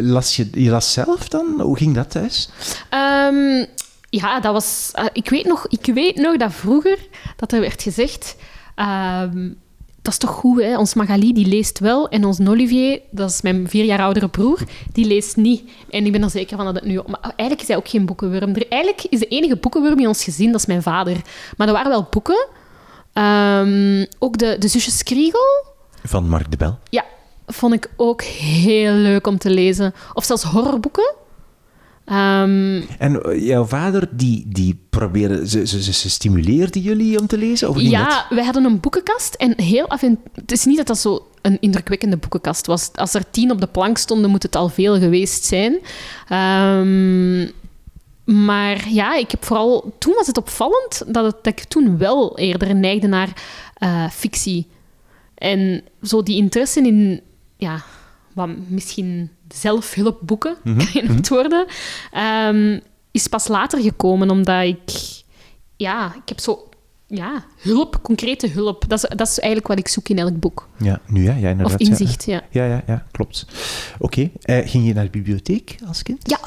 las 0.00 0.36
je, 0.36 0.48
je 0.52 0.70
las 0.70 0.92
zelf 0.92 1.28
dan? 1.28 1.60
Hoe 1.60 1.76
ging 1.76 1.94
dat 1.94 2.10
thuis? 2.10 2.48
Ehm, 2.90 3.64
ja, 4.10 4.40
dat 4.40 4.52
was... 4.52 4.90
eh, 4.92 5.04
ik, 5.12 5.28
weet 5.30 5.46
nog, 5.46 5.66
ik 5.68 5.94
weet 5.94 6.16
nog 6.16 6.36
dat 6.36 6.52
vroeger 6.52 6.98
dat 7.36 7.52
er 7.52 7.60
werd 7.60 7.82
gezegd... 7.82 8.36
ehm, 8.74 9.48
dat 10.02 10.12
is 10.12 10.18
toch 10.18 10.30
goed, 10.30 10.60
hè? 10.62 10.78
Ons 10.78 10.94
Magali, 10.94 11.32
die 11.32 11.46
leest 11.46 11.78
wel. 11.78 12.08
En 12.08 12.24
ons 12.24 12.40
Olivier, 12.40 13.00
dat 13.10 13.30
is 13.30 13.40
mijn 13.42 13.68
vier 13.68 13.84
jaar 13.84 14.00
oudere 14.00 14.28
broer, 14.28 14.58
die 14.92 15.04
leest 15.06 15.36
niet. 15.36 15.62
En 15.90 16.06
ik 16.06 16.12
ben 16.12 16.22
er 16.22 16.30
zeker 16.30 16.56
van 16.56 16.66
dat 16.66 16.74
het 16.74 16.84
nu... 16.84 16.94
Maar 17.06 17.20
eigenlijk 17.22 17.60
is 17.60 17.68
hij 17.68 17.76
ook 17.76 17.88
geen 17.88 18.06
boekenwurm. 18.06 18.54
Er, 18.54 18.68
eigenlijk 18.68 19.04
is 19.10 19.18
de 19.18 19.26
enige 19.26 19.56
boekenwurm 19.56 19.98
in 19.98 20.06
ons 20.08 20.24
gezin, 20.24 20.50
dat 20.52 20.60
is 20.60 20.66
mijn 20.66 20.82
vader. 20.82 21.16
Maar 21.56 21.66
er 21.66 21.72
waren 21.72 21.90
wel 21.90 22.06
boeken. 22.10 22.46
Ehm, 23.12 24.04
ook 24.18 24.38
de, 24.38 24.56
de 24.58 24.68
zusjes 24.68 25.02
Kriegel. 25.02 25.68
Van 26.04 26.28
Mark 26.28 26.50
de 26.50 26.56
Bel. 26.56 26.78
Ja, 26.90 27.04
vond 27.46 27.74
ik 27.74 27.90
ook 27.96 28.22
heel 28.22 28.92
leuk 28.92 29.26
om 29.26 29.38
te 29.38 29.50
lezen. 29.50 29.94
Of 30.12 30.24
zelfs 30.24 30.42
horrorboeken. 30.42 31.14
Ehm, 32.04 32.82
En 32.98 33.22
eh, 33.22 33.46
jouw 33.46 33.64
vader, 33.64 34.08
die, 34.10 34.44
die 34.48 34.80
probeerde... 34.90 35.48
Ze, 35.48 35.66
ze, 35.66 35.92
ze, 35.92 36.10
stimuleerde 36.10 36.82
jullie 36.82 37.18
om 37.18 37.26
te 37.26 37.38
lezen? 37.38 37.68
Of 37.68 37.74
dat? 37.74 37.84
ja, 37.84 38.26
wij 38.30 38.44
hadden 38.44 38.64
een 38.64 38.80
boekenkast 38.80 39.34
en 39.34 39.60
heel 39.60 39.88
af 39.88 40.02
en 40.02 40.18
Het 40.34 40.52
is 40.52 40.64
niet 40.64 40.76
dat 40.76 40.86
dat 40.86 40.98
zo 40.98 41.28
een 41.42 41.60
indrukwekkende 41.60 42.16
boekenkast 42.16 42.66
was. 42.66 42.90
Als 42.94 43.14
er 43.14 43.30
tien 43.30 43.50
op 43.50 43.60
de 43.60 43.66
plank 43.66 43.98
stonden, 43.98 44.30
moet 44.30 44.42
het 44.42 44.56
al 44.56 44.68
veel 44.68 44.98
geweest 44.98 45.44
zijn. 45.44 45.78
Ehm, 46.28 47.48
maar 48.24 48.88
ja, 48.88 49.14
ik 49.14 49.30
heb 49.30 49.44
vooral... 49.44 49.92
Toen 49.98 50.14
was 50.14 50.26
het 50.26 50.38
opvallend 50.38 51.02
dat, 51.06 51.24
het, 51.24 51.36
dat 51.42 51.58
ik 51.58 51.64
toen 51.64 51.98
wel 51.98 52.38
eerder 52.38 52.74
neigde 52.74 53.06
naar 53.06 53.42
eh, 53.74 54.10
fictie. 54.10 54.66
En 55.40 55.82
zo 56.02 56.22
die 56.22 56.36
interesse 56.36 56.80
in... 56.80 57.20
Ja, 57.56 57.82
wat 58.32 58.48
misschien 58.68 59.30
zelfhulpboeken 59.48 60.56
genoemd 60.92 61.28
worden, 61.28 61.66
ehm, 62.12 62.78
is 63.10 63.26
pas 63.26 63.48
later 63.48 63.80
gekomen, 63.82 64.30
omdat 64.30 64.64
ik... 64.64 64.90
Ja, 65.76 66.14
ik 66.14 66.28
heb 66.28 66.40
zo... 66.40 66.64
Ja, 67.06 67.44
hulp, 67.58 68.02
concrete 68.02 68.48
hulp. 68.48 68.84
Dat 68.88 69.02
is, 69.02 69.08
dat 69.16 69.28
is 69.28 69.38
eigenlijk 69.38 69.68
wat 69.68 69.78
ik 69.78 69.88
zoek 69.88 70.08
in 70.08 70.18
elk 70.18 70.38
boek. 70.40 70.68
Ja, 70.78 71.00
nu 71.06 71.22
ja, 71.22 71.34
ja 71.34 71.50
Of 71.50 71.50
inderdaad. 71.50 71.80
ja. 71.80 71.86
inzicht, 71.86 72.24
ja. 72.24 72.42
Ja, 72.50 72.64
ja, 72.64 72.82
ja, 72.86 73.06
klopt. 73.10 73.46
Oké, 73.98 74.30
eh, 74.42 74.68
ging 74.68 74.86
je 74.86 74.94
naar 74.94 75.04
de 75.04 75.10
bibliotheek 75.10 75.76
als 75.86 76.02
kind? 76.02 76.30
Ja. 76.30 76.38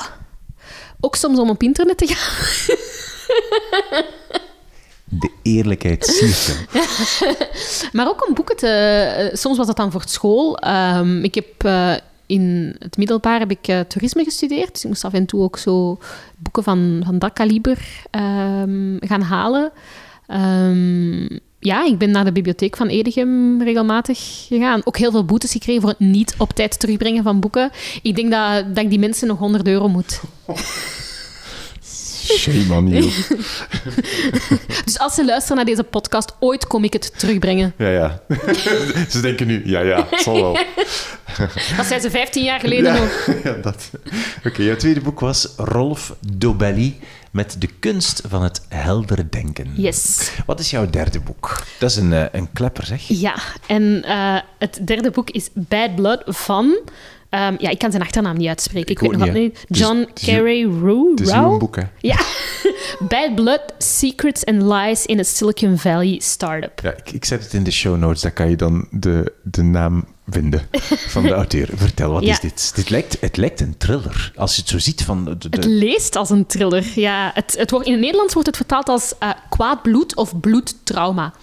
Ook 0.99 1.15
soms 1.15 1.39
om 1.39 1.49
op 1.49 1.63
internet 1.63 1.97
te 1.97 2.07
gaan. 2.07 2.75
De 5.19 5.31
eerlijkheid 5.41 6.05
siert. 6.05 6.65
Maar 7.93 8.07
ook 8.07 8.27
om 8.27 8.33
boeken 8.33 8.55
te... 8.55 8.67
eh, 8.67 9.35
Soms 9.35 9.57
was 9.57 9.67
dat 9.67 9.77
dan 9.77 9.91
voor 9.91 10.03
school. 10.05 10.57
Ehm, 10.57 11.23
ik 11.23 11.35
heb... 11.35 11.47
eh, 11.57 11.93
in 12.25 12.75
het 12.79 12.97
middelbaar 12.97 13.39
heb 13.39 13.51
ik 13.51 13.67
eh, 13.67 13.79
toerisme 13.79 14.23
gestudeerd. 14.23 14.71
Dus 14.71 14.81
ik 14.83 14.89
moest 14.89 15.05
af 15.05 15.13
en 15.13 15.25
toe 15.25 15.41
ook 15.41 15.57
zo 15.57 15.99
boeken 16.37 16.63
van, 16.63 17.01
van 17.05 17.19
dat 17.19 17.33
kaliber 17.33 17.79
ehm, 18.09 18.95
gaan 18.99 19.21
halen. 19.21 19.71
Ehm, 20.27 21.23
ja, 21.59 21.85
ik 21.85 21.97
ben 21.97 22.11
naar 22.11 22.25
de 22.25 22.31
bibliotheek 22.31 22.77
van 22.77 22.87
Edegem 22.87 23.61
regelmatig 23.61 24.45
gegaan. 24.47 24.81
Ook 24.83 24.97
heel 24.97 25.11
veel 25.11 25.25
boetes 25.25 25.51
gekregen 25.51 25.81
voor 25.81 25.89
het 25.89 25.99
niet 25.99 26.35
op 26.37 26.53
tijd 26.53 26.79
terugbrengen 26.79 27.23
van 27.23 27.39
boeken. 27.39 27.71
Ik 28.01 28.15
denk 28.15 28.31
dat, 28.31 28.75
dat 28.75 28.83
ik 28.83 28.89
die 28.89 28.99
mensen 28.99 29.27
nog 29.27 29.37
100 29.39 29.67
euro 29.67 29.87
moet. 29.87 30.21
Shame 32.23 32.73
on 32.75 32.87
you. 32.89 33.09
Dus 34.85 34.99
als 34.99 35.13
ze 35.13 35.25
luisteren 35.25 35.55
naar 35.57 35.65
deze 35.65 35.83
podcast, 35.83 36.35
ooit 36.39 36.67
kom 36.67 36.83
ik 36.83 36.93
het 36.93 37.19
terugbrengen. 37.19 37.73
Ja, 37.77 37.87
ja. 37.89 38.21
Ze 39.09 39.19
denken 39.21 39.47
nu, 39.47 39.61
ja, 39.65 39.79
ja, 39.79 40.07
het 40.09 40.21
zal 40.21 40.41
wel. 40.41 40.53
Dat 41.77 41.85
zijn 41.85 42.01
ze 42.01 42.09
15 42.09 42.43
jaar 42.43 42.59
geleden 42.59 42.93
Ja, 42.93 42.99
nog. 42.99 43.27
ja 43.43 43.53
dat. 43.53 43.89
Oké, 44.45 44.61
jouw 44.63 44.75
tweede 44.75 45.01
boek 45.01 45.19
was 45.19 45.47
Rolf 45.57 46.15
Dobelli 46.19 46.99
met 47.31 47.55
de 47.59 47.69
kunst 47.79 48.21
van 48.27 48.43
het 48.43 48.61
helder 48.69 49.31
denken. 49.31 49.73
Yes. 49.75 50.31
Wat 50.45 50.59
is 50.59 50.69
jouw 50.69 50.89
derde 50.89 51.19
boek? 51.19 51.63
Dat 51.79 51.89
is 51.89 51.95
een, 51.95 52.13
eh, 52.13 52.25
een 52.31 52.51
klepper, 52.53 52.85
zeg. 52.85 53.01
Ja, 53.07 53.35
en 53.67 54.03
eh, 54.03 54.37
het 54.59 54.79
derde 54.85 55.11
boek 55.11 55.29
is 55.29 55.49
Bad 55.53 55.95
Blood 55.95 56.21
van... 56.25 56.77
ehm, 57.33 57.55
ja, 57.57 57.69
ik 57.69 57.77
kan 57.79 57.91
zijn 57.91 58.03
achternaam 58.03 58.37
niet 58.37 58.47
uitspreken. 58.47 58.91
Ik, 58.91 59.01
Ik 59.01 59.09
weet 59.09 59.19
nog 59.19 59.33
niet, 59.33 59.63
John 59.67 59.97
uw- 59.97 60.05
Carey. 60.13 60.67
Het 61.11 61.19
is 61.19 61.31
uw 61.33 61.57
boek, 61.57 61.75
hè? 61.75 61.81
Ja. 61.99 62.17
Bad 63.09 63.35
Blood, 63.35 63.61
Secrets 63.77 64.45
and 64.45 64.61
Lies 64.61 65.05
in 65.05 65.19
a 65.19 65.23
Silicon 65.23 65.77
Valley 65.77 66.19
Startup. 66.23 66.79
Ja, 66.83 66.91
ik, 66.91 67.11
ik 67.11 67.25
zet 67.25 67.43
het 67.43 67.53
in 67.53 67.63
de 67.63 67.71
show 67.71 67.97
notes, 67.97 68.21
daar 68.21 68.31
kan 68.31 68.49
je 68.49 68.55
dan 68.55 68.87
de, 68.91 69.33
de 69.43 69.61
naam 69.63 70.05
vinden 70.27 70.61
van 71.07 71.23
de 71.23 71.31
auteur. 71.43 71.69
Vertel, 71.75 72.11
wat 72.11 72.23
Ja. 72.23 72.31
is 72.31 72.39
dit? 72.39 72.71
dit 72.75 72.89
lijkt, 72.89 73.17
het 73.21 73.37
lijkt 73.37 73.59
een 73.61 73.77
thriller. 73.77 74.31
Als 74.35 74.55
je 74.55 74.61
het 74.61 74.69
zo 74.69 74.79
ziet 74.79 75.03
van... 75.03 75.25
De, 75.25 75.37
de- 75.37 75.47
Het 75.49 75.65
leest 75.65 76.15
als 76.15 76.29
een 76.29 76.45
thriller. 76.45 76.85
Ja, 76.95 77.31
het, 77.33 77.55
het 77.57 77.71
wordt, 77.71 77.85
in 77.85 77.91
het 77.91 78.01
Nederlands 78.01 78.33
wordt 78.33 78.47
het 78.47 78.57
vertaald 78.57 78.89
als 78.89 79.13
eh, 79.19 79.29
kwaad 79.49 79.81
bloed 79.81 80.15
of 80.15 80.39
bloedtrauma. 80.39 81.33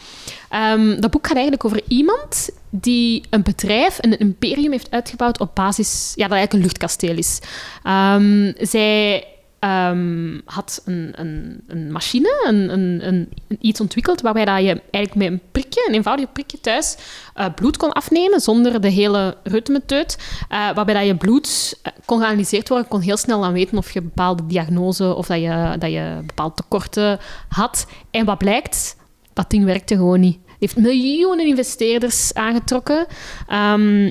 Ehm, 0.51 1.01
dat 1.01 1.11
boek 1.11 1.27
gaat 1.27 1.37
eigenlijk 1.37 1.65
over 1.65 1.81
iemand 1.89 2.51
die 2.71 3.25
een 3.31 3.43
bedrijf, 3.43 3.99
een 4.01 4.19
imperium 4.19 4.71
heeft 4.71 4.91
uitgebouwd 4.91 5.41
op 5.41 5.55
basis... 5.55 6.13
Ja, 6.15 6.23
dat 6.23 6.37
eigenlijk 6.37 6.53
een 6.53 6.61
luchtkasteel 6.61 7.17
is. 7.17 7.41
Ehm, 7.83 8.53
zij 8.59 9.27
ehm, 9.59 10.39
had 10.45 10.83
een, 10.85 11.13
een, 11.15 11.63
een 11.67 11.93
machine, 11.93 12.45
een, 12.47 13.29
iets 13.61 13.81
ontwikkeld 13.81 14.21
waarbij 14.21 14.45
dat 14.45 14.59
je 14.59 14.83
eigenlijk 14.91 15.15
met 15.15 15.27
een 15.27 15.51
prikje, 15.53 15.85
een 15.89 15.95
eenvoudig 15.95 16.33
prikje 16.33 16.61
thuis, 16.61 16.97
eh, 17.35 17.47
bloed 17.55 17.77
kon 17.77 17.93
afnemen 17.93 18.41
zonder 18.41 18.81
de 18.81 18.91
hele 18.91 19.37
reutemeteut. 19.43 20.19
eh 20.49 20.71
waarbij 20.75 20.95
dat 20.95 21.07
je 21.07 21.17
bloed 21.17 21.79
eh, 21.83 21.93
kon 22.05 22.19
geanalyseerd 22.19 22.69
worden, 22.69 22.89
kon 22.89 23.01
heel 23.01 23.17
snel 23.17 23.45
aan 23.45 23.53
weten 23.53 23.79
of 23.79 23.91
je 23.91 24.03
bepaalde 24.03 24.47
diagnose 24.47 25.15
of 25.15 25.27
dat 25.27 25.41
je, 25.41 25.75
dat 25.79 25.91
je 25.91 26.19
bepaalde 26.27 26.55
tekorten 26.55 27.19
had. 27.49 27.87
En 28.11 28.25
wat 28.25 28.39
blijkt? 28.39 28.99
Dat 29.41 29.51
ding 29.51 29.65
werkte 29.65 29.95
gewoon 29.95 30.21
niet. 30.21 30.39
Het 30.47 30.57
heeft 30.59 30.77
miljoenen 30.77 31.47
investeerders 31.47 32.35
aangetrokken. 32.35 33.07
Ehm, 33.49 34.11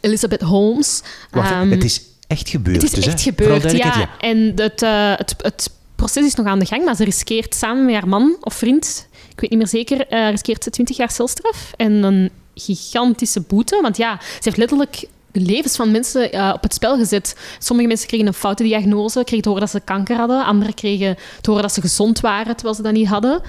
Elizabeth 0.00 0.40
Holmes. 0.40 1.02
Wacht, 1.30 1.50
ehm, 1.50 1.70
het 1.70 1.84
is 1.84 2.02
echt 2.26 2.48
gebeurd. 2.48 2.82
het 2.82 2.84
is 2.84 2.90
dus, 2.90 3.06
echt 3.06 3.22
gebeurd, 3.22 3.70
ja. 3.70 4.10
En 4.18 4.52
het, 4.54 4.82
eh, 4.82 5.16
het, 5.16 5.34
het 5.38 5.70
proces 5.94 6.26
is 6.26 6.34
nog 6.34 6.46
aan 6.46 6.58
de 6.58 6.66
gang, 6.66 6.84
maar 6.84 6.96
ze 6.96 7.04
riskeert 7.04 7.54
samen 7.54 7.84
met 7.84 7.94
haar 7.94 8.08
man 8.08 8.36
of 8.40 8.54
vriend, 8.54 9.08
ik 9.30 9.40
weet 9.40 9.50
niet 9.50 9.58
meer 9.58 9.68
zeker, 9.68 10.06
eh, 10.06 10.30
riskeert 10.30 10.64
ze 10.64 10.70
20 10.70 10.96
jaar 10.96 11.10
celstraf 11.10 11.72
en 11.76 11.92
een 11.92 12.30
gigantische 12.54 13.40
boete. 13.40 13.78
Want 13.82 13.96
ja, 13.96 14.18
ze 14.20 14.40
heeft 14.40 14.56
letterlijk 14.56 15.06
de 15.32 15.40
levens 15.40 15.76
van 15.76 15.90
mensen 15.90 16.32
eh, 16.32 16.50
op 16.54 16.62
het 16.62 16.74
spel 16.74 16.96
gezet. 16.96 17.36
Sommige 17.58 17.88
mensen 17.88 18.08
kregen 18.08 18.26
een 18.26 18.32
foute 18.32 18.62
diagnose, 18.62 19.24
kregen 19.24 19.42
te 19.42 19.48
horen 19.48 19.64
dat 19.64 19.72
ze 19.72 19.80
kanker 19.80 20.16
hadden. 20.16 20.44
Anderen 20.44 20.74
kregen 20.74 21.16
te 21.40 21.50
horen 21.50 21.62
dat 21.62 21.74
ze 21.74 21.80
gezond 21.80 22.20
waren, 22.20 22.54
terwijl 22.54 22.74
ze 22.74 22.82
dat 22.82 22.92
niet 22.92 23.08
hadden. 23.08 23.42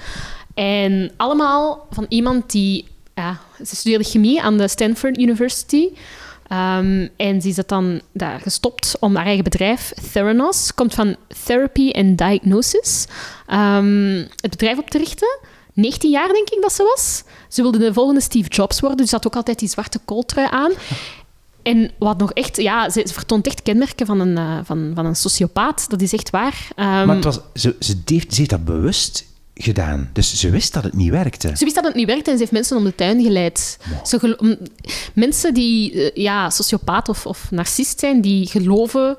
En 0.58 1.10
allemaal 1.16 1.86
van 1.90 2.06
iemand 2.08 2.50
die... 2.50 2.86
Ze 3.64 3.76
studeerde 3.76 4.04
chemie 4.04 4.42
aan 4.42 4.58
de 4.58 4.68
Stanford 4.68 5.18
University. 5.18 5.88
Ehm, 6.48 7.08
en 7.16 7.42
ze 7.42 7.48
is 7.48 7.54
dat 7.54 7.68
dan 7.68 8.00
daar 8.12 8.40
gestopt 8.40 8.96
om 9.00 9.16
haar 9.16 9.24
eigen 9.24 9.44
bedrijf, 9.44 9.92
Theranos, 10.12 10.74
komt 10.74 10.94
van 10.94 11.16
Therapy 11.44 11.90
and 11.90 12.18
Diagnosis, 12.18 13.06
ehm, 13.46 14.24
het 14.40 14.50
bedrijf 14.50 14.78
op 14.78 14.90
te 14.90 14.98
richten. 14.98 15.38
19 15.72 16.10
jaar 16.10 16.28
denk 16.28 16.48
ik 16.48 16.58
dat 16.62 16.72
ze 16.72 16.82
was. 16.82 17.22
Ze 17.48 17.62
wilde 17.62 17.78
de 17.78 17.92
volgende 17.92 18.20
Steve 18.20 18.48
Jobs 18.48 18.80
worden, 18.80 18.98
dus 18.98 19.10
had 19.10 19.26
ook 19.26 19.36
altijd 19.36 19.58
die 19.58 19.68
zwarte 19.68 19.98
kooltrui 20.04 20.48
aan. 20.50 20.72
En 21.62 21.90
wat 21.98 22.18
nog 22.18 22.32
echt, 22.32 22.56
ja, 22.56 22.90
ze, 22.90 23.08
vertoont 23.12 23.46
echt 23.46 23.62
kenmerken 23.62 24.06
van 24.06 24.20
een, 24.20 24.36
eh, 24.36 24.58
van, 24.64 24.92
van 24.94 25.06
een 25.06 25.16
sociopaat. 25.16 25.90
Dat 25.90 26.02
is 26.02 26.12
echt 26.12 26.30
waar. 26.30 26.68
Ehm, 26.74 27.06
Maar 27.06 27.14
het 27.14 27.24
was, 27.24 27.40
ze, 27.54 27.76
ze, 27.80 27.96
heeft, 28.04 28.32
ze 28.32 28.38
heeft 28.38 28.50
dat 28.50 28.64
bewust 28.64 29.27
gedaan. 29.58 30.10
Dus 30.12 30.34
ze 30.40 30.50
wist 30.50 30.72
dat 30.72 30.84
het 30.84 30.94
niet 30.94 31.10
werkte. 31.10 31.50
Ze 31.56 31.64
wist 31.64 31.74
dat 31.74 31.84
het 31.84 31.94
niet 31.94 32.06
werkte 32.06 32.30
en 32.30 32.36
ze 32.36 32.42
heeft 32.42 32.52
mensen 32.52 32.76
om 32.76 32.84
de 32.84 32.94
tuin 32.94 33.22
geleid. 33.22 33.78
Ze 34.04 34.18
gelo- 34.18 34.56
mensen 35.14 35.54
die 35.54 35.92
eh, 35.92 36.22
ja, 36.22 36.50
sociopaat 36.50 37.08
of, 37.08 37.26
of 37.26 37.50
narcist 37.50 37.98
zijn, 38.00 38.20
die 38.20 38.46
geloven, 38.46 39.16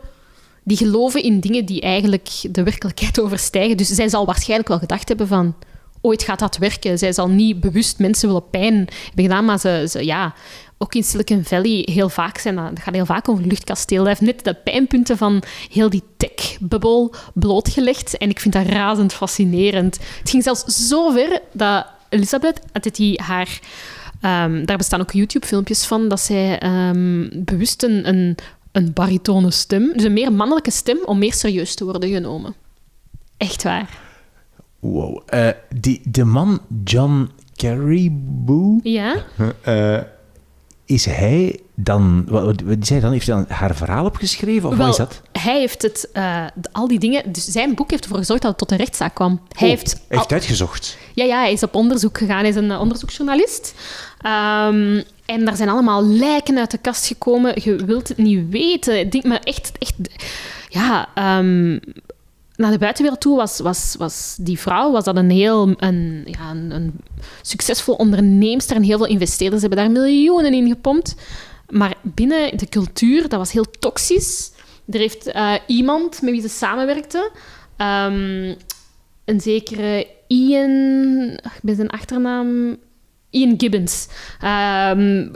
die 0.64 0.78
geloven 0.78 1.24
in 1.24 1.40
dingen 1.40 1.66
die 1.66 1.82
eigenlijk 1.82 2.30
de 2.52 2.64
werkelijkheid 2.64 3.20
overstijgen. 3.26 3.78
Dus 3.78 3.88
zij 3.88 4.10
zal 4.10 4.26
waarschijnlijk 4.26 4.70
wel 4.70 4.80
gedacht 4.80 5.08
hebben 5.08 5.28
van 5.28 5.56
ooit 6.02 6.24
gaat 6.24 6.40
dat 6.40 6.58
werken. 6.58 6.98
Zij 6.98 7.14
zal 7.14 7.30
niet 7.30 7.60
bewust 7.60 8.00
mensen 8.00 8.28
willen 8.28 8.50
pijn 8.50 8.74
hebben 9.06 9.24
gedaan, 9.24 9.46
maar 9.46 9.60
ze, 9.60 9.86
ze, 9.90 10.06
ja, 10.06 10.34
ook 10.82 10.96
in 10.96 11.04
Silicon 11.04 11.44
Valley 11.44 11.88
heel 11.92 12.10
vaak 12.10 12.38
zijn 12.38 12.56
dat, 12.56 12.80
gaat 12.80 12.94
heel 12.94 13.06
vaak 13.06 13.30
over 13.30 13.46
luchtkasteel. 13.46 13.98
Dat 13.98 14.08
heeft 14.08 14.34
net 14.34 14.44
de 14.44 14.54
pijnpunten 14.54 15.18
van 15.18 15.44
heel 15.72 15.90
die 15.90 16.04
tech-bubbel 16.18 17.14
blootgelegd. 17.34 18.18
En 18.18 18.30
ik 18.30 18.40
vind 18.40 18.54
dat 18.54 18.66
razend 18.66 19.14
fascinerend. 19.14 20.00
Het 20.20 20.30
ging 20.30 20.44
zelfs 20.44 20.64
zo 20.64 21.10
ver 21.10 21.42
dat 21.54 21.86
Elisabeth, 22.10 22.62
dat 22.72 22.96
die 22.96 23.22
haar... 23.24 23.60
Um, 24.24 24.66
daar 24.66 24.78
bestaan 24.78 25.02
ook 25.02 25.12
YouTube-filmpjes 25.12 25.86
van, 25.86 26.10
dat 26.10 26.20
zij 26.20 26.64
um, 26.90 27.30
bewust 27.34 27.84
een, 27.84 28.08
een, 28.08 28.36
een 28.72 28.94
baritone 28.94 29.52
stem, 29.52 29.94
dus 29.94 30.04
een 30.04 30.14
meer 30.14 30.34
mannelijke 30.34 30.72
stem, 30.72 30.98
om 31.06 31.20
meer 31.20 31.34
serieus 31.34 31.76
te 31.76 31.84
worden 31.84 32.10
genomen. 32.10 32.56
Echt 33.38 33.64
waar. 33.64 33.98
Wow. 34.80 35.22
Uh, 35.34 35.50
die, 35.76 36.02
de 36.04 36.24
man 36.24 36.62
John 36.84 37.30
Caribou... 37.56 38.80
Ja? 38.84 39.16
Uh, 39.66 39.98
is 40.90 41.06
hij 41.06 41.60
dan, 41.76 42.26
wat, 42.28 42.62
zei 42.80 43.00
dan, 43.00 43.12
heeft 43.12 43.28
hij 43.28 43.36
dan 43.36 43.46
haar 43.48 43.76
verhaal 43.76 44.06
opgeschreven? 44.06 44.70
Of 44.70 44.76
Wel, 44.76 44.86
wat 44.86 45.00
is 45.00 45.06
dat? 45.06 45.22
Hij 45.32 45.60
heeft 45.60 45.82
het, 45.82 46.10
uh, 46.14 46.46
al 46.72 46.88
die 46.88 47.00
dingen, 47.00 47.32
dus 47.32 47.46
zijn 47.46 47.76
boek 47.76 47.92
heeft 47.92 48.04
ervoor 48.04 48.18
gezorgd 48.18 48.42
dat 48.42 48.52
het 48.52 48.60
tot 48.60 48.72
een 48.72 48.78
rechtszaak 48.78 49.16
kwam. 49.16 49.42
Hij 49.50 49.70
oh, 49.70 49.76
heeft, 49.76 49.92
hij 50.08 50.18
heeft 50.18 50.32
uitgezocht. 50.32 50.98
Ja, 51.14 51.24
ja, 51.24 51.40
hij 51.40 51.52
is 51.52 51.64
op 51.64 51.76
onderzoek 51.76 52.18
gegaan. 52.18 52.40
Hij 52.40 52.50
is 52.50 52.56
een 52.56 52.70
uh, 52.70 52.80
onderzoeksjournalist. 52.80 53.74
Um, 54.26 55.04
en 55.26 55.46
daar 55.46 55.56
zijn 55.56 55.70
allemaal 55.70 56.06
lijken 56.06 56.58
uit 56.58 56.72
de 56.72 56.78
kast 56.78 57.08
gekomen. 57.08 57.54
Je 57.64 57.76
wilt 57.76 58.08
het 58.08 58.18
niet 58.18 58.50
weten. 58.50 59.00
Ik 59.00 59.12
denk 59.12 59.24
maar 59.24 59.42
echt, 59.44 59.72
echt 59.78 59.96
ja, 60.70 61.10
um, 61.40 61.80
naar 62.60 62.72
de 62.72 62.78
buitenwereld 62.78 63.22
toe 63.22 63.36
was, 63.36 63.60
was, 63.60 63.96
was 63.98 64.38
die 64.40 64.60
vrouw 64.60 64.92
was 64.92 65.04
dat 65.04 65.16
een 65.16 65.30
heel 65.30 65.74
een, 65.78 66.24
ja, 66.26 66.52
een, 66.52 67.00
succesvol 67.42 67.96
onderneemster 67.96 68.76
en 68.76 68.84
heel 68.84 68.98
veel 68.98 69.08
investeerders 69.08 69.62
hebben 69.62 69.80
daar 69.80 69.92
miljoenen 69.92 70.54
in 70.54 70.68
gepompt. 70.68 71.16
Maar 71.70 71.94
binnen 72.02 72.58
de 72.58 72.70
cultuur, 72.70 73.22
dat 73.22 73.40
was 73.40 73.52
heel 73.52 73.66
toxisch. 73.80 74.52
Er 74.90 75.00
heeft 75.00 75.28
uh, 75.28 75.54
iemand 75.68 76.22
met 76.22 76.32
wie 76.32 76.42
ze 76.42 76.50
samenwerkte, 76.50 77.32
um, 77.78 78.56
een 79.26 79.42
zekere 79.42 80.08
Ian, 80.28 81.30
ik 81.32 81.60
ben 81.62 81.76
zijn 81.76 81.90
achternaam, 81.90 82.78
Ian 83.30 83.54
Gibbons. 83.58 84.08
Um, 84.44 85.32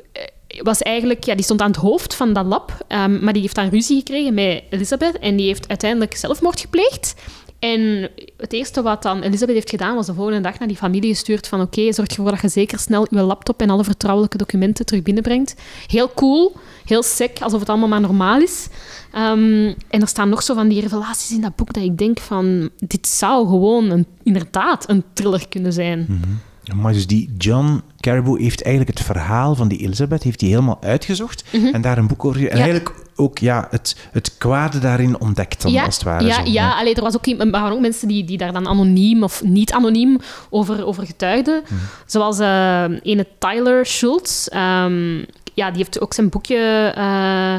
was 0.61 0.81
eigenlijk, 0.81 1.23
ja, 1.23 1.35
die 1.35 1.43
stond 1.43 1.61
aan 1.61 1.71
het 1.71 1.79
hoofd 1.79 2.15
van 2.15 2.33
dat 2.33 2.45
lab, 2.45 2.85
um, 2.87 3.23
maar 3.23 3.33
die 3.33 3.41
heeft 3.41 3.55
dan 3.55 3.69
ruzie 3.69 3.97
gekregen 3.97 4.33
met 4.33 4.63
Elisabeth 4.69 5.19
en 5.19 5.35
die 5.35 5.47
heeft 5.47 5.67
uiteindelijk 5.67 6.15
zelfmoord 6.15 6.59
gepleegd. 6.59 7.15
En 7.59 8.09
het 8.37 8.53
eerste 8.53 8.81
wat 8.81 9.03
dan 9.03 9.21
Elisabeth 9.21 9.55
heeft 9.55 9.69
gedaan, 9.69 9.95
was 9.95 10.05
de 10.05 10.13
volgende 10.13 10.41
dag 10.41 10.59
naar 10.59 10.67
die 10.67 10.77
familie 10.77 11.09
gestuurd 11.09 11.47
van 11.47 11.61
oké, 11.61 11.93
zorg 11.93 12.07
ervoor 12.07 12.31
dat 12.31 12.41
je 12.41 12.47
zeker 12.47 12.79
snel 12.79 13.07
je 13.09 13.21
laptop 13.21 13.61
en 13.61 13.69
alle 13.69 13.83
vertrouwelijke 13.83 14.37
documenten 14.37 14.85
terug 14.85 15.03
binnenbrengt. 15.03 15.55
Heel 15.87 16.11
cool, 16.13 16.55
heel 16.85 17.03
sec, 17.03 17.41
alsof 17.41 17.59
het 17.59 17.69
allemaal 17.69 17.87
maar 17.87 18.01
normaal 18.01 18.41
is. 18.41 18.67
Um, 19.15 19.75
en 19.89 20.01
er 20.01 20.07
staan 20.07 20.29
nog 20.29 20.43
zo 20.43 20.53
van 20.53 20.67
die 20.67 20.81
revelaties 20.81 21.31
in 21.31 21.41
dat 21.41 21.55
boek 21.55 21.73
dat 21.73 21.83
ik 21.83 21.97
denk 21.97 22.19
van, 22.19 22.69
dit 22.77 23.07
zou 23.07 23.47
gewoon 23.47 24.05
inderdaad 24.23 24.89
een 24.89 25.03
thriller 25.13 25.47
kunnen 25.47 25.73
zijn. 25.73 26.05
-hmm. 26.07 26.39
Maar 26.75 26.93
dus 26.93 27.07
die 27.07 27.33
John 27.37 27.81
Caribou 27.99 28.41
heeft 28.41 28.63
eigenlijk 28.63 28.97
het 28.97 29.07
verhaal 29.07 29.55
van 29.55 29.67
die 29.67 29.79
Elisabeth 29.79 30.23
heeft 30.23 30.41
hij 30.41 30.49
helemaal 30.49 30.77
uitgezocht 30.81 31.43
Mhm. 31.43 31.57
mm 31.57 31.63
-hmm. 31.63 31.73
en 31.73 31.81
daar 31.81 31.97
een 31.97 32.07
boek 32.07 32.25
over... 32.25 32.39
En 32.39 32.57
ja. 32.57 32.63
eigenlijk 32.63 32.93
ook 33.15 33.37
ja, 33.37 33.67
het, 33.69 33.95
het 34.11 34.37
kwade 34.37 34.79
daarin 34.79 35.19
ontdekt, 35.19 35.61
dan, 35.61 35.71
ja, 35.71 35.85
als 35.85 35.95
het 35.95 36.03
ware. 36.03 36.25
Ja, 36.25 36.33
zo. 36.33 36.41
ja. 36.41 36.51
ja. 36.51 36.79
Allee, 36.79 36.95
er, 36.95 37.01
was 37.01 37.15
ook, 37.15 37.27
er 37.27 37.49
waren 37.51 37.71
ook 37.71 37.79
mensen 37.79 38.07
die, 38.07 38.23
die 38.23 38.37
daar 38.37 38.53
dan 38.53 38.67
anoniem 38.67 39.23
of 39.23 39.43
niet 39.43 39.71
anoniem 39.71 40.19
over, 40.49 40.85
over 40.85 41.05
getuigden. 41.05 41.61
Mhm. 41.63 41.73
Mm 41.73 41.79
-hmm. 41.79 41.87
Zoals 42.05 42.39
uh, 42.39 42.83
ene 43.01 43.27
Tyler 43.37 43.85
Schultz. 43.85 44.47
Um, 44.55 45.25
ja, 45.53 45.67
die 45.69 45.77
heeft 45.77 46.01
ook 46.01 46.13
zijn 46.13 46.29
boekje... 46.29 46.93
Uh, 46.97 47.55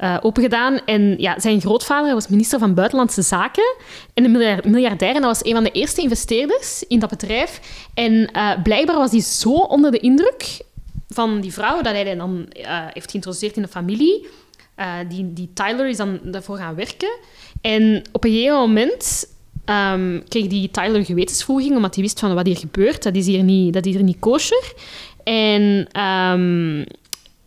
uh, 0.00 0.16
opengedaan. 0.20 0.80
En 0.84 1.14
ja, 1.18 1.40
zijn 1.40 1.60
grootvader 1.60 2.14
was 2.14 2.28
minister 2.28 2.58
van 2.58 2.74
Buitenlandse 2.74 3.22
Zaken 3.22 3.74
en 4.14 4.24
een 4.24 4.60
miljardair. 4.64 5.14
En 5.14 5.22
dat 5.22 5.38
was 5.38 5.44
een 5.44 5.54
van 5.54 5.64
de 5.64 5.70
eerste 5.70 6.02
investeerders 6.02 6.84
in 6.88 6.98
dat 6.98 7.10
bedrijf. 7.10 7.60
En 7.94 8.12
uh, 8.12 8.50
blijkbaar 8.62 8.96
was 8.96 9.10
hij 9.10 9.20
zo 9.20 9.50
onder 9.50 9.90
de 9.90 9.98
indruk 9.98 10.60
van 11.08 11.40
die 11.40 11.52
vrouw 11.52 11.82
dat 11.82 11.92
hij 11.92 12.16
dan 12.16 12.46
uh, 12.60 12.64
heeft 12.92 13.10
geïntroduceerd 13.10 13.56
in 13.56 13.62
de 13.62 13.68
familie. 13.68 14.26
die, 15.08 15.32
die 15.32 15.50
Tyler 15.54 15.88
is 15.88 15.96
dan 15.96 16.18
daarvoor 16.22 16.56
gaan 16.56 16.74
werken. 16.74 17.18
En 17.60 18.02
op 18.12 18.24
een 18.24 18.30
gegeven 18.30 18.56
moment 18.56 19.26
um, 19.66 20.22
kreeg 20.28 20.46
die 20.46 20.70
Tyler 20.70 21.04
gewetensvoeging, 21.04 21.76
omdat 21.76 21.94
hij 21.94 22.04
wist 22.04 22.18
van 22.18 22.34
wat 22.34 22.46
hier 22.46 22.56
gebeurt. 22.56 23.02
Dat 23.02 23.14
is 23.14 23.26
hier 23.26 23.42
niet, 23.42 23.72
dat 23.72 23.86
is 23.86 23.94
hier 23.94 24.02
niet 24.02 24.18
kosher. 24.18 24.72
En... 25.24 25.88
Um, 26.02 26.84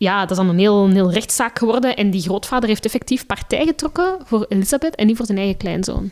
ja, 0.04 0.20
dat 0.20 0.32
is 0.32 0.38
dan 0.38 0.50
een 0.50 0.60
heel, 0.60 0.84
een 0.84 0.94
heel 0.94 1.12
rechtszaak 1.12 1.60
geworden. 1.60 1.96
En 1.96 2.12
die 2.12 2.22
grootvader 2.22 2.70
heeft 2.70 2.86
effectief 2.86 3.26
partij 3.26 3.66
getrokken 3.66 4.18
voor 4.24 4.46
Elisabeth 4.50 4.96
en 4.96 5.08
niet 5.08 5.18
voor 5.18 5.26
zijn 5.26 5.38
eigen 5.38 5.58
kleinzoon. 5.58 6.12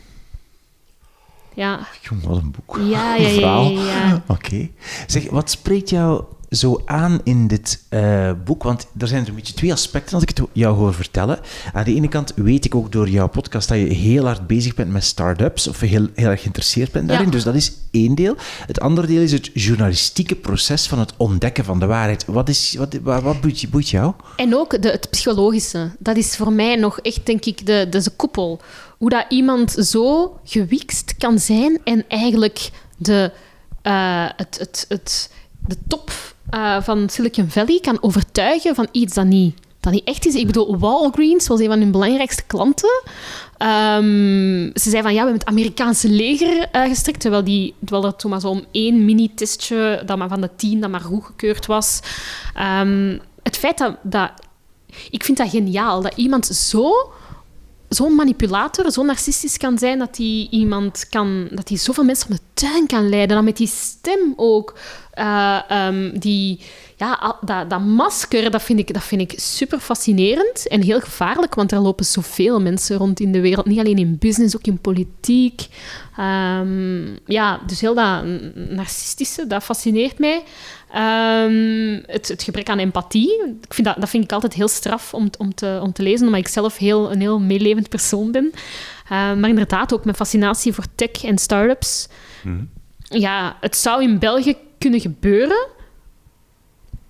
Ja. 1.54 1.80
Jong, 2.00 2.22
wat 2.22 2.36
een 2.36 2.50
boek. 2.50 2.76
Ja, 2.76 3.14
ja, 3.14 3.28
ja. 3.28 3.60
ja, 3.60 3.84
ja. 3.84 4.22
Oké. 4.26 4.32
Okay. 4.46 4.72
Zeg, 5.06 5.30
wat 5.30 5.50
spreekt 5.50 5.90
jou 5.90 6.24
zo 6.52 6.82
aan 6.84 7.20
in 7.24 7.46
dit 7.46 7.82
uh, 7.90 8.30
boek? 8.44 8.62
Want 8.62 8.86
er 8.98 9.08
zijn 9.08 9.26
een 9.28 9.34
beetje 9.34 9.54
twee 9.54 9.72
aspecten 9.72 10.14
als 10.14 10.22
ik 10.22 10.28
het 10.28 10.46
jou 10.52 10.76
hoor 10.76 10.94
vertellen. 10.94 11.38
Aan 11.72 11.84
de 11.84 11.94
ene 11.94 12.08
kant 12.08 12.32
weet 12.36 12.64
ik 12.64 12.74
ook 12.74 12.92
door 12.92 13.08
jouw 13.08 13.28
podcast 13.28 13.68
dat 13.68 13.78
je 13.78 13.84
heel 13.84 14.24
hard 14.24 14.46
bezig 14.46 14.74
bent 14.74 14.92
met 14.92 15.04
start-ups 15.04 15.68
of 15.68 15.80
heel, 15.80 16.06
heel 16.14 16.28
erg 16.28 16.40
geïnteresseerd 16.40 16.92
bent 16.92 17.08
daarin. 17.08 17.26
Ja. 17.26 17.32
Dus 17.32 17.44
dat 17.44 17.54
is 17.54 17.72
één 17.90 18.14
deel. 18.14 18.36
Het 18.66 18.80
andere 18.80 19.06
deel 19.06 19.22
is 19.22 19.32
het 19.32 19.50
journalistieke 19.54 20.34
proces 20.34 20.86
van 20.86 20.98
het 20.98 21.12
ontdekken 21.16 21.64
van 21.64 21.80
de 21.80 21.86
waarheid. 21.86 22.24
Wat, 22.26 22.48
is, 22.48 22.74
wat, 22.78 22.98
wat, 23.02 23.22
wat 23.22 23.40
boeit, 23.40 23.70
boeit 23.70 23.88
jou? 23.88 24.12
En 24.36 24.56
ook 24.56 24.82
de, 24.82 24.90
het 24.90 25.10
psychologische. 25.10 25.90
Dat 25.98 26.16
is 26.16 26.36
voor 26.36 26.52
mij 26.52 26.76
nog 26.76 27.00
echt, 27.00 27.26
denk 27.26 27.44
ik, 27.44 27.66
de, 27.66 27.86
de, 27.90 28.02
de 28.02 28.10
koepel. 28.16 28.60
Hoe 28.98 29.10
dat 29.10 29.24
iemand 29.28 29.70
zo 29.70 30.38
gewikst 30.44 31.14
kan 31.18 31.38
zijn 31.38 31.80
en 31.84 32.04
eigenlijk 32.08 32.70
de, 32.96 33.32
uh, 33.82 34.28
het, 34.36 34.58
het, 34.58 34.84
het, 34.88 35.30
de 35.66 35.76
top 35.88 36.31
uh, 36.50 36.82
van 36.82 37.08
Silicon 37.08 37.50
Valley 37.50 37.78
kan 37.80 38.02
overtuigen 38.02 38.74
van 38.74 38.88
iets 38.92 39.14
dat 39.14 39.24
niet, 39.24 39.56
dat 39.80 39.92
niet 39.92 40.04
echt 40.04 40.26
is. 40.26 40.34
Ik 40.34 40.46
bedoel, 40.46 40.78
Walgreens 40.78 41.48
was 41.48 41.60
een 41.60 41.66
van 41.66 41.78
hun 41.78 41.90
belangrijkste 41.90 42.42
klanten. 42.46 43.02
Um, 43.58 44.70
ze 44.74 44.90
zei 44.90 45.02
van, 45.02 45.14
ja, 45.14 45.18
we 45.18 45.30
hebben 45.30 45.34
het 45.34 45.44
Amerikaanse 45.44 46.08
leger 46.08 46.68
uh, 46.72 46.82
gestrikt, 46.82 47.20
terwijl, 47.20 47.44
die, 47.44 47.74
terwijl 47.78 48.06
er 48.06 48.16
toen 48.16 48.30
maar 48.30 48.40
zo'n 48.40 48.66
één 48.70 49.04
mini-testje 49.04 50.02
dat 50.06 50.18
maar 50.18 50.28
van 50.28 50.40
de 50.40 50.50
tien 50.56 50.80
dat 50.80 50.90
maar 50.90 51.00
goedgekeurd 51.00 51.66
was. 51.66 52.00
Um, 52.80 53.20
het 53.42 53.56
feit 53.56 53.78
dat, 53.78 53.96
dat... 54.02 54.30
Ik 55.10 55.24
vind 55.24 55.38
dat 55.38 55.50
geniaal, 55.50 56.02
dat 56.02 56.12
iemand 56.16 56.46
zo 56.46 56.92
zo'n 57.94 58.14
manipulator, 58.14 58.90
zo 58.90 59.02
narcistisch 59.02 59.56
kan 59.56 59.78
zijn 59.78 59.98
dat 59.98 60.16
hij 60.16 60.46
iemand 60.50 61.08
kan, 61.08 61.48
dat 61.50 61.68
hij 61.68 61.78
zoveel 61.78 62.04
mensen 62.04 62.30
op 62.30 62.36
de 62.36 62.42
tuin 62.54 62.86
kan 62.86 63.08
leiden, 63.08 63.36
dan 63.36 63.44
met 63.44 63.56
die 63.56 63.66
stem 63.66 64.32
ook. 64.36 64.78
Uh, 65.18 65.60
um, 65.70 66.18
die, 66.18 66.60
ja, 67.02 67.36
dat, 67.40 67.70
dat 67.70 67.80
masker, 67.80 68.50
dat 68.50 68.62
vind, 68.62 68.78
ik, 68.78 68.92
dat 68.92 69.02
vind 69.02 69.20
ik 69.20 69.40
super 69.40 69.78
fascinerend 69.78 70.68
en 70.68 70.82
heel 70.82 71.00
gevaarlijk, 71.00 71.54
want 71.54 71.72
er 71.72 71.78
lopen 71.78 72.04
zoveel 72.04 72.60
mensen 72.60 72.96
rond 72.96 73.20
in 73.20 73.32
de 73.32 73.40
wereld, 73.40 73.66
niet 73.66 73.78
alleen 73.78 73.98
in 73.98 74.18
business, 74.18 74.56
ook 74.56 74.66
in 74.66 74.78
politiek. 74.78 75.66
Um, 76.18 77.18
ja, 77.26 77.60
dus 77.66 77.80
heel 77.80 77.94
dat 77.94 78.24
narcistische, 78.54 79.46
dat 79.46 79.64
fascineert 79.64 80.18
mij. 80.18 80.42
Um, 80.94 82.02
het, 82.06 82.28
het, 82.28 82.42
gebrek 82.42 82.68
aan 82.68 82.78
empathie, 82.78 83.44
ik 83.62 83.74
vind 83.74 83.86
dat, 83.86 83.96
dat 83.98 84.08
vind 84.08 84.24
ik 84.24 84.32
altijd 84.32 84.52
heel 84.52 84.68
straf 84.68 85.14
om, 85.14 85.30
om, 85.38 85.54
te, 85.54 85.78
om 85.82 85.92
te 85.92 86.02
lezen, 86.02 86.26
omdat 86.26 86.40
ik 86.40 86.48
zelf 86.48 86.76
heel, 86.76 87.12
een 87.12 87.20
heel 87.20 87.40
meelevend 87.40 87.88
persoon 87.88 88.32
ben. 88.32 88.50
Uh, 88.54 89.10
maar 89.10 89.48
inderdaad 89.48 89.94
ook 89.94 90.04
mijn 90.04 90.16
fascinatie 90.16 90.72
voor 90.72 90.86
tech 90.94 91.24
en 91.24 91.38
start-ups. 91.38 92.08
Mm. 92.42 92.70
Ja, 93.02 93.56
het 93.60 93.76
zou 93.76 94.02
in 94.02 94.18
België 94.18 94.56
kunnen 94.78 95.00
gebeuren, 95.00 95.66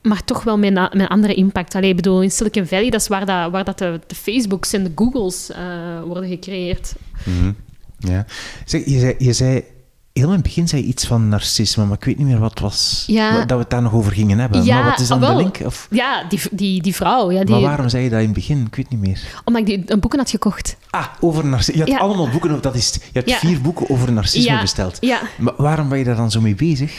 maar 0.03 0.25
toch 0.25 0.43
wel 0.43 0.59
met, 0.59 0.73
met 0.73 1.09
andere 1.09 1.35
impact. 1.35 1.75
Allee, 1.75 1.95
bedoel, 1.95 2.23
in 2.23 2.31
Silicon 2.31 2.67
Valley, 2.67 2.91
dat 2.91 3.01
is 3.01 3.09
waar, 3.09 3.27
dat, 3.27 3.51
waar 3.51 3.65
dat 3.65 3.79
de, 3.79 4.01
Facebooks 4.15 4.73
en 4.73 4.85
de 4.85 4.93
Googles 4.95 5.51
uh, 5.51 6.03
worden 6.03 6.29
gecreëerd. 6.29 6.95
-hmm. 7.25 7.57
Ja. 7.99 8.27
Zeg, 8.65 8.85
je 8.85 9.15
je 9.19 9.33
zei 9.33 9.65
heel 10.13 10.27
in 10.27 10.33
het 10.33 10.43
begin 10.43 10.69
zei 10.69 10.83
je 10.83 10.89
iets 10.89 11.05
van 11.07 11.29
narcisme, 11.29 11.85
maar 11.85 11.97
ik 11.97 12.05
weet 12.05 12.19
niet 12.19 12.27
meer 12.27 12.39
wat 12.39 12.59
was. 12.59 13.05
Ja. 13.07 13.39
Dat 13.39 13.49
we 13.49 13.57
het 13.57 13.71
daar 13.71 13.83
nog 13.83 13.93
over 13.93 14.13
gingen 14.13 14.39
hebben. 14.39 14.65
Ja, 14.65 14.81
maar 14.81 14.91
wat 14.91 15.01
is 15.01 15.09
dan 15.09 15.21
wel, 15.21 15.37
de 15.37 15.43
link? 15.43 15.59
Of? 15.65 15.87
Ja, 15.91 16.25
die, 16.29 16.41
die, 16.51 16.83
die 16.83 16.95
vrouw. 16.95 17.31
Ja, 17.31 17.45
die, 17.45 17.51
maar 17.51 17.61
waarom 17.61 17.89
zei 17.89 18.05
je 18.05 18.11
dat 18.11 18.19
in 18.19 18.25
het 18.25 18.35
begin? 18.35 18.67
Ik 18.67 18.75
weet 18.75 18.91
niet 18.91 19.01
meer. 19.01 19.21
Omdat 19.45 19.63
ik 19.63 19.69
die, 19.69 19.93
een 19.93 20.01
boeken 20.01 20.19
had 20.19 20.31
gekocht. 20.31 20.77
Ah, 20.91 21.07
over 21.21 21.47
narcisme. 21.47 21.87
Je 21.87 21.93
had 21.93 22.01
allemaal 22.01 22.29
boeken 22.29 22.51
over... 22.51 22.63
Dat 22.63 22.75
is, 22.75 22.93
je 22.93 23.23
hebt 23.25 23.33
vier 23.33 23.61
boeken 23.61 23.91
over 23.91 24.13
narcisme 24.13 24.61
besteld. 24.61 24.97
ja. 25.01 25.21
Maar 25.39 25.55
waarom 25.57 25.89
ben 25.89 25.99
je 25.99 26.05
daar 26.05 26.17
dan 26.17 26.31
zo 26.31 26.41
mee 26.41 26.55
bezig? 26.55 26.93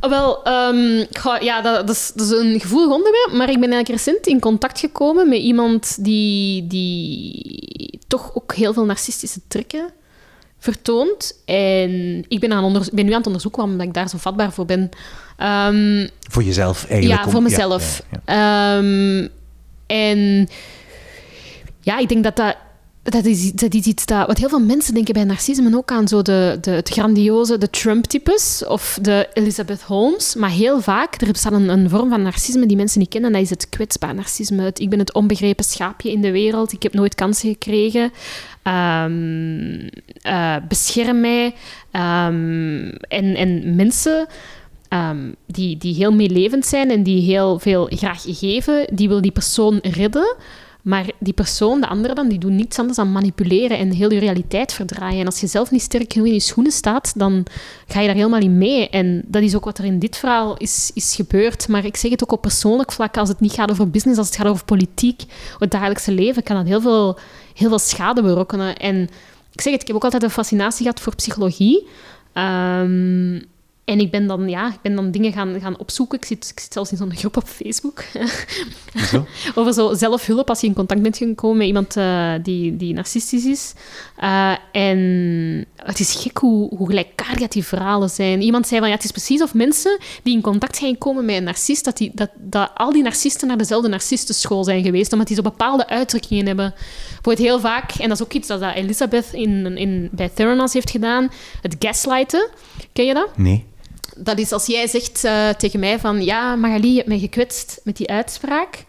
Wel, 0.00 0.44
ehm, 0.44 1.04
goh, 1.12 1.40
ja, 1.40 1.60
dat, 1.60 1.86
dat, 1.86 1.96
is, 1.96 2.12
dat 2.14 2.26
is 2.26 2.32
een 2.32 2.60
gevoelig 2.60 2.90
onderwerp, 2.94 3.30
maar 3.32 3.50
ik 3.50 3.60
ben 3.60 3.70
eigenlijk 3.72 3.88
recent 3.88 4.26
in 4.26 4.40
contact 4.40 4.80
gekomen 4.80 5.28
met 5.28 5.38
iemand 5.38 6.04
die, 6.04 6.66
die 6.66 8.00
toch 8.08 8.30
ook 8.34 8.54
heel 8.54 8.72
veel 8.72 8.84
narcistische 8.84 9.40
trekken 9.48 9.92
vertoont. 10.72 11.42
En 11.44 12.24
ik 12.28 12.40
ben, 12.40 12.52
aan 12.52 12.72
ben 12.92 13.04
nu 13.04 13.10
aan 13.10 13.16
het 13.16 13.26
onderzoeken 13.26 13.62
omdat 13.62 13.86
ik 13.86 13.94
daar 13.94 14.08
zo 14.08 14.18
vatbaar 14.18 14.52
voor 14.52 14.66
ben. 14.66 14.90
Ehm, 15.36 16.08
voor 16.30 16.42
jezelf 16.42 16.86
eigenlijk? 16.88 17.24
Ja, 17.24 17.30
voor 17.30 17.42
mezelf. 17.42 18.02
Ehm, 18.24 19.26
en 19.86 20.48
ja, 21.80 21.98
ik 21.98 22.08
denk 22.08 22.24
dat 22.24 22.36
dat 22.36 22.56
dat 23.08 23.24
is, 23.24 23.52
dat 23.52 23.74
iets 23.74 24.06
dat... 24.06 24.26
Wat 24.26 24.38
heel 24.38 24.48
veel 24.48 24.60
mensen 24.60 24.94
denken 24.94 25.14
bij 25.14 25.24
narcisme 25.24 25.76
ook 25.76 25.90
aan 25.90 26.08
zo 26.08 26.22
de, 26.22 26.58
de, 26.60 26.70
het 26.70 26.88
grandioze, 26.88 27.58
de 27.58 27.70
Trump-types 27.70 28.64
of 28.64 28.98
de 29.02 29.28
Elizabeth 29.32 29.82
Holmes. 29.82 30.34
Maar 30.34 30.50
heel 30.50 30.80
vaak, 30.80 31.20
er 31.20 31.32
bestaat 31.32 31.52
een, 31.52 31.68
een 31.68 31.90
vorm 31.90 32.08
van 32.08 32.22
narcisme 32.22 32.66
die 32.66 32.76
mensen 32.76 33.00
niet 33.00 33.08
kennen. 33.08 33.32
Dat 33.32 33.42
is 33.42 33.50
het 33.50 33.68
kwetsbaar 33.68 34.14
narcisme. 34.14 34.70
Ik 34.74 34.90
ben 34.90 34.98
het 34.98 35.14
onbegrepen 35.14 35.64
schaapje 35.64 36.12
in 36.12 36.20
de 36.20 36.30
wereld. 36.30 36.72
Ik 36.72 36.82
heb 36.82 36.94
nooit 36.94 37.14
kansen 37.14 37.48
gekregen. 37.48 38.12
Um, 39.04 39.88
bescherm 40.68 41.20
mij. 41.20 41.44
Um, 41.92 42.88
en, 43.08 43.34
en 43.34 43.74
mensen... 43.76 44.26
Um, 44.90 45.34
die, 45.46 45.76
die 45.76 45.94
heel 45.94 46.12
meelevend 46.12 46.66
zijn 46.66 46.90
en 46.90 47.02
die 47.02 47.22
heel 47.22 47.58
veel 47.58 47.88
graag 47.90 48.22
geven, 48.26 48.86
die 48.92 49.08
wil 49.08 49.20
die 49.20 49.30
persoon 49.30 49.78
redden. 49.82 50.36
Maar 50.86 51.06
die 51.18 51.32
persoon, 51.32 51.80
de 51.80 51.86
andere 51.86 52.14
dan, 52.14 52.28
die 52.28 52.38
doet 52.38 52.50
niets 52.50 52.78
anders 52.78 52.96
dan 52.96 53.12
manipuleren 53.12 53.78
en 53.78 53.90
heel 53.90 54.12
je 54.12 54.18
realiteit 54.18 54.72
verdraaien. 54.72 55.20
En 55.20 55.26
als 55.26 55.40
je 55.40 55.46
zelf 55.46 55.70
niet 55.70 55.82
sterk 55.82 56.12
genoeg 56.12 56.28
in 56.28 56.32
je 56.34 56.40
schoenen 56.40 56.72
staat, 56.72 57.12
dan 57.16 57.46
ga 57.86 58.00
je 58.00 58.06
daar 58.06 58.16
helemaal 58.16 58.40
in 58.40 58.58
mee. 58.58 58.88
En 58.88 59.22
dat 59.26 59.42
is 59.42 59.54
ook 59.56 59.64
wat 59.64 59.78
er 59.78 59.84
in 59.84 59.98
dit 59.98 60.16
verhaal 60.16 60.56
is, 60.56 60.90
is 60.94 61.14
gebeurd. 61.14 61.68
Maar 61.68 61.84
ik 61.84 61.96
zeg 61.96 62.10
het 62.10 62.22
ook 62.22 62.32
op 62.32 62.40
persoonlijk 62.40 62.92
vlak, 62.92 63.16
als 63.16 63.28
het 63.28 63.40
niet 63.40 63.52
gaat 63.52 63.70
over 63.70 63.90
business, 63.90 64.18
als 64.18 64.26
het 64.26 64.36
gaat 64.36 64.46
over 64.46 64.64
politiek, 64.64 65.22
het 65.58 65.70
dagelijkse 65.70 66.12
leven, 66.12 66.42
kan 66.42 66.56
dat 66.56 66.66
heel 66.66 66.80
veel, 66.80 67.18
heel 67.54 67.68
veel 67.68 67.78
schade 67.78 68.22
berokkenen. 68.22 68.76
En 68.76 69.02
ik 69.52 69.60
zeg 69.60 69.72
het, 69.72 69.80
ik 69.80 69.86
heb 69.86 69.96
ook 69.96 70.04
altijd 70.04 70.22
een 70.22 70.30
fascinatie 70.30 70.82
gehad 70.82 71.00
voor 71.00 71.14
psychologie. 71.14 71.86
Um, 72.34 73.44
en 73.86 74.00
ik 74.00 74.10
ben 74.10 74.26
dan, 74.26 74.48
ja, 74.48 74.68
ik 74.68 74.80
ben 74.82 74.94
dan 74.94 75.10
dingen 75.10 75.32
gaan, 75.32 75.60
gaan 75.60 75.78
opzoeken. 75.78 76.18
Ik 76.18 76.24
zit, 76.24 76.48
ik 76.50 76.60
zit 76.60 76.72
zelfs 76.72 76.90
in 76.90 76.96
zo'n 76.96 77.14
groep 77.14 77.36
op 77.36 77.46
Facebook. 77.46 78.04
Zo? 79.10 79.26
Over 79.54 79.72
zo 79.72 79.94
zelfhulp 79.94 80.48
als 80.48 80.60
je 80.60 80.66
in 80.66 80.74
contact 80.74 81.02
bent 81.02 81.16
gekomen 81.16 81.56
met 81.56 81.66
iemand 81.66 81.96
uh, 81.96 82.32
die, 82.42 82.76
die 82.76 82.94
narcistisch 82.94 83.44
is. 83.44 83.72
Uh, 84.22 84.56
en 84.72 84.98
het 85.76 86.00
is 86.00 86.14
gek 86.14 86.38
hoe, 86.38 86.76
hoe 86.76 86.86
gelijkaardig 86.86 87.48
die 87.48 87.64
verhalen 87.64 88.10
zijn. 88.10 88.42
Iemand 88.42 88.66
zei 88.66 88.80
van, 88.80 88.88
ja, 88.88 88.94
het 88.94 89.04
is 89.04 89.10
precies 89.10 89.42
of 89.42 89.54
mensen 89.54 89.98
die 90.22 90.34
in 90.34 90.42
contact 90.42 90.76
zijn 90.76 90.92
gekomen 90.92 91.24
met 91.24 91.36
een 91.36 91.44
narcist, 91.44 91.84
dat, 91.84 91.96
die, 91.96 92.10
dat, 92.14 92.30
dat 92.34 92.70
al 92.74 92.92
die 92.92 93.02
narcisten 93.02 93.48
naar 93.48 93.58
dezelfde 93.58 93.88
narcistenschool 93.88 94.64
zijn 94.64 94.82
geweest, 94.82 95.12
omdat 95.12 95.26
die 95.26 95.36
zo 95.36 95.42
bepaalde 95.42 95.88
uitdrukkingen 95.88 96.46
hebben. 96.46 96.74
Voor 97.22 97.32
het 97.32 97.42
heel 97.42 97.60
vaak, 97.60 97.92
en 97.92 98.08
dat 98.08 98.20
is 98.20 98.24
ook 98.24 98.32
iets 98.32 98.48
dat 98.48 98.62
Elizabeth 98.62 99.28
in, 99.32 99.76
in, 99.76 100.08
bij 100.12 100.28
Theranos 100.28 100.72
heeft 100.72 100.90
gedaan, 100.90 101.28
het 101.62 101.76
gaslighten. 101.78 102.48
Ken 102.92 103.04
je 103.04 103.14
dat? 103.14 103.36
Nee 103.36 103.64
dat 104.16 104.38
is 104.38 104.52
als 104.52 104.66
jij 104.66 104.86
zegt 104.86 105.24
uh, 105.24 105.48
tegen 105.48 105.80
mij 105.80 105.98
van... 105.98 106.24
Ja, 106.24 106.56
Magali, 106.56 106.90
je 106.90 106.96
hebt 106.96 107.08
mij 107.08 107.18
gekwetst 107.18 107.80
met 107.84 107.96
die 107.96 108.08
uitspraak. 108.08 108.84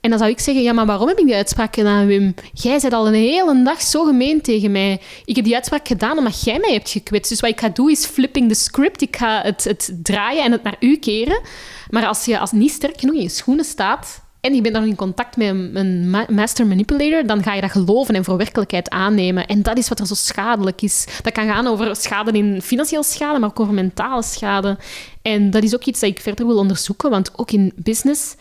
En 0.00 0.10
dan 0.10 0.18
zou 0.18 0.30
ik 0.30 0.40
zeggen... 0.40 0.62
Ja, 0.62 0.72
maar 0.72 0.86
waarom 0.86 1.08
heb 1.08 1.18
ik 1.18 1.26
die 1.26 1.34
uitspraak 1.34 1.74
gedaan, 1.74 2.06
Wim? 2.06 2.34
Jij 2.52 2.78
bent 2.80 2.92
al 2.92 3.06
een 3.06 3.14
hele 3.14 3.62
dag 3.62 3.82
zo 3.82 4.04
gemeen 4.04 4.40
tegen 4.40 4.72
mij. 4.72 5.00
Ik 5.24 5.36
heb 5.36 5.44
die 5.44 5.54
uitspraak 5.54 5.86
gedaan 5.88 6.18
omdat 6.18 6.44
jij 6.44 6.58
mij 6.58 6.72
hebt 6.72 6.90
gekwetst. 6.90 7.30
Dus 7.30 7.40
wat 7.40 7.50
ik 7.50 7.60
ga 7.60 7.68
doen 7.68 7.90
is 7.90 8.06
flipping 8.06 8.48
the 8.48 8.54
script. 8.54 9.02
Ik 9.02 9.16
ga 9.16 9.42
het, 9.42 9.64
het 9.64 9.92
draaien 10.02 10.44
en 10.44 10.52
het 10.52 10.62
naar 10.62 10.76
u 10.80 10.96
keren. 10.96 11.40
Maar 11.90 12.06
als 12.06 12.24
je 12.24 12.38
als 12.38 12.52
niet 12.52 12.70
sterk 12.70 13.00
genoeg 13.00 13.14
in 13.14 13.22
je 13.22 13.28
schoenen 13.28 13.64
staat 13.64 14.21
en 14.42 14.54
je 14.54 14.60
bent 14.60 14.74
dan 14.74 14.84
in 14.84 14.96
contact 14.96 15.36
met 15.36 15.48
een, 15.72 16.10
master 16.28 16.66
manipulator, 16.66 17.26
dan 17.26 17.42
ga 17.42 17.54
je 17.54 17.60
dat 17.60 17.70
geloven 17.70 18.14
en 18.14 18.24
voor 18.24 18.36
werkelijkheid 18.36 18.90
aannemen. 18.90 19.46
En 19.46 19.62
dat 19.62 19.78
is 19.78 19.88
wat 19.88 20.00
er 20.00 20.06
zo 20.06 20.14
schadelijk 20.14 20.82
is. 20.82 21.06
Dat 21.22 21.32
kan 21.32 21.46
gaan 21.46 21.66
over 21.66 21.96
schade 21.96 22.32
in 22.32 22.62
financieel 22.62 23.02
schade, 23.02 23.38
maar 23.38 23.48
ook 23.48 23.60
over 23.60 23.74
mentale 23.74 24.22
schade. 24.22 24.78
En 25.22 25.50
dat 25.50 25.62
is 25.62 25.74
ook 25.74 25.84
iets 25.84 26.00
dat 26.00 26.10
ik 26.10 26.20
verder 26.20 26.46
wil 26.46 26.56
onderzoeken, 26.56 27.10
want 27.10 27.38
ook 27.38 27.50
in 27.50 27.72
business, 27.76 28.34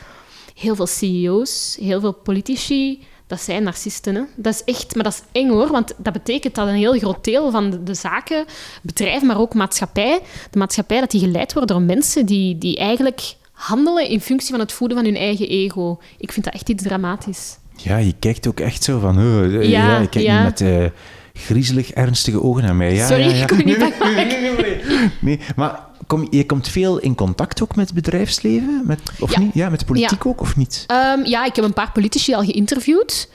heel 0.55 0.75
veel 0.75 0.87
CEO's, 0.87 1.77
heel 1.79 1.99
veel 1.99 2.13
politici, 2.13 3.03
dat 3.27 3.41
zijn 3.41 3.63
narcisten. 3.63 4.15
Hè? 4.15 4.21
Dat 4.35 4.53
is 4.53 4.63
echt, 4.63 4.95
maar 4.95 5.03
dat 5.03 5.13
is 5.13 5.41
eng 5.41 5.49
hoor, 5.49 5.71
want 5.71 5.93
dat 5.97 6.13
betekent 6.13 6.55
dat 6.55 6.67
een 6.67 6.73
heel 6.73 6.97
groot 6.97 7.23
deel 7.23 7.51
van 7.51 7.83
de, 7.83 7.93
zaken, 7.93 8.45
bedrijven, 8.81 9.27
maar 9.27 9.39
ook 9.39 9.53
maatschappij, 9.53 10.21
de 10.51 10.57
maatschappij, 10.57 10.99
dat 10.99 11.11
die 11.11 11.21
geleid 11.21 11.53
wordt 11.53 11.67
door 11.67 11.81
mensen 11.81 12.25
die, 12.25 12.57
die 12.57 12.77
eigenlijk 12.77 13.39
handelen 13.61 14.07
in 14.07 14.21
functie 14.21 14.51
van 14.51 14.59
het 14.59 14.71
voeden 14.71 14.97
van 14.97 15.05
hun 15.05 15.15
eigen 15.15 15.47
ego. 15.49 15.99
Ik 16.17 16.31
vind 16.31 16.45
dat 16.45 16.53
echt 16.53 16.69
iets 16.69 16.83
dramatisch. 16.83 17.57
Ja, 17.75 17.97
je 17.97 18.13
kijkt 18.19 18.47
ook 18.47 18.59
echt 18.59 18.83
zo 18.83 18.99
van... 18.99 19.17
Oh, 19.17 19.51
ja, 19.51 19.61
ja, 19.61 19.99
je 19.99 20.09
kijkt 20.09 20.27
ja. 20.27 20.43
niet 20.43 20.59
met 20.59 20.61
uh, 20.61 20.85
griezelig 21.33 21.91
ernstige 21.91 22.41
ogen 22.41 22.63
naar 22.63 22.75
mij. 22.75 22.93
Ja, 22.93 23.07
Sorry, 23.07 23.23
ja, 23.23 23.41
ik 23.41 23.47
kom 23.47 23.57
niet 23.57 23.77
nee, 24.15 24.25
nee, 24.25 25.09
nee, 25.19 25.39
maar 25.55 25.79
kom, 26.07 26.27
je 26.29 26.45
komt 26.45 26.67
veel 26.67 26.99
in 26.99 27.15
contact 27.15 27.61
ook 27.63 27.75
met 27.75 27.85
het 27.85 27.95
bedrijfsleven? 27.95 28.83
Met, 28.85 28.99
of 29.19 29.37
niet? 29.37 29.53
Ja, 29.53 29.69
met 29.69 29.79
de 29.79 29.85
politiek 29.85 30.25
ook, 30.25 30.41
of 30.41 30.55
niet? 30.55 30.85
Um, 30.87 31.25
ja, 31.25 31.45
ik 31.45 31.55
heb 31.55 31.65
een 31.65 31.73
paar 31.73 31.91
politici 31.91 32.33
al 32.33 32.43
geïnterviewd. 32.43 33.29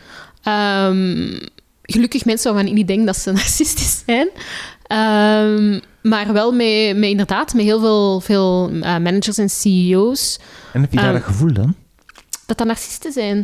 Um, 0.49 1.39
gelukkig 1.83 2.25
mensen 2.25 2.53
waarvan 2.53 2.71
ik 2.71 2.77
niet 2.77 2.89
denk 2.89 3.07
dat 3.07 3.17
ze 3.17 3.33
narcistisch 3.41 4.03
zijn. 4.07 4.29
Um, 4.93 5.81
maar 6.03 6.33
wel 6.33 6.53
met, 6.53 6.97
met, 6.97 7.11
inderdaad 7.11 7.55
met 7.55 7.65
heel 7.65 7.81
veel, 7.81 8.21
veel 8.21 8.71
uh, 8.71 8.83
managers 8.83 9.39
en 9.39 9.51
CEO's. 9.51 10.39
En 10.73 10.81
heb 10.81 10.93
je 10.93 10.99
daar 10.99 11.09
um, 11.09 11.13
dat 11.15 11.23
gevoel 11.23 11.53
dan? 11.53 11.75
Dat 12.47 12.59
dat 12.59 12.67
narcisten 12.67 13.13
zijn. 13.13 13.37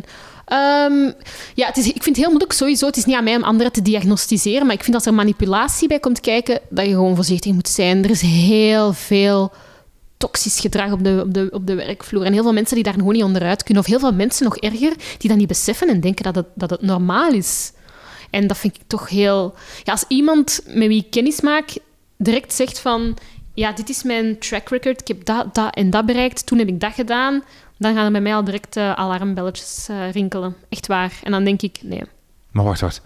Um, 0.93 1.13
ja, 1.53 1.67
het 1.67 1.77
is, 1.77 1.85
ik 1.87 2.03
vind 2.03 2.05
het 2.05 2.15
heel 2.15 2.27
moeilijk 2.27 2.53
sowieso. 2.53 2.85
Het 2.85 2.97
is 2.97 3.05
niet 3.05 3.15
aan 3.15 3.23
mij 3.23 3.35
om 3.35 3.43
anderen 3.43 3.71
te 3.71 3.81
diagnosticeren, 3.81 4.65
maar 4.65 4.75
ik 4.75 4.83
vind 4.83 4.95
als 4.95 5.05
er 5.05 5.13
manipulatie 5.13 5.87
bij 5.87 5.99
komt 5.99 6.19
kijken, 6.19 6.59
dat 6.69 6.85
je 6.85 6.91
gewoon 6.91 7.15
voorzichtig 7.15 7.53
moet 7.53 7.67
zijn. 7.67 8.03
Er 8.03 8.09
is 8.09 8.21
heel 8.21 8.93
veel 8.93 9.51
toxisch 10.17 10.59
gedrag 10.59 10.91
op 10.91 11.03
de, 11.03 11.21
op, 11.25 11.33
de, 11.33 11.49
op 11.51 11.67
de 11.67 11.75
werkvloer. 11.75 12.23
En 12.23 12.33
heel 12.33 12.43
veel 12.43 12.53
mensen 12.53 12.75
die 12.75 12.83
daar 12.83 12.93
gewoon 12.93 13.13
niet 13.13 13.23
onderuit 13.23 13.63
kunnen. 13.63 13.83
Of 13.83 13.89
heel 13.89 13.99
veel 13.99 14.13
mensen, 14.13 14.43
nog 14.43 14.57
erger, 14.57 14.93
die 15.17 15.29
dat 15.29 15.37
niet 15.37 15.47
beseffen 15.47 15.87
en 15.87 15.99
denken 15.99 16.23
dat 16.23 16.35
het, 16.35 16.47
dat 16.55 16.69
het 16.69 16.81
normaal 16.81 17.31
is. 17.31 17.71
En 18.33 18.47
dat 18.47 18.57
vind 18.57 18.75
ik 18.75 18.81
toch 18.87 19.09
heel... 19.09 19.53
Ja, 19.83 19.91
als 19.91 20.05
iemand 20.07 20.61
met 20.67 20.87
wie 20.87 21.03
ik 21.03 21.11
kennis 21.11 21.41
maak 21.41 21.77
direct 22.17 22.53
zegt 22.53 22.79
van... 22.79 23.17
Ja, 23.53 23.71
dit 23.71 23.89
is 23.89 24.03
mijn 24.03 24.39
track 24.39 24.69
record. 24.69 25.01
Ik 25.01 25.07
heb 25.07 25.25
dat, 25.25 25.55
dat 25.55 25.75
en 25.75 25.89
dat 25.89 26.05
bereikt. 26.05 26.45
Toen 26.45 26.57
heb 26.57 26.67
ik 26.67 26.79
dat 26.79 26.93
gedaan. 26.93 27.43
Dan 27.77 27.95
gaan 27.95 28.05
er 28.05 28.11
bij 28.11 28.21
mij 28.21 28.35
al 28.35 28.43
direct 28.43 28.77
uh, 28.77 28.93
alarmbelletjes 28.93 29.87
uh, 29.91 30.11
rinkelen. 30.11 30.55
Echt 30.69 30.87
waar. 30.87 31.19
En 31.23 31.31
dan 31.31 31.43
denk 31.43 31.61
ik, 31.61 31.79
nee. 31.81 32.03
Maar 32.51 32.63
wacht, 32.63 32.81
wacht. 32.81 33.01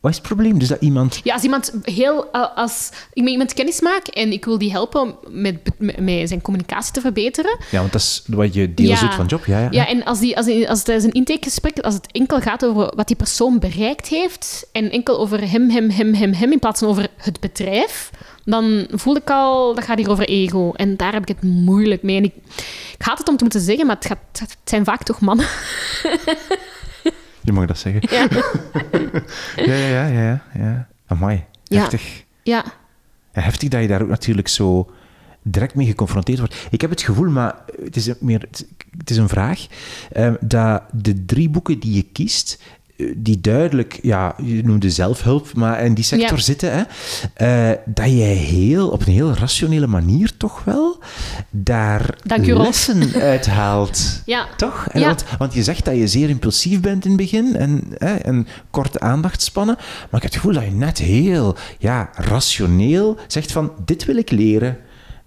Wat 0.00 0.10
is 0.10 0.16
het 0.16 0.26
probleem? 0.26 0.58
Dus 0.58 0.68
dat 0.68 0.80
iemand... 0.80 1.20
Ja, 1.24 1.34
als 1.34 1.42
iemand 1.42 1.72
heel... 1.82 2.28
Uh, 2.32 2.56
als 2.56 2.90
ik 3.12 3.22
met 3.22 3.32
iemand 3.32 3.54
kennis 3.54 3.80
maak 3.80 4.06
en 4.06 4.32
ik 4.32 4.44
wil 4.44 4.58
die 4.58 4.70
helpen 4.70 5.14
met, 5.28 5.58
met, 5.78 6.00
met, 6.00 6.28
zijn 6.28 6.40
communicatie 6.40 6.92
te 6.92 7.00
verbeteren... 7.00 7.58
Ja, 7.70 7.80
want 7.80 7.92
dat 7.92 8.00
is 8.00 8.22
wat 8.26 8.54
je 8.54 8.74
deels 8.74 9.00
ja. 9.00 9.06
doet 9.06 9.14
van 9.14 9.26
job. 9.26 9.44
Ja, 9.44 9.58
ja. 9.58 9.68
ja 9.70 9.88
en 9.88 10.04
als, 10.04 10.18
die, 10.18 10.36
als, 10.36 10.46
die, 10.46 10.70
als 10.70 10.86
een 10.86 11.12
intakegesprek, 11.12 11.78
als 11.78 11.94
het 11.94 12.12
enkel 12.12 12.40
gaat 12.40 12.64
over 12.64 12.92
wat 12.96 13.06
die 13.06 13.16
persoon 13.16 13.58
bereikt 13.58 14.08
heeft 14.08 14.66
en 14.72 14.90
enkel 14.90 15.18
over 15.18 15.50
hem, 15.50 15.70
hem, 15.70 15.90
hem, 15.90 16.14
hem, 16.14 16.32
hem, 16.32 16.52
in 16.52 16.58
plaats 16.58 16.80
van 16.80 16.88
over 16.88 17.08
het 17.16 17.40
bedrijf, 17.40 18.10
dan 18.44 18.86
voel 18.90 19.16
ik 19.16 19.30
al, 19.30 19.74
dat 19.74 19.84
gaat 19.84 19.98
hier 19.98 20.10
over 20.10 20.28
ego. 20.28 20.72
En 20.72 20.96
daar 20.96 21.12
heb 21.12 21.22
ik 21.22 21.28
het 21.28 21.42
moeilijk 21.42 22.02
mee. 22.02 22.16
En 22.16 22.24
ik, 22.24 22.34
ik 22.98 23.02
haat 23.02 23.18
het 23.18 23.28
om 23.28 23.36
te 23.36 23.42
moeten 23.42 23.60
zeggen, 23.60 23.86
maar 23.86 23.96
het, 23.96 24.06
gaat, 24.06 24.18
het 24.32 24.56
zijn 24.64 24.84
vaak 24.84 25.02
toch 25.02 25.20
mannen. 25.20 25.46
Je 27.42 27.52
mag 27.52 27.66
dat 27.66 27.78
zeggen. 27.78 28.02
Ja, 29.56 29.74
ja, 29.74 29.74
ja, 29.74 30.06
ja. 30.06 30.20
ja, 30.20 30.40
ja. 30.54 30.88
Amai, 31.06 31.44
heftig. 31.64 32.24
Ja. 32.42 32.64
ja. 33.32 33.40
Heftig 33.42 33.68
dat 33.68 33.80
je 33.80 33.88
daar 33.88 34.02
ook 34.02 34.08
natuurlijk 34.08 34.48
zo 34.48 34.90
direct 35.42 35.74
mee 35.74 35.86
geconfronteerd 35.86 36.38
wordt. 36.38 36.66
Ik 36.70 36.80
heb 36.80 36.90
het 36.90 37.02
gevoel, 37.02 37.30
maar 37.30 37.54
het 37.84 37.96
is 37.96 38.12
meer 38.20 38.48
het 38.98 39.10
is 39.10 39.16
een 39.16 39.28
vraag, 39.28 39.66
um, 40.16 40.36
dat 40.40 40.82
de 40.92 41.24
drie 41.24 41.48
boeken 41.48 41.78
die 41.78 41.94
je 41.94 42.02
kiest, 42.02 42.62
die 43.16 43.40
duidelijk, 43.40 43.98
ja, 44.02 44.34
je 44.42 44.64
noemde 44.64 44.90
zelfhulp, 44.90 45.54
maar 45.54 45.84
in 45.84 45.94
die 45.94 46.04
sector 46.04 46.36
ja. 46.36 46.42
zitten, 46.42 46.72
hè, 46.72 47.70
uh, 47.70 47.76
dat 47.84 48.06
jij 48.06 48.34
heel, 48.34 48.88
op 48.88 49.00
een 49.06 49.12
heel 49.12 49.34
rationele 49.34 49.86
manier 49.86 50.36
toch 50.36 50.64
wel 50.64 50.98
daar 51.50 52.18
lessen 52.40 53.12
uithaalt. 53.22 54.22
ja. 54.24 54.46
Toch? 54.56 54.86
Ja. 54.92 55.06
want, 55.06 55.24
want, 55.38 55.54
je 55.54 55.62
zegt 55.62 55.84
dat 55.84 55.96
je 55.96 56.08
zeer 56.08 56.28
impulsief 56.28 56.80
bent 56.80 57.04
in 57.04 57.10
het 57.10 57.20
begin 57.20 57.56
en, 57.56 57.84
hè, 57.98 58.14
en 58.14 58.46
korte 58.70 59.00
aandachtspannen, 59.00 59.76
maar 59.76 59.86
ik 60.20 60.22
heb 60.22 60.22
het 60.22 60.34
gevoel 60.34 60.52
dat 60.52 60.64
je 60.64 60.70
net 60.70 60.98
heel 60.98 61.56
ja, 61.78 62.10
rationeel 62.14 63.18
zegt 63.26 63.52
van, 63.52 63.72
dit 63.84 64.04
wil 64.04 64.16
ik 64.16 64.30
leren, 64.30 64.78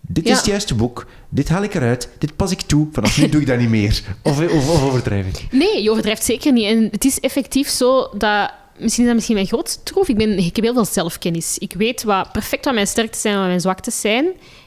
dit 0.02 0.26
ja. 0.26 0.32
is 0.32 0.38
het 0.38 0.45
juiste 0.45 0.76
boek, 0.76 1.08
dit 1.30 1.49
haal 1.49 1.64
ik 1.64 1.74
eruit, 1.74 2.10
dit 2.18 2.36
pas 2.36 2.52
ik 2.52 2.62
toe, 2.62 2.88
vanaf 2.91 3.18
nu 3.18 3.30
doe 3.30 3.41
ik 3.41 3.47
dat 3.47 3.60
niet 3.60 3.70
meer. 3.70 4.02
Of, 4.24 4.39
of, 4.39 4.70
of 4.70 4.84
overdrijf 4.84 5.28
ik? 5.28 5.47
Nee, 5.52 5.84
je 5.84 5.89
overdrijft 5.89 6.24
zeker 6.24 6.52
niet. 6.52 6.66
En 6.66 6.88
het 6.91 7.06
is 7.06 7.20
effectief 7.20 7.70
zo 7.70 8.10
dat... 8.18 8.52
Misschien 8.78 9.04
is 9.04 9.08
dat 9.08 9.16
misschien 9.16 9.36
mijn 9.36 9.47
grootste 9.47 9.84
troef. 9.84 10.08
Ik, 10.08 10.18
ben, 10.18 10.38
ik 10.38 10.56
heb 10.56 10.66
heel 10.66 10.74
veel 10.74 10.86
zelfkennis. 10.86 11.58
Ik 11.58 11.74
weet 11.74 12.04
wat, 12.04 12.32
perfect 12.32 12.66
wat 12.66 12.74
mijn 12.74 12.88
sterktes 12.88 13.22
zijn 13.22 13.34
en 13.34 13.39
wat 13.39 13.49
mijn 13.49 13.62
zwaktes 13.62 14.02
zijn. 14.02 14.26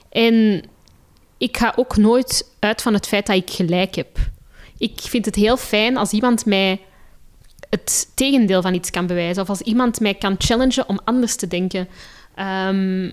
En 0.08 0.62
ik 1.38 1.56
ga 1.56 1.72
ook 1.76 1.96
nooit 1.96 2.50
uit 2.58 2.82
van 2.82 2.94
het 2.94 3.06
feit 3.06 3.26
dat 3.26 3.36
ik 3.36 3.50
gelijk 3.50 3.94
heb. 3.94 4.18
Ik 4.78 5.00
vind 5.00 5.24
het 5.24 5.34
heel 5.34 5.56
fijn 5.56 5.96
als 5.96 6.10
iemand 6.10 6.46
mij 6.46 6.80
het 7.70 8.10
tegendeel 8.14 8.62
van 8.62 8.74
iets 8.74 8.90
kan 8.90 9.06
bewijzen. 9.06 9.42
Of 9.42 9.48
als 9.48 9.60
iemand 9.60 10.00
mij 10.00 10.14
kan 10.14 10.34
challengen 10.38 10.88
om 10.88 11.00
anders 11.04 11.36
te 11.36 11.46
denken. 11.46 11.88
Ehm, 12.34 13.10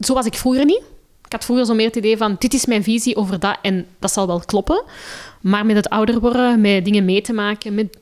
zo 0.00 0.14
was 0.14 0.26
ik 0.26 0.34
vroeger 0.34 0.64
niet. 0.64 0.82
Ik 1.28 1.34
had 1.34 1.44
vroeger 1.44 1.66
zo 1.66 1.74
meer 1.74 1.86
het 1.86 1.96
idee 1.96 2.16
van, 2.16 2.36
dit 2.38 2.54
is 2.54 2.66
mijn 2.66 2.82
visie 2.82 3.16
over 3.16 3.38
dat 3.38 3.58
en 3.62 3.86
dat 3.98 4.12
zal 4.12 4.26
wel 4.26 4.40
kloppen. 4.40 4.84
Maar 5.40 5.66
met 5.66 5.76
het 5.76 5.88
ouder 5.88 6.20
worden, 6.20 6.60
met 6.60 6.84
dingen 6.84 7.04
mee 7.04 7.20
te 7.20 7.32
maken, 7.32 7.74
met 7.74 7.98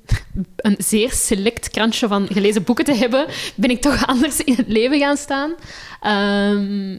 een 0.57 0.77
zeer 0.79 1.13
select 1.13 1.71
krantje 1.71 2.09
van 2.09 2.27
gelezen 2.27 2.65
boeken 2.65 2.85
te 2.85 2.95
hebben, 2.95 3.27
ben 3.55 3.71
ik 3.71 3.81
toch 3.81 4.07
anders 4.13 4.41
in 4.41 4.55
het 4.55 4.69
leven 4.69 4.99
gaan 4.99 5.17
staan. 5.17 5.55
Ehm, 6.01 6.99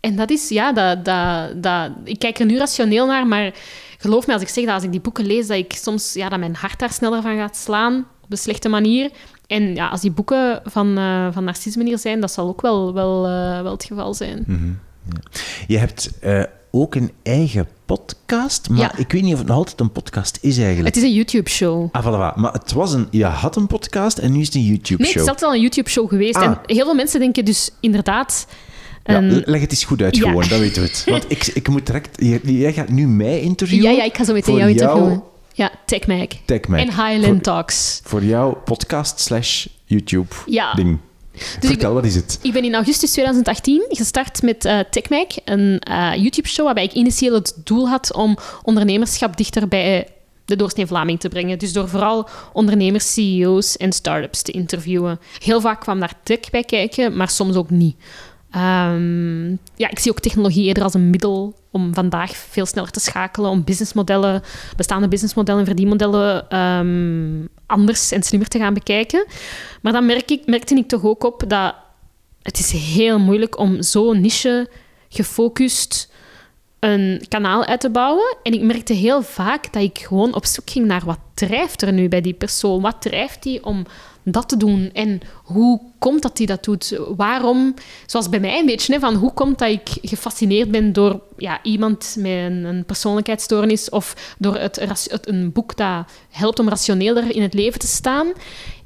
en 0.00 0.16
dat 0.16 0.30
is, 0.30 0.48
ja, 0.48 0.72
dat, 0.72 1.04
dat, 1.04 1.62
dat, 1.62 1.90
ik 2.04 2.18
kijk 2.18 2.38
er 2.38 2.46
nu 2.46 2.58
rationeel 2.58 3.06
naar, 3.06 3.26
maar 3.26 3.54
geloof 3.98 4.26
me 4.26 4.32
als 4.32 4.42
ik 4.42 4.48
zeg 4.48 4.64
dat 4.64 4.74
als 4.74 4.84
ik 4.84 4.90
die 4.90 5.00
boeken 5.00 5.26
lees, 5.26 5.46
dat 5.46 5.56
ik 5.56 5.72
soms, 5.72 6.12
ja, 6.12 6.28
dat 6.28 6.38
mijn 6.38 6.56
hart 6.56 6.78
daar 6.78 6.92
sneller 6.92 7.22
van 7.22 7.36
gaat 7.36 7.56
slaan, 7.56 8.06
op 8.22 8.30
de 8.30 8.36
slechte 8.36 8.68
manier. 8.68 9.10
En 9.46 9.74
ja, 9.74 9.88
als 9.88 10.00
die 10.00 10.10
boeken 10.10 10.60
van, 10.64 10.98
uh, 10.98 11.28
van 11.30 11.44
narcisme 11.44 11.84
hier 11.84 11.98
zijn, 11.98 12.20
dat 12.20 12.32
zal 12.32 12.48
ook 12.48 12.60
wel, 12.60 12.94
wel, 12.94 13.28
uh, 13.28 13.60
wel 13.62 13.72
het 13.72 13.84
geval 13.84 14.14
zijn. 14.14 14.44
Mm. 14.46 14.78
Ja. 15.10 15.30
Je 15.66 15.78
hebt 15.78 16.10
uh, 16.24 16.42
ook 16.70 16.94
een 16.94 17.10
eigen 17.22 17.68
podcast, 17.86 18.68
maar 18.68 18.78
Ja. 18.78 18.96
ik 18.96 19.12
weet 19.12 19.22
niet 19.22 19.32
of 19.32 19.38
het 19.38 19.48
nog 19.48 19.56
altijd 19.56 19.80
een 19.80 19.92
podcast 19.92 20.38
is 20.40 20.56
eigenlijk. 20.58 20.86
Het 20.94 20.96
is 20.96 21.02
een 21.10 21.14
YouTube-show. 21.14 21.88
Ah, 21.92 22.06
voilà, 22.06 22.36
maar 22.36 22.52
het 22.52 22.72
was 22.72 22.92
een, 22.92 23.08
je 23.10 23.24
had 23.24 23.56
een 23.56 23.66
podcast 23.66 24.18
en 24.18 24.32
nu 24.32 24.40
is 24.40 24.46
het 24.46 24.54
een 24.54 24.60
Nee, 24.60 24.70
YouTube-show. 24.70 25.12
het 25.14 25.22
is 25.22 25.28
altijd 25.28 25.50
al 25.50 25.54
een 25.54 25.60
YouTube-show 25.60 26.08
geweest. 26.08 26.36
Ah. 26.36 26.42
En 26.44 26.58
heel 26.66 26.84
veel 26.84 26.94
mensen 26.94 27.20
denken 27.20 27.44
dus 27.44 27.70
inderdaad... 27.80 28.46
Ja, 29.04 29.16
een- 29.16 29.42
leg 29.44 29.60
het 29.60 29.70
eens 29.70 29.84
goed 29.84 30.02
uit 30.02 30.16
Ja. 30.16 30.22
gewoon, 30.28 30.48
dan 30.48 30.58
weten 30.60 30.82
we 30.82 30.88
het. 30.88 31.04
Want 31.10 31.24
ik, 31.28 31.46
ik 31.46 31.68
moet 31.68 31.86
direct... 31.86 32.16
jij- 32.44 32.72
gaat 32.72 32.88
nu 32.88 33.06
mij 33.06 33.40
interviewen. 33.40 33.90
ja, 33.90 33.96
ja, 33.96 34.04
ik 34.04 34.16
ga 34.16 34.24
zo 34.24 34.32
meteen 34.32 34.56
jou 34.56 34.72
jou- 34.72 34.80
interviewen. 34.88 35.22
Ja, 35.54 35.70
TechMag. 35.86 36.26
TechMag. 36.44 36.80
En 36.80 36.86
Highland 36.86 37.24
Voor- 37.24 37.40
Talks. 37.40 38.00
Voor 38.04 38.24
jouw 38.24 38.54
podcast 38.64 39.20
slash 39.20 39.66
YouTube 39.84 40.34
Ja. 40.46 40.74
ding. 40.74 40.98
Dus 41.38 41.54
ik, 41.54 41.66
Vertel, 41.66 41.94
wat 41.94 42.04
is 42.04 42.14
het? 42.14 42.38
ik 42.42 42.52
ben 42.52 42.64
in 42.64 42.74
augustus 42.74 43.10
2018 43.10 43.84
gestart 43.88 44.42
met 44.42 44.64
eh 44.64 44.78
TechMag, 44.90 45.26
een 45.44 45.78
eh, 45.78 46.12
YouTube-show 46.14 46.64
waarbij 46.64 46.84
ik 46.84 46.92
initieel 46.92 47.34
het 47.34 47.54
doel 47.64 47.88
had 47.88 48.12
om 48.14 48.36
ondernemerschap 48.62 49.36
dichter 49.36 49.68
bij 49.68 50.08
de 50.48 50.56
doorsnee 50.56 50.86
Vlaming 50.86 51.20
te 51.20 51.28
brengen. 51.28 51.58
Dus 51.58 51.72
door 51.72 51.88
vooral 51.88 52.28
ondernemers, 52.52 53.12
CEO's 53.12 53.76
en 53.76 53.92
start-ups 53.92 54.42
te 54.42 54.52
interviewen. 54.52 55.20
Heel 55.38 55.60
vaak 55.60 55.80
kwam 55.80 56.00
daar 56.00 56.14
tech 56.22 56.50
bij 56.50 56.64
kijken, 56.64 57.16
maar 57.16 57.28
soms 57.28 57.56
ook 57.56 57.70
niet. 57.70 57.96
Ehm, 58.50 59.48
ja, 59.50 59.90
ik 59.90 59.98
zie 59.98 60.10
ook 60.10 60.20
technologie 60.20 60.66
eerder 60.66 60.82
als 60.82 60.94
een 60.94 61.10
middel 61.10 61.54
om 61.70 61.94
vandaag 61.94 62.36
veel 62.36 62.66
sneller 62.66 62.90
te 62.90 63.00
schakelen, 63.00 63.50
om 63.50 63.64
businessmodellen, 63.64 64.42
bestaande 64.76 65.08
businessmodellen 65.08 65.60
en 65.60 65.66
verdienmodellen 65.66 66.48
ehm, 66.48 67.46
anders 67.66 68.12
en 68.12 68.22
slimmer 68.22 68.48
te 68.48 68.58
gaan 68.58 68.74
bekijken. 68.74 69.26
Maar 69.82 69.92
dan 69.92 70.06
merk 70.06 70.30
ik, 70.30 70.46
merkte 70.46 70.74
ik 70.74 70.88
toch 70.88 71.04
ook 71.04 71.24
op 71.24 71.44
dat 71.46 71.74
het 72.42 72.58
is 72.58 72.70
heel 72.70 73.18
moeilijk 73.18 73.58
om 73.58 73.82
zo 73.82 74.12
niche 74.12 74.70
gefocust 75.08 76.12
een 76.78 77.24
kanaal 77.28 77.64
uit 77.64 77.80
te 77.80 77.90
bouwen. 77.90 78.36
En 78.42 78.52
ik 78.52 78.62
merkte 78.62 78.92
heel 78.92 79.22
vaak 79.22 79.72
dat 79.72 79.82
ik 79.82 79.98
gewoon 79.98 80.34
op 80.34 80.46
zoek 80.46 80.70
ging 80.70 80.86
naar 80.86 81.04
wat 81.04 81.18
drijft 81.34 81.82
er 81.82 81.92
nu 81.92 82.08
bij 82.08 82.20
die 82.20 82.34
persoon? 82.34 82.80
Wat 82.80 83.02
drijft 83.02 83.42
die 83.42 83.64
om 83.64 83.86
dat 84.30 84.48
te 84.48 84.56
doen? 84.56 84.90
En 84.92 85.20
hoe 85.44 85.80
komt 85.98 86.22
dat 86.22 86.38
hij 86.38 86.46
dat 86.46 86.64
doet? 86.64 86.98
Waarom? 87.16 87.74
Zoals 88.06 88.28
bij 88.28 88.40
mij 88.40 88.58
een 88.58 88.66
beetje, 88.66 89.00
van 89.00 89.14
hoe 89.14 89.32
komt 89.32 89.58
dat 89.58 89.70
ik 89.70 89.88
gefascineerd 90.02 90.70
ben 90.70 90.92
door 90.92 91.20
ja, 91.36 91.62
iemand 91.62 92.16
met 92.18 92.32
een, 92.32 92.84
persoonlijkheidsstoornis 92.86 93.90
of 93.90 94.34
door 94.38 94.56
het, 94.56 94.80
een 95.22 95.52
boek 95.52 95.76
dat 95.76 96.04
helpt 96.30 96.58
om 96.58 96.68
rationeler 96.68 97.34
in 97.34 97.42
het 97.42 97.54
leven 97.54 97.80
te 97.80 97.86
staan. 97.86 98.26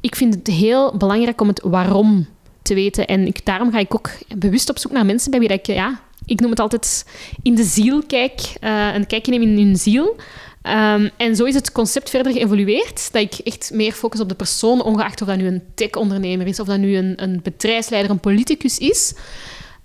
Ik 0.00 0.16
vind 0.16 0.34
het 0.34 0.46
heel 0.46 0.96
belangrijk 0.96 1.40
om 1.40 1.48
het 1.48 1.60
waarom 1.64 2.26
te 2.62 2.74
weten. 2.74 3.06
En 3.06 3.26
ik, 3.26 3.44
daarom 3.44 3.72
ga 3.72 3.78
ik 3.78 3.94
ook 3.94 4.10
bewust 4.36 4.70
op 4.70 4.78
zoek 4.78 4.92
naar 4.92 5.06
mensen 5.06 5.30
bij 5.30 5.40
wie 5.40 5.48
dat 5.48 5.58
ik, 5.58 5.66
ja, 5.66 6.00
ik 6.24 6.40
noem 6.40 6.50
het 6.50 6.60
altijd 6.60 7.06
in 7.42 7.54
de 7.54 7.64
ziel 7.64 8.02
kijk, 8.06 8.40
eh 8.60 8.94
een 8.94 9.06
kijkje 9.06 9.30
nemen 9.30 9.48
in 9.48 9.66
hun 9.66 9.76
ziel. 9.76 10.16
Ehm, 10.62 11.08
en 11.16 11.36
zo 11.36 11.44
is 11.44 11.54
het 11.54 11.72
concept 11.72 12.10
verder 12.10 12.32
geëvolueerd, 12.32 13.12
dat 13.12 13.22
ik 13.22 13.34
echt 13.34 13.70
meer 13.74 13.92
focus 13.92 14.20
op 14.20 14.28
de 14.28 14.34
persoon, 14.34 14.82
ongeacht 14.82 15.22
of 15.22 15.28
dat 15.28 15.36
nu 15.36 15.46
een 15.46 15.62
tech-ondernemer 15.74 16.46
is, 16.46 16.60
of 16.60 16.66
dat 16.66 16.78
nu 16.78 16.96
een, 16.96 17.12
een 17.16 17.40
bedrijfsleider, 17.42 18.10
een 18.10 18.20
politicus 18.20 18.78
is. 18.78 19.14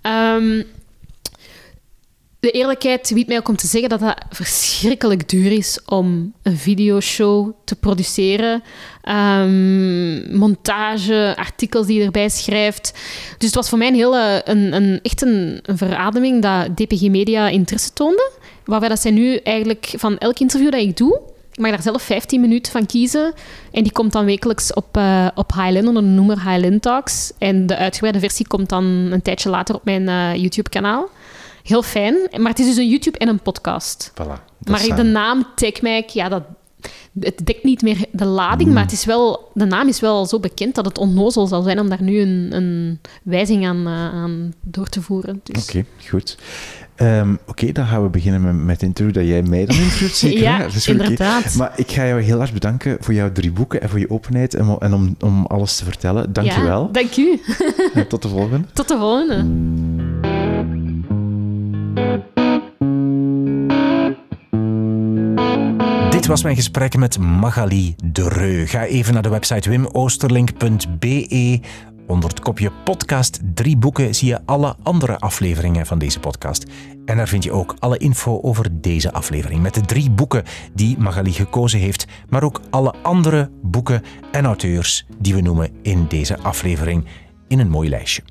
Ehm, 0.00 0.62
de 2.40 2.50
eerlijkheid 2.50 3.10
biedt 3.14 3.28
mij 3.28 3.36
ook 3.36 3.48
om 3.48 3.56
te 3.56 3.66
zeggen 3.66 3.88
dat 3.88 4.00
dat 4.00 4.24
verschrikkelijk 4.30 5.28
duur 5.28 5.52
is 5.52 5.80
om 5.84 6.32
een 6.42 6.56
videoshow 6.56 7.52
te 7.64 7.76
produceren. 7.76 8.62
Ehm, 9.02 10.36
montage, 10.36 11.34
artikels 11.36 11.86
die 11.86 11.98
je 11.98 12.04
erbij 12.04 12.28
schrijft. 12.28 12.92
Dus 13.38 13.46
het 13.46 13.54
was 13.54 13.68
voor 13.68 13.78
mij 13.78 13.88
een 13.88 13.94
hele, 13.94 14.42
een, 14.44 14.72
een, 14.72 15.00
echt 15.02 15.22
een, 15.22 15.60
een 15.62 15.78
verademing 15.78 16.42
dat 16.42 16.76
DPG 16.76 17.00
Media 17.00 17.48
interesse 17.48 17.92
toonde. 17.92 18.30
Waarbij 18.68 18.88
dat 18.88 19.00
zij 19.00 19.10
nu 19.10 19.36
eigenlijk 19.36 19.94
van 19.96 20.18
elk 20.18 20.38
interview 20.38 20.70
dat 20.70 20.80
ik 20.80 20.96
doe, 20.96 21.20
ik 21.52 21.58
mag 21.58 21.70
daar 21.70 21.82
zelf 21.82 22.02
15 22.02 22.40
minuten 22.40 22.72
van 22.72 22.86
kiezen. 22.86 23.32
En 23.70 23.82
die 23.82 23.92
komt 23.92 24.12
dan 24.12 24.24
wekelijks 24.24 24.74
op, 24.74 24.96
eh, 24.96 25.28
op 25.34 25.52
Highland 25.52 25.86
onder 25.86 26.02
de 26.02 26.08
noemer 26.08 26.50
Highland 26.50 26.82
Talks. 26.82 27.32
En 27.38 27.66
de 27.66 27.76
uitgebreide 27.76 28.20
versie 28.20 28.46
komt 28.46 28.68
dan 28.68 28.84
een 28.84 29.22
tijdje 29.22 29.50
later 29.50 29.74
op 29.74 29.84
mijn 29.84 30.08
eh, 30.08 30.34
YouTube-kanaal. 30.34 31.08
Heel 31.62 31.82
fijn. 31.82 32.16
Maar 32.36 32.50
het 32.50 32.58
is 32.58 32.66
dus 32.66 32.76
een 32.76 32.88
YouTube 32.88 33.18
en 33.18 33.28
een 33.28 33.40
podcast. 33.40 34.12
Voilà. 34.12 34.44
Maar 34.64 34.96
de 34.96 35.02
naam 35.02 35.46
TechMag, 35.54 36.12
ja, 36.12 36.28
dat, 36.28 36.42
het 37.20 37.46
dekt 37.46 37.64
niet 37.64 37.82
meer 37.82 38.04
de 38.12 38.24
lading, 38.24 38.72
maar 38.72 38.82
het 38.82 38.92
is 38.92 39.04
wel, 39.04 39.50
de 39.54 39.64
naam 39.64 39.88
is 39.88 40.00
wel 40.00 40.26
zo 40.26 40.40
bekend 40.40 40.74
dat 40.74 40.84
het 40.84 40.98
onnozel 40.98 41.46
zal 41.46 41.62
zijn 41.62 41.80
om 41.80 41.88
daar 41.88 42.02
nu 42.02 42.20
een, 42.20 42.48
een 42.52 43.00
wijzing 43.22 43.66
aan, 43.66 43.86
eh, 43.86 43.92
aan 43.92 44.54
door 44.60 44.88
te 44.88 45.02
voeren. 45.02 45.40
Dus. 45.42 45.68
Oké, 45.68 45.84
goed. 46.08 46.36
Ehm, 46.98 47.34
Oké, 47.46 47.72
dan 47.72 47.86
gaan 47.86 48.02
we 48.02 48.08
beginnen 48.08 48.40
met, 48.42 48.54
met 48.54 48.74
het 48.74 48.82
interview 48.82 49.14
dat 49.14 49.24
jij 49.26 49.42
mij 49.42 49.66
dan 49.66 49.76
interviewt, 49.76 50.16
zeker? 50.26 50.40
Ja? 50.42 50.58
Dat 50.58 50.74
is 50.74 50.88
inderdaad. 50.88 51.54
Maar 51.54 51.72
ik 51.76 51.90
ga 51.90 52.06
jou 52.06 52.20
heel 52.22 52.38
hard 52.38 52.52
bedanken 52.52 52.96
voor 53.00 53.14
jouw 53.14 53.32
drie 53.32 53.52
boeken 53.52 53.80
en 53.82 53.88
voor 53.88 53.98
je 53.98 54.10
openheid 54.10 54.54
en, 54.54 54.66
om- 54.66 54.76
en 54.80 54.94
om, 54.94 55.16
om 55.20 55.46
alles 55.46 55.76
te 55.76 55.84
vertellen. 55.84 56.32
Dank 56.32 56.46
je 56.50 56.60
Ja, 56.60 56.62
wel. 56.66 56.92
dank 56.92 57.16
u. 57.16 57.40
Tot 58.08 58.22
de 58.22 58.28
volgende. 58.28 58.66
Tot 58.72 58.88
de 58.88 58.96
volgende. 58.98 59.44
Dit 66.10 66.26
was 66.26 66.42
mijn 66.42 66.56
gesprek 66.56 66.96
met 66.96 67.18
Magali 67.18 67.94
de 68.04 68.28
Reu. 68.28 68.66
Ga 68.66 68.84
even 68.84 69.12
naar 69.12 69.22
de 69.22 69.28
website 69.28 69.68
wimoosterlink.be. 69.70 71.60
Onder 72.08 72.30
het 72.30 72.40
kopje 72.40 72.70
podcast 72.84 73.40
drie 73.54 73.76
boeken 73.76 74.14
zie 74.14 74.28
je 74.28 74.40
alle 74.44 74.76
andere 74.82 75.18
afleveringen 75.18 75.86
van 75.86 75.98
deze 75.98 76.20
podcast. 76.20 76.64
En 77.04 77.16
daar 77.16 77.28
vind 77.28 77.44
je 77.44 77.52
ook 77.52 77.76
alle 77.78 77.98
info 77.98 78.40
over 78.40 78.80
deze 78.80 79.12
aflevering. 79.12 79.62
Met 79.62 79.74
de 79.74 79.80
drie 79.80 80.10
boeken 80.10 80.44
die 80.74 80.98
Magali 80.98 81.32
gekozen 81.32 81.78
heeft, 81.78 82.06
maar 82.28 82.42
ook 82.42 82.60
alle 82.70 82.94
andere 83.02 83.50
boeken 83.62 84.02
en 84.32 84.44
auteurs 84.44 85.06
die 85.18 85.34
we 85.34 85.40
noemen 85.40 85.70
in 85.82 86.06
deze 86.06 86.38
aflevering 86.38 87.06
in 87.48 87.58
een 87.58 87.70
mooi 87.70 87.88
lijstje. 87.88 88.22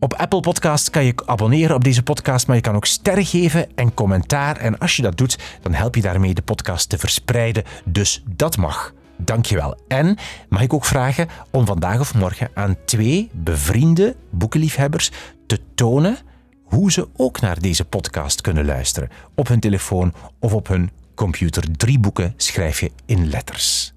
Op 0.00 0.14
Apple 0.14 0.40
Podcast 0.40 0.90
kan 0.90 1.04
je 1.04 1.14
abonneren 1.26 1.76
op 1.76 1.84
deze 1.84 2.02
podcast, 2.02 2.46
maar 2.46 2.56
je 2.56 2.62
kan 2.62 2.74
ook 2.74 2.86
sterren 2.86 3.24
geven 3.24 3.76
en 3.76 3.94
commentaar. 3.94 4.56
En 4.56 4.78
als 4.78 4.96
je 4.96 5.02
dat 5.02 5.16
doet, 5.16 5.38
dan 5.62 5.74
help 5.74 5.94
je 5.94 6.02
daarmee 6.02 6.34
de 6.34 6.42
podcast 6.42 6.88
te 6.88 6.98
verspreiden. 6.98 7.64
Dus 7.84 8.22
dat 8.26 8.56
mag. 8.56 8.92
Dankjewel. 9.16 9.78
En 9.88 10.16
mag 10.48 10.62
ik 10.62 10.72
ook 10.72 10.84
vragen 10.84 11.28
om 11.50 11.66
vandaag 11.66 12.00
of 12.00 12.14
morgen 12.14 12.50
aan 12.54 12.76
twee 12.84 13.30
bevriende 13.32 14.16
boekenliefhebbers 14.30 15.10
te 15.46 15.60
tonen 15.74 16.18
hoe 16.64 16.92
ze 16.92 17.08
ook 17.16 17.40
naar 17.40 17.60
deze 17.60 17.84
podcast 17.84 18.40
kunnen 18.40 18.64
luisteren. 18.64 19.08
Op 19.34 19.48
hun 19.48 19.60
telefoon 19.60 20.14
of 20.38 20.52
op 20.52 20.68
hun 20.68 20.90
computer. 21.14 21.76
Drie 21.76 21.98
boeken 21.98 22.34
schrijf 22.36 22.80
je 22.80 22.90
in 23.06 23.28
letters. 23.28 23.92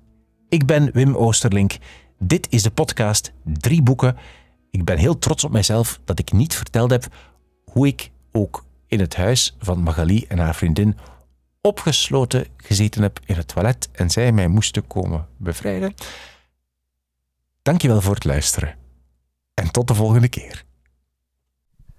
Ik 0.50 0.66
ben 0.66 0.90
Wim 0.94 1.16
Oosterlink. 1.16 1.78
Dit 2.20 2.48
is 2.50 2.64
de 2.64 2.72
podcast 2.72 3.32
Drie 3.44 3.82
Boeken. 3.82 4.18
Ik 4.72 4.86
ben 4.86 4.98
heel 4.98 5.20
trots 5.20 5.44
op 5.44 5.52
mijzelf 5.52 6.00
dat 6.06 6.20
ik 6.20 6.32
niet 6.32 6.56
verteld 6.56 6.92
heb 6.92 7.08
hoe 7.72 7.88
ik 7.88 8.12
ook 8.32 8.66
in 8.88 9.00
het 9.00 9.16
huis 9.16 9.56
van 9.60 9.84
Magali 9.84 10.26
en 10.28 10.38
haar 10.38 10.56
vriendin 10.56 10.98
opgesloten 11.62 12.48
gezeten 12.58 13.02
heb 13.02 13.20
in 13.26 13.36
het 13.36 13.48
toilet 13.48 13.90
en 13.92 14.10
zij 14.10 14.32
mij 14.32 14.48
moesten 14.48 14.88
komen 14.88 15.28
bevrijden. 15.38 15.94
Dankjewel 17.62 18.02
voor 18.02 18.14
het 18.14 18.26
luisteren. 18.26 18.76
En 19.54 19.72
tot 19.72 19.88
de 19.88 19.94
volgende 19.94 20.30
keer. 20.30 20.66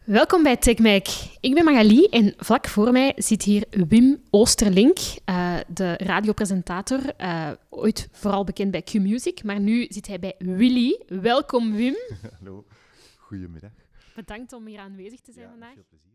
Welkom 0.08 0.42
bij 0.42 0.56
TechMag. 0.56 1.36
Ik 1.40 1.54
ben 1.54 1.64
Magali 1.64 2.04
en 2.04 2.34
vlak 2.36 2.66
voor 2.68 2.92
mij 2.92 3.12
zit 3.16 3.42
hier 3.42 3.64
Wim 3.70 4.22
Oosterlink, 4.30 4.98
eh, 5.24 5.56
de 5.66 5.96
radiopresentator, 5.96 7.14
eh, 7.16 7.50
ooit 7.68 8.08
vooral 8.12 8.44
bekend 8.44 8.70
bij 8.70 8.82
Q-Music, 8.82 9.42
maar 9.44 9.60
nu 9.60 9.86
zit 9.88 10.06
hij 10.06 10.18
bij 10.18 10.34
Willy. 10.38 11.02
Welkom 11.08 11.74
Wim. 11.74 11.96
Hallo, 12.38 12.64
goedemiddag. 13.16 13.70
Bedankt 14.14 14.52
om 14.52 14.66
hier 14.66 14.78
aanwezig 14.78 15.20
te 15.20 15.32
zijn 15.32 15.48
vandaag. 15.48 15.74
plezier. 15.88 16.07